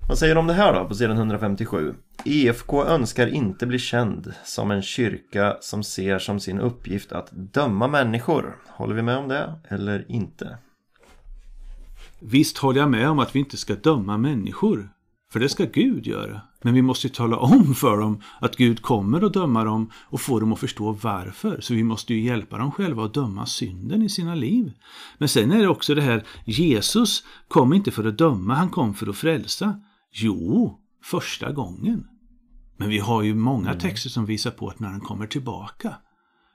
Vad 0.09 0.19
säger 0.19 0.35
du 0.35 0.39
om 0.39 0.47
det 0.47 0.55
här 0.55 0.75
då 0.75 0.89
på 0.89 0.95
sidan 0.95 1.17
157? 1.17 1.95
EFK 2.25 2.85
önskar 2.85 3.27
inte 3.27 3.67
bli 3.67 3.79
känd 3.79 4.33
som 4.45 4.71
en 4.71 4.83
kyrka 4.83 5.57
som 5.61 5.83
ser 5.83 6.19
som 6.19 6.41
sin 6.41 6.61
uppgift 6.61 7.13
att 7.13 7.29
döma 7.33 7.89
människor. 7.89 8.57
Håller 8.69 8.95
vi 8.95 9.03
med 9.03 9.17
om 9.17 9.29
det 9.29 9.55
eller 9.69 10.05
inte? 10.09 10.59
Visst 12.27 12.59
håller 12.59 12.81
jag 12.81 12.91
med 12.91 13.11
om 13.11 13.19
att 13.19 13.35
vi 13.35 13.39
inte 13.39 13.57
ska 13.57 13.75
döma 13.75 14.17
människor. 14.19 14.91
För 15.33 15.41
det 15.41 15.49
ska 15.49 15.65
Gud 15.65 16.07
göra. 16.07 16.41
Men 16.63 16.75
vi 16.75 16.83
måste 16.83 17.09
tala 17.09 17.37
om 17.37 17.75
för 17.75 17.99
dem 17.99 18.21
att 18.41 18.57
Gud 18.57 18.83
kommer 18.83 19.25
att 19.25 19.33
döma 19.33 19.65
dem 19.65 19.91
och 19.95 20.21
få 20.21 20.41
dem 20.41 20.53
att 20.53 20.59
förstå 20.59 20.93
varför. 20.93 21.61
Så 21.61 21.75
vi 21.75 21.83
måste 21.83 22.15
ju 22.15 22.21
hjälpa 22.21 22.59
dem 22.59 22.73
själva 22.73 23.05
att 23.05 23.15
döma 23.15 23.47
synden 23.47 24.03
i 24.03 24.09
sina 24.09 24.35
liv. 24.35 24.73
Men 25.19 25.29
sen 25.29 25.53
är 25.53 25.59
det 25.59 25.69
också 25.69 25.95
det 25.95 26.03
här, 26.03 26.27
Jesus 26.45 27.25
kom 27.49 27.73
inte 27.73 27.91
för 27.91 28.05
att 28.05 28.19
döma, 28.19 28.55
han 28.55 28.71
kom 28.71 28.95
för 28.95 29.07
att 29.07 29.17
frälsa. 29.17 29.81
Jo, 30.13 30.79
första 31.03 31.53
gången. 31.53 32.07
Men 32.77 32.89
vi 32.89 32.99
har 32.99 33.23
ju 33.23 33.35
många 33.35 33.69
mm. 33.69 33.81
texter 33.81 34.11
som 34.11 34.27
visar 34.27 34.51
på 34.51 34.69
att 34.69 34.81
när 34.81 34.89
han 34.89 35.01
kommer 35.01 35.27
tillbaka 35.27 35.95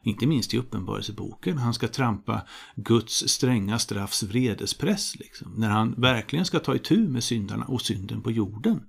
inte 0.04 0.28
minst 0.28 0.54
i 0.54 0.58
Uppenbarelseboken. 0.58 1.58
Han 1.58 1.74
ska 1.74 1.88
trampa 1.88 2.42
Guds 2.76 3.30
stränga 3.30 3.80
straffs 3.80 4.24
vredespress. 4.24 5.16
Liksom. 5.20 5.54
När 5.58 5.70
han 5.70 5.94
verkligen 5.98 6.46
ska 6.46 6.60
ta 6.60 6.76
itu 6.76 7.08
med 7.08 7.24
syndarna 7.24 7.66
och 7.66 7.82
synden 7.82 8.22
på 8.22 8.32
jorden. 8.32 8.82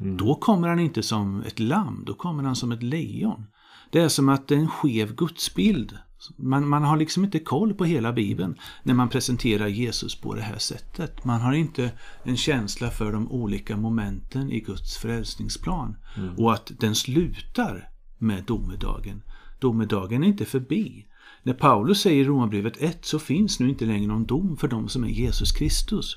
Mm. 0.00 0.16
Då 0.16 0.34
kommer 0.34 0.68
han 0.68 0.78
inte 0.78 1.02
som 1.02 1.42
ett 1.42 1.60
lamm, 1.60 2.02
då 2.06 2.14
kommer 2.14 2.42
han 2.42 2.56
som 2.56 2.72
ett 2.72 2.82
lejon. 2.82 3.46
Det 3.90 4.00
är 4.00 4.08
som 4.08 4.28
att 4.28 4.48
det 4.48 4.54
är 4.54 4.58
en 4.58 4.68
skev 4.68 5.14
gudsbild. 5.14 5.98
Man, 6.36 6.68
man 6.68 6.82
har 6.82 6.96
liksom 6.96 7.24
inte 7.24 7.38
koll 7.38 7.74
på 7.74 7.84
hela 7.84 8.12
Bibeln 8.12 8.56
när 8.82 8.94
man 8.94 9.08
presenterar 9.08 9.66
Jesus 9.66 10.20
på 10.20 10.34
det 10.34 10.42
här 10.42 10.58
sättet. 10.58 11.24
Man 11.24 11.40
har 11.40 11.52
inte 11.52 11.90
en 12.22 12.36
känsla 12.36 12.90
för 12.90 13.12
de 13.12 13.32
olika 13.32 13.76
momenten 13.76 14.50
i 14.50 14.60
Guds 14.60 14.96
frälsningsplan. 14.96 15.96
Mm. 16.16 16.34
Och 16.38 16.52
att 16.52 16.72
den 16.80 16.94
slutar 16.94 17.88
med 18.18 18.44
domedagen. 18.44 19.22
Domedagen 19.58 20.22
är 20.22 20.28
inte 20.28 20.44
förbi. 20.44 21.06
När 21.42 21.54
Paulus 21.54 22.00
säger 22.00 22.24
i 22.24 22.26
Romarbrevet 22.26 22.76
1 22.82 23.04
så 23.04 23.18
finns 23.18 23.60
nu 23.60 23.68
inte 23.68 23.84
längre 23.84 24.06
någon 24.06 24.26
dom 24.26 24.56
för 24.56 24.68
dem 24.68 24.88
som 24.88 25.04
är 25.04 25.08
Jesus 25.08 25.52
Kristus. 25.52 26.16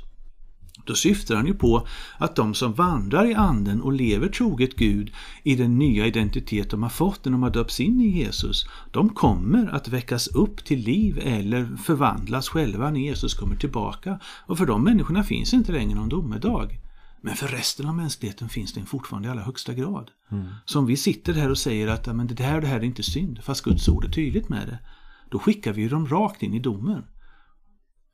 Då 0.85 0.95
syftar 0.95 1.35
han 1.35 1.47
ju 1.47 1.53
på 1.53 1.87
att 2.17 2.35
de 2.35 2.53
som 2.53 2.73
vandrar 2.73 3.25
i 3.25 3.33
anden 3.33 3.81
och 3.81 3.93
lever 3.93 4.27
troget 4.27 4.75
Gud 4.75 5.11
i 5.43 5.55
den 5.55 5.77
nya 5.77 6.07
identitet 6.07 6.69
de 6.69 6.83
har 6.83 6.89
fått 6.89 7.25
när 7.25 7.31
de 7.31 7.43
har 7.43 7.49
döpts 7.49 7.79
in 7.79 8.01
i 8.01 8.17
Jesus, 8.17 8.65
de 8.91 9.09
kommer 9.09 9.67
att 9.75 9.87
väckas 9.87 10.27
upp 10.27 10.65
till 10.65 10.79
liv 10.79 11.19
eller 11.23 11.77
förvandlas 11.83 12.49
själva 12.49 12.91
när 12.91 12.99
Jesus 12.99 13.33
kommer 13.33 13.55
tillbaka. 13.55 14.19
Och 14.45 14.57
för 14.57 14.65
de 14.65 14.83
människorna 14.83 15.23
finns 15.23 15.53
inte 15.53 15.71
längre 15.71 15.95
någon 15.95 16.09
domedag. 16.09 16.69
Men 17.27 17.35
för 17.35 17.47
resten 17.47 17.87
av 17.87 17.95
mänskligheten 17.95 18.49
finns 18.49 18.73
den 18.73 18.85
fortfarande 18.85 19.27
i 19.27 19.31
allra 19.31 19.43
högsta 19.43 19.73
grad. 19.73 20.11
Mm. 20.31 20.45
Så 20.65 20.79
om 20.79 20.85
vi 20.85 20.97
sitter 20.97 21.33
här 21.33 21.49
och 21.49 21.57
säger 21.57 21.87
att 21.87 22.15
men 22.15 22.27
det 22.27 22.43
här 22.43 22.55
och 22.55 22.61
det 22.61 22.67
här 22.67 22.79
är 22.79 22.83
inte 22.83 23.03
synd, 23.03 23.43
fast 23.43 23.63
Guds 23.63 23.89
ord 23.89 24.05
är 24.05 24.09
tydligt 24.09 24.49
med 24.49 24.67
det. 24.67 24.79
Då 25.29 25.39
skickar 25.39 25.73
vi 25.73 25.87
dem 25.87 26.07
rakt 26.07 26.43
in 26.43 26.53
i 26.53 26.59
domen. 26.59 27.03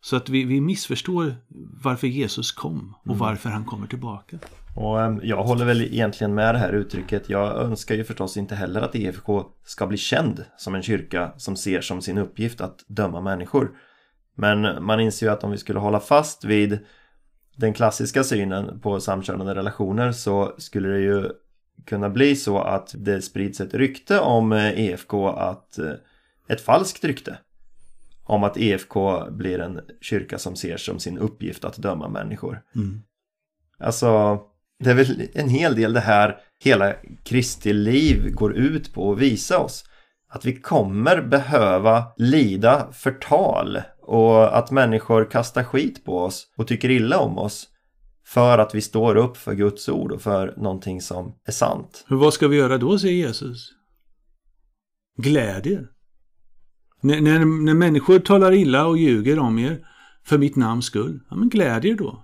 Så 0.01 0.15
att 0.15 0.29
vi, 0.29 0.43
vi 0.43 0.61
missförstår 0.61 1.35
varför 1.83 2.07
Jesus 2.07 2.51
kom 2.51 2.95
och 2.99 3.07
mm. 3.07 3.17
varför 3.17 3.49
han 3.49 3.65
kommer 3.65 3.87
tillbaka. 3.87 4.37
Och 4.75 5.01
äm, 5.01 5.19
jag 5.23 5.43
håller 5.43 5.65
väl 5.65 5.81
egentligen 5.81 6.33
med 6.33 6.55
det 6.55 6.59
här 6.59 6.73
uttrycket. 6.73 7.29
Jag 7.29 7.57
önskar 7.57 7.95
ju 7.95 8.03
förstås 8.03 8.37
inte 8.37 8.55
heller 8.55 8.81
att 8.81 8.95
EFK 8.95 9.45
ska 9.63 9.87
bli 9.87 9.97
känd 9.97 10.45
som 10.57 10.75
en 10.75 10.83
kyrka 10.83 11.31
som 11.37 11.55
ser 11.55 11.81
som 11.81 12.01
sin 12.01 12.17
uppgift 12.17 12.61
att 12.61 12.85
döma 12.87 13.21
människor. 13.21 13.71
Men 14.35 14.85
man 14.85 14.99
inser 14.99 15.25
ju 15.25 15.31
att 15.31 15.43
om 15.43 15.51
vi 15.51 15.57
skulle 15.57 15.79
hålla 15.79 15.99
fast 15.99 16.45
vid 16.45 16.79
den 17.55 17.73
klassiska 17.73 18.23
synen 18.23 18.79
på 18.79 18.99
samkönade 18.99 19.55
relationer 19.55 20.11
så 20.11 20.55
skulle 20.57 20.89
det 20.89 20.99
ju 20.99 21.29
kunna 21.85 22.09
bli 22.09 22.35
så 22.35 22.59
att 22.59 22.95
det 22.97 23.21
sprids 23.21 23.61
ett 23.61 23.73
rykte 23.73 24.19
om 24.19 24.51
EFK 24.51 25.13
eh, 25.13 25.29
e 25.29 25.33
att 25.37 25.77
eh, 25.77 25.93
ett 26.47 26.61
falskt 26.61 27.03
rykte 27.03 27.37
om 28.23 28.43
att 28.43 28.57
EFK 28.57 29.29
blir 29.31 29.59
en 29.59 29.79
kyrka 30.01 30.37
som 30.37 30.55
ser 30.55 30.77
som 30.77 30.99
sin 30.99 31.17
uppgift 31.17 31.65
att 31.65 31.77
döma 31.77 32.07
människor. 32.09 32.61
Mm. 32.75 33.01
Alltså, 33.79 34.39
det 34.79 34.89
är 34.89 34.95
väl 34.95 35.27
en 35.33 35.49
hel 35.49 35.75
del 35.75 35.93
det 35.93 35.99
här 35.99 36.37
hela 36.59 36.93
Kristi 37.23 37.73
liv 37.73 38.31
går 38.31 38.55
ut 38.55 38.93
på 38.93 39.11
att 39.11 39.19
visa 39.19 39.59
oss. 39.59 39.85
Att 40.27 40.45
vi 40.45 40.55
kommer 40.55 41.21
behöva 41.21 42.03
lida 42.17 42.87
förtal 42.91 43.81
och 44.05 44.57
att 44.57 44.71
människor 44.71 45.31
kastar 45.31 45.63
skit 45.63 46.05
på 46.05 46.17
oss 46.17 46.47
och 46.57 46.67
tycker 46.67 46.89
illa 46.89 47.19
om 47.19 47.37
oss 47.37 47.67
för 48.25 48.57
att 48.57 48.75
vi 48.75 48.81
står 48.81 49.15
upp 49.15 49.37
för 49.37 49.53
Guds 49.53 49.89
ord 49.89 50.11
och 50.11 50.21
för 50.21 50.53
någonting 50.57 51.01
som 51.01 51.35
är 51.45 51.51
sant. 51.51 52.05
Men 52.07 52.19
vad 52.19 52.33
ska 52.33 52.47
vi 52.47 52.57
göra 52.57 52.77
då, 52.77 52.99
säger 52.99 53.27
Jesus? 53.27 53.69
Glädjer. 55.17 55.87
När, 57.01 57.21
när, 57.21 57.39
när 57.65 57.73
människor 57.73 58.19
talar 58.19 58.51
illa 58.51 58.87
och 58.87 58.97
ljuger 58.97 59.39
om 59.39 59.59
er 59.59 59.85
för 60.25 60.37
mitt 60.37 60.55
namns 60.55 60.85
skull, 60.85 61.19
ja 61.29 61.35
men 61.35 61.49
glädjer 61.49 61.95
då. 61.95 62.23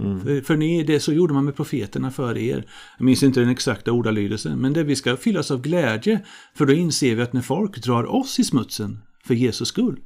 Mm. 0.00 0.20
För, 0.20 0.40
för 0.40 0.56
ni, 0.56 0.82
det 0.82 1.00
så 1.00 1.12
gjorde 1.12 1.34
man 1.34 1.44
med 1.44 1.56
profeterna 1.56 2.10
före 2.10 2.42
er. 2.42 2.66
Jag 2.98 3.04
minns 3.04 3.22
inte 3.22 3.40
den 3.40 3.48
exakta 3.48 3.92
ordalydelsen, 3.92 4.58
men 4.58 4.72
det 4.72 4.84
vi 4.84 4.96
ska 4.96 5.16
fyllas 5.16 5.50
av 5.50 5.60
glädje. 5.60 6.24
För 6.54 6.66
då 6.66 6.72
inser 6.72 7.14
vi 7.14 7.22
att 7.22 7.32
när 7.32 7.42
folk 7.42 7.82
drar 7.82 8.04
oss 8.14 8.38
i 8.38 8.44
smutsen 8.44 8.98
för 9.24 9.34
Jesus 9.34 9.68
skull, 9.68 10.00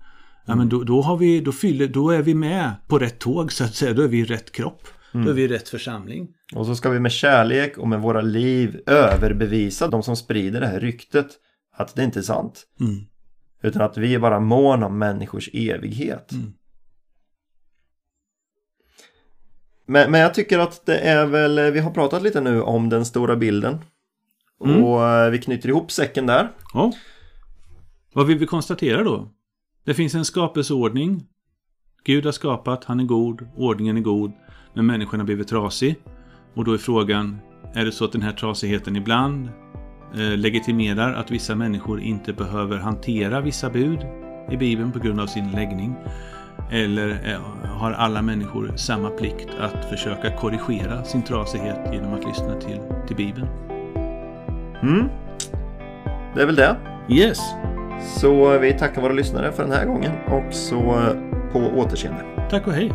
ja 0.47 0.55
men 0.55 0.69
då, 0.69 0.85
då, 0.85 1.01
har 1.01 1.17
vi, 1.17 1.41
då, 1.41 1.53
fyller, 1.53 1.89
då 1.89 2.11
är 2.11 2.23
vi 2.23 2.35
med 2.35 2.73
på 2.89 2.99
rätt 2.99 3.19
tåg 3.19 3.53
så 3.53 3.65
att 3.65 3.75
säga. 3.75 3.93
Då 3.93 4.03
är 4.03 4.09
vi 4.09 4.19
i 4.19 4.25
rätt 4.25 4.53
kropp. 4.53 4.89
Då 5.13 5.31
är 5.31 5.35
vi 5.35 5.43
i 5.43 5.49
rätt 5.49 5.69
församling. 5.69 6.29
Och 6.55 6.67
så 6.67 6.77
ska 6.77 6.91
vi 6.91 7.01
med 7.01 7.13
kärlek 7.13 7.79
och 7.79 7.89
med 7.89 8.01
våra 8.01 8.21
liv 8.21 8.81
överbevisa 8.87 9.89
de 9.89 10.03
som 10.03 10.17
sprider 10.17 10.61
det 10.61 10.67
här 10.67 10.81
ryktet 10.81 11.27
att 11.77 11.95
det 11.95 12.05
inte 12.05 12.19
är 12.19 12.23
sant. 12.23 12.67
Mm. 12.81 13.05
Utan 13.63 13.83
att 13.83 13.97
vi 13.97 14.15
är 14.15 14.19
bara 14.19 14.41
mån 14.41 14.83
om 14.83 14.99
människors 14.99 15.51
evighet. 15.53 16.33
Mm. 16.33 16.53
Men, 19.87 20.11
men 20.11 20.21
jag 20.21 20.35
tycker 20.35 20.59
att 20.59 20.87
det 20.87 20.99
är 20.99 21.27
väl, 21.27 21.73
vi 21.73 21.81
har 21.81 21.91
pratat 21.91 22.23
lite 22.23 22.41
nu 22.41 22.63
om 22.63 22.89
den 22.89 23.05
stora 23.05 23.37
bilden. 23.37 23.79
Mm. 24.65 24.85
Och 24.85 25.09
eh, 25.09 25.31
vi 25.31 25.39
knyter 25.39 25.69
ihop 25.69 25.93
säcken 25.93 26.27
där. 26.27 26.53
Ja. 26.75 26.93
Vad 28.13 28.27
vill 28.27 28.39
vi 28.39 28.47
konstatera 28.47 29.03
då? 29.03 29.33
Det 29.87 29.95
finns 29.95 30.15
en 30.15 30.25
skapelseordning. 30.25 31.23
Gud 32.05 32.25
har 32.25 32.33
skapat, 32.33 32.85
han 32.85 33.01
är 33.01 33.05
god, 33.05 33.49
ordningen 33.57 33.97
är 33.97 34.01
god, 34.01 34.33
men 34.75 34.87
människan 34.87 35.21
har 35.21 35.25
blivit 35.25 35.49
trasig. 35.49 35.97
Och 36.55 36.65
då 36.65 36.73
är 36.73 36.79
frågan, 36.79 37.39
är 37.75 37.85
det 37.85 37.93
så 37.93 38.05
att 38.05 38.13
den 38.13 38.23
här 38.23 38.33
trasigheten 38.33 38.97
ibland 38.97 39.49
eh, 40.15 40.37
legitimerar 40.37 41.15
att 41.15 41.31
vissa 41.31 41.55
människor 41.55 42.01
inte 42.01 42.33
behöver 42.33 42.79
hantera 42.79 43.41
vissa 43.41 43.71
bud 43.71 43.99
i 44.51 44.57
Bibeln 44.57 44.93
på 44.93 44.99
grund 44.99 45.21
av 45.21 45.27
sin 45.27 45.51
läggning? 45.51 45.95
Eller 46.71 47.33
eh, 47.33 47.69
har 47.69 47.93
alla 47.93 48.23
människor 48.23 48.73
samma 48.77 49.11
plikt 49.11 49.49
att 49.61 49.91
försöka 49.91 50.37
korrigera 50.37 51.05
sin 51.05 51.23
trasighet 51.23 51.93
genom 51.93 52.15
att 52.15 52.25
lyssna 52.25 52.61
till, 52.61 52.81
till 53.07 53.17
Bibeln? 53.17 53.47
Mm. 54.83 55.09
Det 56.35 56.43
är 56.43 56.47
väl 56.47 56.57
det. 56.57 56.77
Yes! 57.09 57.39
Så 58.01 58.59
vi 58.59 58.73
tackar 58.73 59.03
våra 59.03 59.13
lyssnare 59.13 59.53
för 59.53 59.63
den 59.63 59.73
här 59.73 59.87
gången 59.87 60.13
och 60.27 60.55
så 60.55 61.13
på 61.53 61.59
återseende. 61.59 62.21
Tack 62.51 62.67
och 62.67 62.73
hej! 62.73 62.93